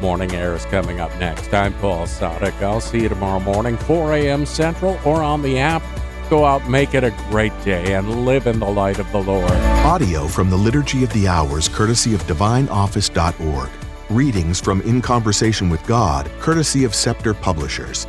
Morning 0.00 0.34
Air 0.34 0.56
is 0.56 0.64
coming 0.64 0.98
up 0.98 1.16
next. 1.20 1.54
I'm 1.54 1.72
Paul 1.74 2.06
Sadek. 2.06 2.60
I'll 2.60 2.80
see 2.80 3.02
you 3.02 3.08
tomorrow 3.08 3.38
morning, 3.38 3.76
4 3.76 4.14
a.m. 4.14 4.44
Central, 4.44 4.98
or 5.04 5.22
on 5.22 5.42
the 5.42 5.60
app. 5.60 5.84
Go 6.28 6.44
out, 6.44 6.68
make 6.68 6.94
it 6.94 7.04
a 7.04 7.14
great 7.30 7.52
day, 7.62 7.94
and 7.94 8.26
live 8.26 8.48
in 8.48 8.58
the 8.58 8.66
light 8.66 8.98
of 8.98 9.12
the 9.12 9.22
Lord. 9.22 9.52
Audio 9.86 10.26
from 10.26 10.50
the 10.50 10.56
Liturgy 10.56 11.04
of 11.04 11.12
the 11.12 11.28
Hours, 11.28 11.68
courtesy 11.68 12.16
of 12.16 12.22
DivineOffice.org. 12.24 13.70
Readings 14.10 14.60
from 14.60 14.80
In 14.80 15.00
Conversation 15.00 15.70
with 15.70 15.86
God, 15.86 16.28
courtesy 16.40 16.82
of 16.82 16.96
Scepter 16.96 17.32
Publishers. 17.32 18.08